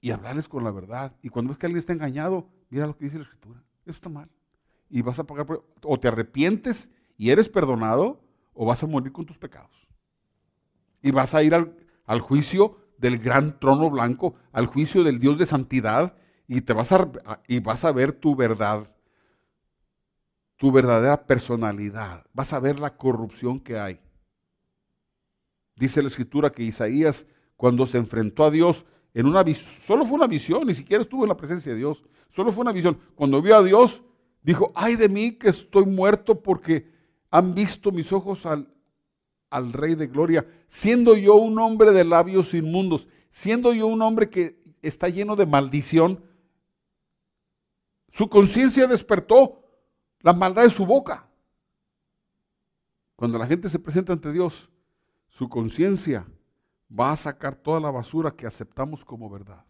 y 0.00 0.10
hablarles 0.10 0.48
con 0.48 0.64
la 0.64 0.70
verdad. 0.70 1.14
Y 1.22 1.28
cuando 1.28 1.50
ves 1.50 1.58
que 1.58 1.66
alguien 1.66 1.78
está 1.78 1.92
engañado, 1.92 2.48
mira 2.70 2.86
lo 2.86 2.96
que 2.96 3.04
dice 3.04 3.18
la 3.18 3.24
Escritura. 3.24 3.62
Eso 3.82 3.96
está 3.96 4.08
mal. 4.08 4.30
Y 4.90 5.02
vas 5.02 5.18
a 5.18 5.24
pagar 5.24 5.46
por, 5.46 5.66
o 5.82 5.98
te 6.00 6.08
arrepientes 6.08 6.90
y 7.16 7.30
eres 7.30 7.48
perdonado 7.48 8.20
o 8.54 8.66
vas 8.66 8.82
a 8.82 8.86
morir 8.86 9.12
con 9.12 9.26
tus 9.26 9.38
pecados. 9.38 9.87
Y 11.02 11.10
vas 11.10 11.34
a 11.34 11.42
ir 11.42 11.54
al, 11.54 12.20
juicio 12.20 12.78
del 12.98 13.18
gran 13.18 13.58
trono 13.58 13.90
blanco, 13.90 14.34
al 14.52 14.66
juicio 14.66 15.04
del 15.04 15.18
Dios 15.18 15.38
de 15.38 15.46
santidad 15.46 16.14
y 16.46 16.62
te 16.62 16.72
vas 16.72 16.90
a, 16.92 17.10
y 17.46 17.60
vas 17.60 17.84
a 17.84 17.92
ver 17.92 18.12
tu 18.12 18.34
verdad, 18.34 18.90
tu 20.56 20.72
verdadera 20.72 21.26
personalidad. 21.26 22.24
Vas 22.32 22.52
a 22.52 22.60
ver 22.60 22.80
la 22.80 22.96
corrupción 22.96 23.60
que 23.60 23.78
hay. 23.78 24.00
Dice 25.76 26.02
la 26.02 26.08
escritura 26.08 26.50
que 26.50 26.64
Isaías, 26.64 27.26
cuando 27.56 27.86
se 27.86 27.98
enfrentó 27.98 28.44
a 28.44 28.50
Dios, 28.50 28.84
en 29.14 29.26
una 29.26 29.44
solo 29.54 30.04
fue 30.04 30.16
una 30.16 30.26
visión, 30.26 30.66
ni 30.66 30.74
siquiera 30.74 31.02
estuvo 31.02 31.24
en 31.24 31.28
la 31.28 31.36
presencia 31.36 31.72
de 31.72 31.78
Dios, 31.78 32.02
solo 32.28 32.52
fue 32.52 32.62
una 32.62 32.72
visión. 32.72 32.98
Cuando 33.14 33.40
vio 33.40 33.56
a 33.56 33.62
Dios, 33.62 34.02
dijo, 34.42 34.72
ay 34.74 34.96
de 34.96 35.08
mí 35.08 35.32
que 35.32 35.48
estoy 35.48 35.86
muerto 35.86 36.42
porque 36.42 36.90
han 37.30 37.54
visto 37.54 37.92
mis 37.92 38.12
ojos 38.12 38.46
al, 38.46 38.68
al 39.50 39.72
Rey 39.72 39.94
de 39.94 40.06
Gloria, 40.06 40.46
siendo 40.68 41.16
yo 41.16 41.36
un 41.36 41.58
hombre 41.58 41.92
de 41.92 42.04
labios 42.04 42.54
inmundos, 42.54 43.08
siendo 43.30 43.72
yo 43.72 43.86
un 43.86 44.02
hombre 44.02 44.28
que 44.28 44.60
está 44.82 45.08
lleno 45.08 45.36
de 45.36 45.46
maldición, 45.46 46.24
su 48.12 48.28
conciencia 48.28 48.86
despertó 48.86 49.64
la 50.20 50.32
maldad 50.32 50.64
de 50.64 50.70
su 50.70 50.84
boca. 50.84 51.28
Cuando 53.16 53.38
la 53.38 53.46
gente 53.46 53.68
se 53.68 53.78
presenta 53.78 54.12
ante 54.12 54.32
Dios, 54.32 54.70
su 55.28 55.48
conciencia 55.48 56.26
va 56.88 57.12
a 57.12 57.16
sacar 57.16 57.54
toda 57.56 57.80
la 57.80 57.90
basura 57.90 58.30
que 58.30 58.46
aceptamos 58.46 59.04
como 59.04 59.28
verdad. 59.28 59.64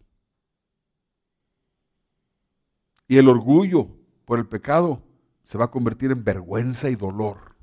Y 3.07 3.17
el 3.17 3.29
orgullo 3.29 3.89
por 4.25 4.39
el 4.39 4.47
pecado 4.47 5.03
se 5.43 5.57
va 5.57 5.65
a 5.65 5.71
convertir 5.71 6.11
en 6.11 6.23
vergüenza 6.23 6.91
y 6.91 6.95
dolor. 6.95 7.57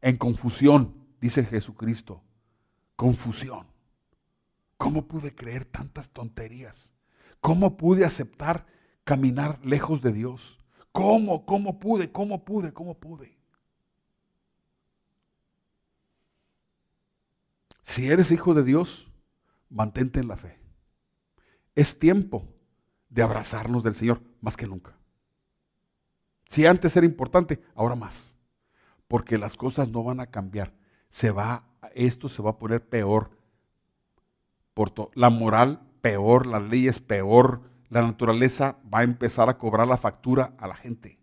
En 0.00 0.16
confusión, 0.16 0.94
dice 1.20 1.44
Jesucristo. 1.44 2.22
Confusión. 2.96 3.66
¿Cómo 4.76 5.06
pude 5.06 5.34
creer 5.34 5.64
tantas 5.64 6.08
tonterías? 6.10 6.92
¿Cómo 7.40 7.76
pude 7.76 8.04
aceptar 8.04 8.66
caminar 9.04 9.64
lejos 9.64 10.02
de 10.02 10.12
Dios? 10.12 10.58
¿Cómo? 10.92 11.44
¿Cómo 11.44 11.78
pude? 11.78 12.10
¿Cómo 12.10 12.44
pude? 12.44 12.72
¿Cómo 12.72 12.94
pude? 12.94 13.36
Si 17.82 18.08
eres 18.08 18.30
hijo 18.30 18.54
de 18.54 18.62
Dios, 18.62 19.10
mantente 19.70 20.20
en 20.20 20.28
la 20.28 20.36
fe. 20.36 20.58
Es 21.74 21.98
tiempo 21.98 22.46
de 23.08 23.22
abrazarnos 23.22 23.82
del 23.82 23.94
Señor 23.94 24.20
más 24.40 24.56
que 24.56 24.66
nunca. 24.66 24.96
Si 26.48 26.66
antes 26.66 26.96
era 26.96 27.06
importante, 27.06 27.62
ahora 27.74 27.94
más. 27.94 28.37
Porque 29.08 29.38
las 29.38 29.56
cosas 29.56 29.90
no 29.90 30.04
van 30.04 30.20
a 30.20 30.26
cambiar. 30.26 30.74
Se 31.10 31.30
va, 31.30 31.64
esto 31.94 32.28
se 32.28 32.42
va 32.42 32.50
a 32.50 32.58
poner 32.58 32.86
peor. 32.86 33.30
Por 34.74 34.92
la 35.14 35.30
moral 35.30 35.80
peor, 36.00 36.46
las 36.46 36.62
leyes 36.62 36.98
peor, 37.00 37.62
la 37.88 38.02
naturaleza 38.02 38.78
va 38.92 39.00
a 39.00 39.04
empezar 39.04 39.48
a 39.48 39.58
cobrar 39.58 39.88
la 39.88 39.96
factura 39.96 40.54
a 40.58 40.68
la 40.68 40.76
gente. 40.76 41.18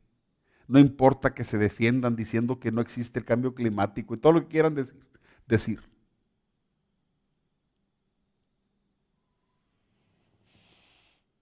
No 0.68 0.80
importa 0.80 1.34
que 1.34 1.44
se 1.44 1.58
defiendan 1.58 2.16
diciendo 2.16 2.60
que 2.60 2.72
no 2.72 2.82
existe 2.82 3.20
el 3.20 3.26
cambio 3.26 3.54
climático 3.54 4.16
y 4.16 4.18
todo 4.18 4.34
lo 4.34 4.42
que 4.42 4.48
quieran 4.48 4.74
decir. 4.74 5.00
decir. 5.48 5.82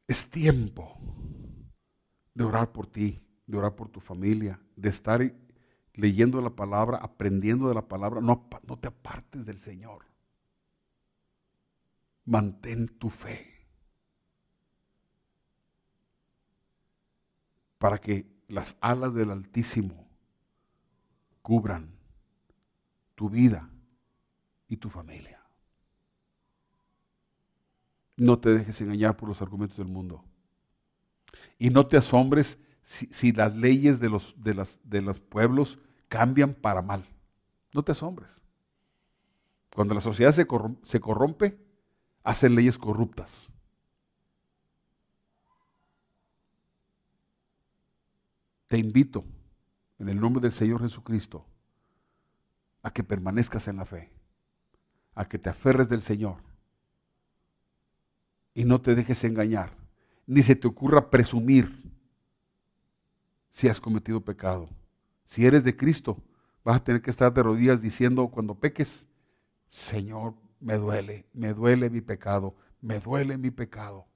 Es 0.07 0.29
tiempo 0.29 0.97
de 2.33 2.43
orar 2.43 2.71
por 2.71 2.87
ti, 2.87 3.21
de 3.47 3.57
orar 3.57 3.75
por 3.75 3.87
tu 3.89 4.01
familia, 4.01 4.59
de 4.75 4.89
estar 4.89 5.21
leyendo 5.93 6.41
la 6.41 6.49
palabra, 6.49 6.97
aprendiendo 6.97 7.67
de 7.69 7.75
la 7.75 7.87
palabra. 7.87 8.21
No, 8.21 8.49
te 8.79 8.87
apartes 8.87 9.45
del 9.45 9.59
Señor. 9.59 10.05
Mantén 12.25 12.87
tu 12.87 13.09
fe. 13.09 13.67
Para 17.77 17.97
que 17.97 18.25
las 18.47 18.75
alas 18.79 19.13
del 19.13 19.31
Altísimo 19.31 20.07
cubran 21.41 21.93
tu 23.15 23.29
vida 23.29 23.69
y 24.67 24.77
tu 24.77 24.89
familia. 24.89 25.41
No 28.15 28.39
te 28.39 28.49
dejes 28.49 28.79
engañar 28.81 29.17
por 29.17 29.27
los 29.27 29.41
argumentos 29.41 29.77
del 29.77 29.87
mundo. 29.87 30.23
Y 31.57 31.69
no 31.71 31.87
te 31.87 31.97
asombres 31.97 32.57
si, 32.83 33.31
las 33.31 33.55
leyes 33.55 33.99
de 33.99 34.09
los, 34.09 34.35
de, 34.37 34.53
las, 34.53 34.79
de 34.83 35.01
los 35.01 35.19
pueblos 35.19 35.79
cambian 36.09 36.53
para 36.53 36.81
mal. 36.81 37.05
No 37.73 37.83
te 37.83 37.93
asombres. 37.93 38.41
Cuando 39.73 39.93
la 39.93 40.01
sociedad 40.01 40.31
se 40.31 40.45
corrompe, 40.45 40.87
se 40.87 40.99
corrompe 40.99 41.57
hacen 42.23 42.55
leyes 42.55 42.77
corruptas. 42.77 43.49
Te 48.67 48.77
invito, 48.77 49.23
en 49.99 50.09
el 50.09 50.19
nombre 50.19 50.41
del 50.41 50.51
Señor 50.51 50.81
Jesucristo, 50.81 51.45
a 52.81 52.91
que 52.91 53.03
permanezcas 53.03 53.67
en 53.67 53.77
la 53.77 53.85
fe, 53.85 54.11
a 55.15 55.27
que 55.27 55.37
te 55.37 55.49
aferres 55.49 55.87
del 55.87 56.01
Señor 56.01 56.37
y 58.53 58.65
no 58.65 58.81
te 58.81 58.95
dejes 58.95 59.23
engañar, 59.23 59.75
ni 60.25 60.41
se 60.43 60.55
te 60.55 60.67
ocurra 60.67 61.09
presumir 61.09 61.92
si 63.53 63.69
has 63.69 63.79
cometido 63.79 64.19
pecado. 64.19 64.67
Si 65.23 65.45
eres 65.45 65.63
de 65.63 65.77
Cristo, 65.77 66.17
vas 66.65 66.77
a 66.77 66.83
tener 66.83 67.01
que 67.01 67.11
estar 67.11 67.31
de 67.31 67.43
rodillas 67.43 67.81
diciendo 67.81 68.27
cuando 68.27 68.55
peques, 68.55 69.07
Señor, 69.69 70.33
me 70.59 70.75
duele, 70.75 71.27
me 71.33 71.53
duele 71.53 71.89
mi 71.89 72.01
pecado, 72.01 72.55
me 72.81 72.99
duele 72.99 73.37
mi 73.37 73.51
pecado. 73.51 74.07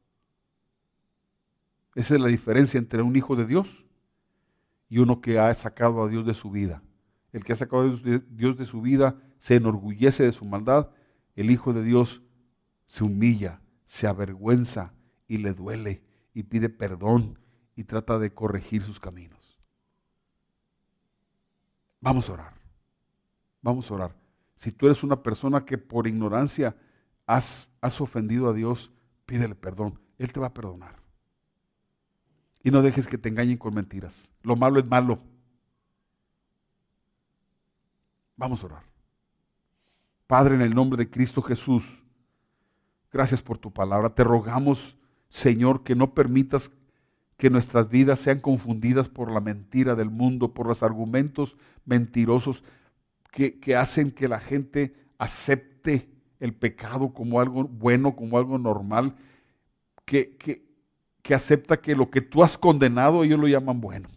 Esa 1.94 2.16
es 2.16 2.22
la 2.22 2.28
diferencia 2.28 2.80
entre 2.80 3.02
un 3.04 3.16
hijo 3.16 3.36
de 3.36 3.46
Dios 3.46 3.86
y 4.90 4.98
uno 4.98 5.22
que 5.22 5.40
ha 5.40 5.54
sacado 5.54 6.04
a 6.04 6.10
Dios 6.10 6.26
de 6.26 6.34
su 6.34 6.50
vida. 6.50 6.82
El 7.32 7.44
que 7.44 7.54
ha 7.54 7.58
sacado 7.58 7.84
a 7.84 8.20
Dios 8.30 8.58
de 8.58 8.66
su 8.66 8.82
vida 8.82 9.22
se 9.40 9.56
enorgullece 9.56 10.24
de 10.24 10.32
su 10.32 10.46
maldad. 10.46 10.90
El 11.36 11.52
hijo 11.52 11.74
de 11.74 11.84
Dios 11.84 12.24
se 12.88 13.04
humilla, 13.04 13.62
se 13.86 14.08
avergüenza 14.08 14.94
y 15.28 15.38
le 15.38 15.54
duele 15.54 16.02
y 16.34 16.44
pide 16.44 16.70
perdón 16.70 17.38
y 17.78 17.86
trata 17.86 18.20
de 18.20 18.34
corregir 18.34 18.84
sus 18.84 19.00
caminos. 19.00 19.58
Vamos 22.02 22.28
a 22.28 22.34
orar. 22.34 22.54
Vamos 23.62 23.90
a 23.90 23.94
orar. 23.94 24.16
Si 24.58 24.74
tú 24.74 24.88
eres 24.88 25.02
una 25.04 25.24
persona 25.24 25.64
que 25.64 25.78
por 25.78 26.08
ignorancia 26.08 26.76
has, 27.26 27.72
has 27.80 28.02
ofendido 28.02 28.50
a 28.50 28.54
Dios, 28.54 28.92
pídele 29.26 29.56
perdón. 29.56 29.98
Él 30.18 30.34
te 30.34 30.42
va 30.42 30.48
a 30.48 30.54
perdonar. 30.54 30.98
Y 32.62 32.72
no 32.72 32.82
dejes 32.82 33.08
que 33.08 33.18
te 33.18 33.30
engañen 33.30 33.58
con 33.58 33.74
mentiras. 33.74 34.30
Lo 34.42 34.58
malo 34.58 34.80
es 34.80 34.86
malo. 34.86 35.20
Vamos 38.36 38.62
a 38.62 38.66
orar. 38.66 38.84
Padre, 40.26 40.56
en 40.56 40.62
el 40.62 40.76
nombre 40.76 40.98
de 40.98 41.10
Cristo 41.10 41.42
Jesús, 41.42 42.04
Gracias 43.12 43.42
por 43.42 43.58
tu 43.58 43.72
palabra. 43.72 44.14
Te 44.14 44.24
rogamos, 44.24 44.98
Señor, 45.30 45.84
que 45.84 45.96
no 45.96 46.14
permitas 46.14 46.70
que 47.38 47.50
nuestras 47.50 47.90
vidas 47.90 48.20
sean 48.20 48.40
confundidas 48.40 49.10
por 49.10 49.32
la 49.32 49.40
mentira 49.40 49.96
del 49.96 50.10
mundo, 50.10 50.54
por 50.54 50.68
los 50.68 50.84
argumentos 50.84 51.56
mentirosos 51.86 52.64
que, 53.32 53.76
hacen 53.76 54.12
que 54.12 54.28
la 54.28 54.40
gente 54.40 54.96
acepte 55.20 56.10
el 56.40 56.54
pecado 56.54 57.14
como 57.14 57.40
algo 57.40 57.64
bueno, 57.66 58.16
como 58.16 58.38
algo 58.38 58.58
normal, 58.58 59.16
que, 60.06 60.36
que, 60.38 60.64
que 61.22 61.36
acepta 61.36 61.78
que 61.78 61.96
lo 61.96 62.10
que 62.10 62.22
tú 62.22 62.44
has 62.44 62.58
condenado 62.58 63.24
ellos 63.24 63.40
lo 63.40 63.48
llaman 63.48 63.80
bueno. 63.80 64.10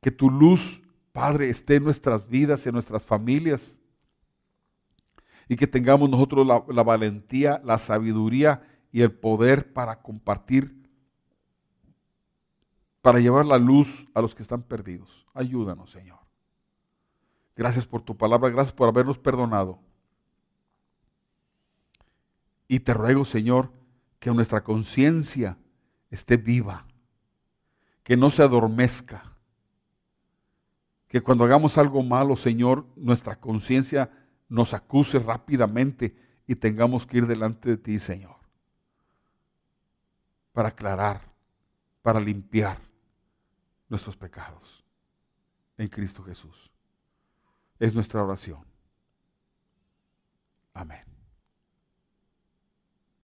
Que 0.00 0.10
tu 0.10 0.30
luz, 0.30 0.82
Padre, 1.12 1.50
esté 1.50 1.76
en 1.76 1.84
nuestras 1.84 2.26
vidas, 2.26 2.66
en 2.66 2.72
nuestras 2.72 3.02
familias 3.04 3.80
y 5.50 5.56
que 5.56 5.66
tengamos 5.66 6.08
nosotros 6.08 6.46
la, 6.46 6.82
valentía, 6.84 7.60
la 7.64 7.76
sabiduría 7.76 8.62
y 8.92 9.02
el 9.02 9.12
poder 9.12 9.72
para 9.72 10.02
compartir, 10.02 10.88
para 13.02 13.20
llevar 13.20 13.46
la 13.46 13.58
luz 13.58 14.06
a 14.14 14.20
los 14.20 14.34
que 14.34 14.42
están 14.42 14.62
perdidos. 14.62 15.26
Ayúdanos, 15.34 15.90
Señor. 15.90 16.18
Gracias 17.56 17.86
por 17.86 18.02
tu 18.02 18.16
palabra, 18.16 18.50
gracias 18.50 18.72
por 18.72 18.88
habernos 18.88 19.18
perdonado. 19.18 19.78
Y 22.68 22.80
te 22.80 22.94
ruego, 22.94 23.24
Señor, 23.24 23.72
que 24.18 24.30
nuestra 24.30 24.62
conciencia 24.62 25.56
esté 26.10 26.36
viva 26.36 26.86
que 28.10 28.16
no 28.16 28.32
se 28.32 28.42
adormezca. 28.42 29.22
Que 31.06 31.20
cuando 31.20 31.44
hagamos 31.44 31.78
algo 31.78 32.02
malo, 32.02 32.36
Señor, 32.36 32.84
nuestra 32.96 33.36
conciencia 33.36 34.10
nos 34.48 34.74
acuse 34.74 35.20
rápidamente 35.20 36.16
y 36.48 36.56
tengamos 36.56 37.06
que 37.06 37.18
ir 37.18 37.28
delante 37.28 37.68
de 37.68 37.76
ti, 37.76 38.00
Señor, 38.00 38.34
para 40.52 40.68
aclarar, 40.68 41.20
para 42.02 42.20
limpiar 42.20 42.78
nuestros 43.88 44.16
pecados 44.16 44.84
en 45.76 45.88
Cristo 45.88 46.22
Jesús. 46.22 46.70
Es 47.78 47.94
nuestra 47.94 48.22
oración. 48.22 48.64
Amén. 50.74 51.09